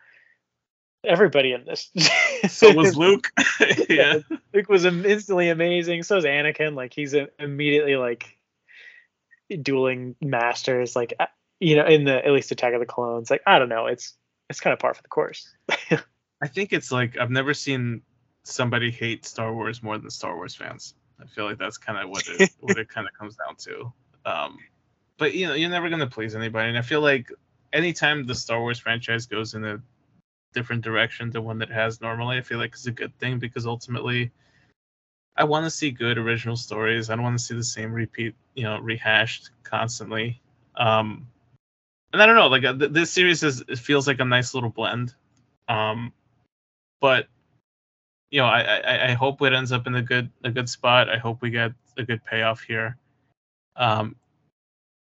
[1.04, 1.90] everybody in this
[2.48, 3.28] so was Luke.
[3.88, 4.18] yeah.
[4.52, 6.02] Luke was instantly amazing.
[6.02, 6.74] So is Anakin.
[6.74, 8.36] Like he's immediately like
[9.62, 10.94] dueling masters.
[10.94, 11.26] Like uh,
[11.58, 13.30] you know, in the at least Attack of the Clones.
[13.30, 13.86] Like I don't know.
[13.86, 14.14] It's
[14.48, 15.48] it's kind of par for the course.
[16.42, 18.02] I think it's like I've never seen
[18.42, 20.94] somebody hate Star Wars more than Star Wars fans.
[21.20, 23.92] I feel like that's kind of what it what it kind of comes down to.
[24.24, 24.58] Um,
[25.20, 27.30] but you know, you're never gonna please anybody, and I feel like
[27.74, 29.80] anytime the Star Wars franchise goes in a
[30.54, 33.66] different direction than one that has normally, I feel like it's a good thing because
[33.66, 34.32] ultimately,
[35.36, 37.10] I want to see good original stories.
[37.10, 40.40] I don't want to see the same repeat, you know, rehashed constantly.
[40.74, 41.28] Um,
[42.14, 44.70] and I don't know, like uh, this series is it feels like a nice little
[44.70, 45.14] blend.
[45.68, 46.14] Um,
[46.98, 47.26] but
[48.30, 51.10] you know, I, I I hope it ends up in a good a good spot.
[51.10, 52.96] I hope we get a good payoff here.
[53.76, 54.16] Um,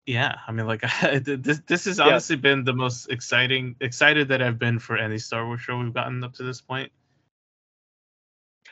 [0.06, 0.80] yeah, I mean, like
[1.24, 2.42] this this has honestly yeah.
[2.42, 6.24] been the most exciting excited that I've been for any Star Wars show we've gotten
[6.24, 6.92] up to this point.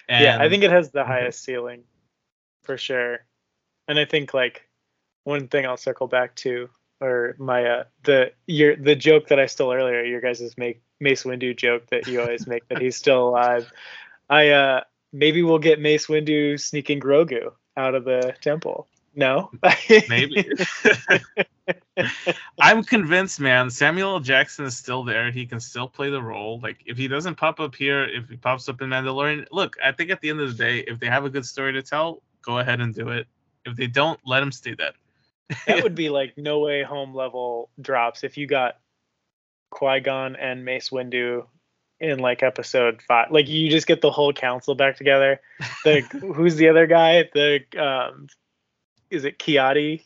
[0.09, 1.85] And, yeah, I think it has the highest ceiling,
[2.63, 3.19] for sure.
[3.87, 4.69] And I think like
[5.25, 9.47] one thing I'll circle back to, or my uh, the your the joke that I
[9.47, 13.29] stole earlier, your guys' make Mace Windu joke that you always make that he's still
[13.29, 13.71] alive.
[14.31, 14.81] I uh
[15.13, 18.89] maybe we'll get Mace Windu sneaking Grogu out of the temple.
[19.19, 19.51] No.
[20.09, 20.49] Maybe.
[22.61, 23.69] I'm convinced, man.
[23.69, 24.21] Samuel L.
[24.21, 25.33] Jackson is still there.
[25.33, 26.61] He can still play the role.
[26.63, 29.91] Like if he doesn't pop up here, if he pops up in Mandalorian, look, I
[29.91, 32.23] think at the end of the day, if they have a good story to tell,
[32.43, 33.27] go ahead and do it.
[33.65, 34.93] If they don't, let him stay dead.
[35.67, 38.79] that would be like no way home level drops if you got
[39.71, 41.45] Qui Gon and Mace Windu
[41.99, 43.33] in like episode five.
[43.33, 45.41] Like you just get the whole council back together.
[45.85, 46.03] The
[46.37, 47.29] who's the other guy?
[47.35, 48.29] The um
[49.11, 50.05] is it Ki-Adi?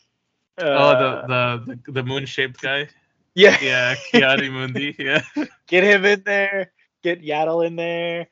[0.57, 2.89] Uh, oh, the the the, the moon shaped guy.
[3.35, 4.95] Yeah, yeah, Ki-Adi-Mundi.
[4.99, 5.21] Yeah,
[5.67, 6.71] get him in there.
[7.01, 8.27] Get Yaddle in there.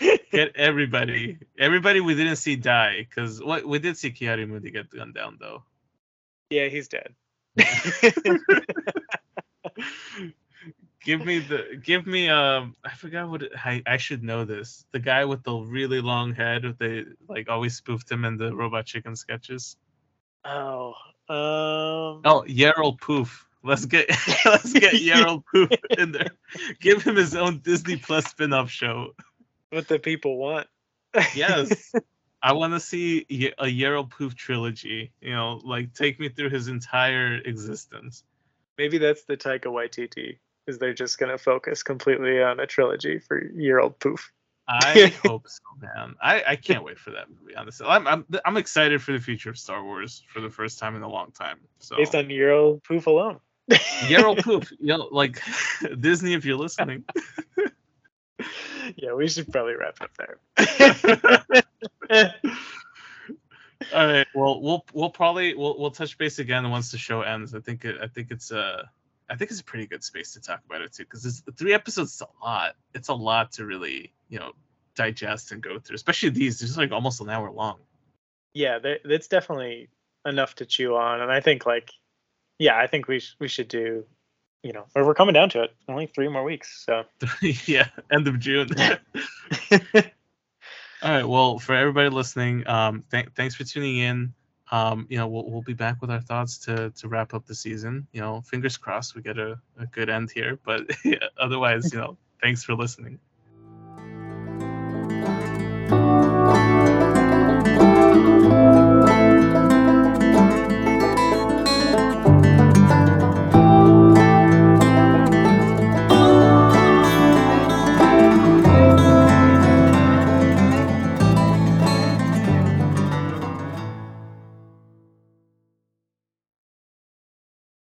[0.30, 5.14] get everybody, everybody we didn't see die, because what we did see Ki-Adi-Mundi get gunned
[5.14, 5.62] down though.
[6.50, 7.14] Yeah, he's dead
[11.04, 14.84] give me the give me um I forgot what it, I I should know this.
[14.92, 18.86] The guy with the really long head they like always spoofed him in the Robot
[18.86, 19.76] Chicken sketches.
[20.44, 20.94] Oh,
[21.28, 23.46] um Oh, Yarael Poof.
[23.62, 24.08] Let's get
[24.44, 26.32] let's get Yarael Poof in there.
[26.80, 29.14] Give him his own Disney Plus spin-off show.
[29.70, 30.66] What the people want.
[31.34, 31.92] yes.
[32.42, 33.24] I want to see
[33.58, 35.12] a Yarael Poof trilogy.
[35.22, 38.22] You know, like take me through his entire existence.
[38.76, 43.18] Maybe that's the Taika Waititi is they're just going to focus completely on a trilogy
[43.18, 44.32] for Yarael Poof.
[44.68, 46.14] I hope so, man.
[46.22, 47.54] I, I can't wait for that movie.
[47.54, 50.96] Honestly, I'm, I'm I'm excited for the future of Star Wars for the first time
[50.96, 51.58] in a long time.
[51.80, 53.40] So based on Yarael Poof alone.
[53.70, 55.42] Yarael Poof, you know, like
[56.00, 57.04] Disney, if you're listening.
[58.96, 60.38] yeah, we should probably wrap up there.
[63.92, 64.26] All right.
[64.34, 67.54] Well, we'll we'll probably we'll we'll touch base again once the show ends.
[67.54, 68.84] I think it, I think it's uh
[69.28, 72.14] I think it's a pretty good space to talk about it too, because three episodes
[72.14, 72.76] is a lot.
[72.94, 74.52] It's a lot to really, you know,
[74.94, 75.94] digest and go through.
[75.94, 77.78] Especially these, they're just like almost an hour long.
[78.52, 79.88] Yeah, that's definitely
[80.26, 81.90] enough to chew on, and I think like,
[82.58, 84.04] yeah, I think we sh- we should do,
[84.62, 85.74] you know, or we're coming down to it.
[85.88, 87.04] Only three more weeks, so
[87.66, 88.68] yeah, end of June.
[91.02, 91.24] All right.
[91.24, 94.32] Well, for everybody listening, um, th- thanks for tuning in
[94.70, 97.54] um, you know, we'll, we'll be back with our thoughts to, to wrap up the
[97.54, 98.06] season.
[98.12, 100.58] You know, fingers crossed we get a, a good end here.
[100.64, 100.90] But
[101.38, 103.18] otherwise, you know, thanks for listening.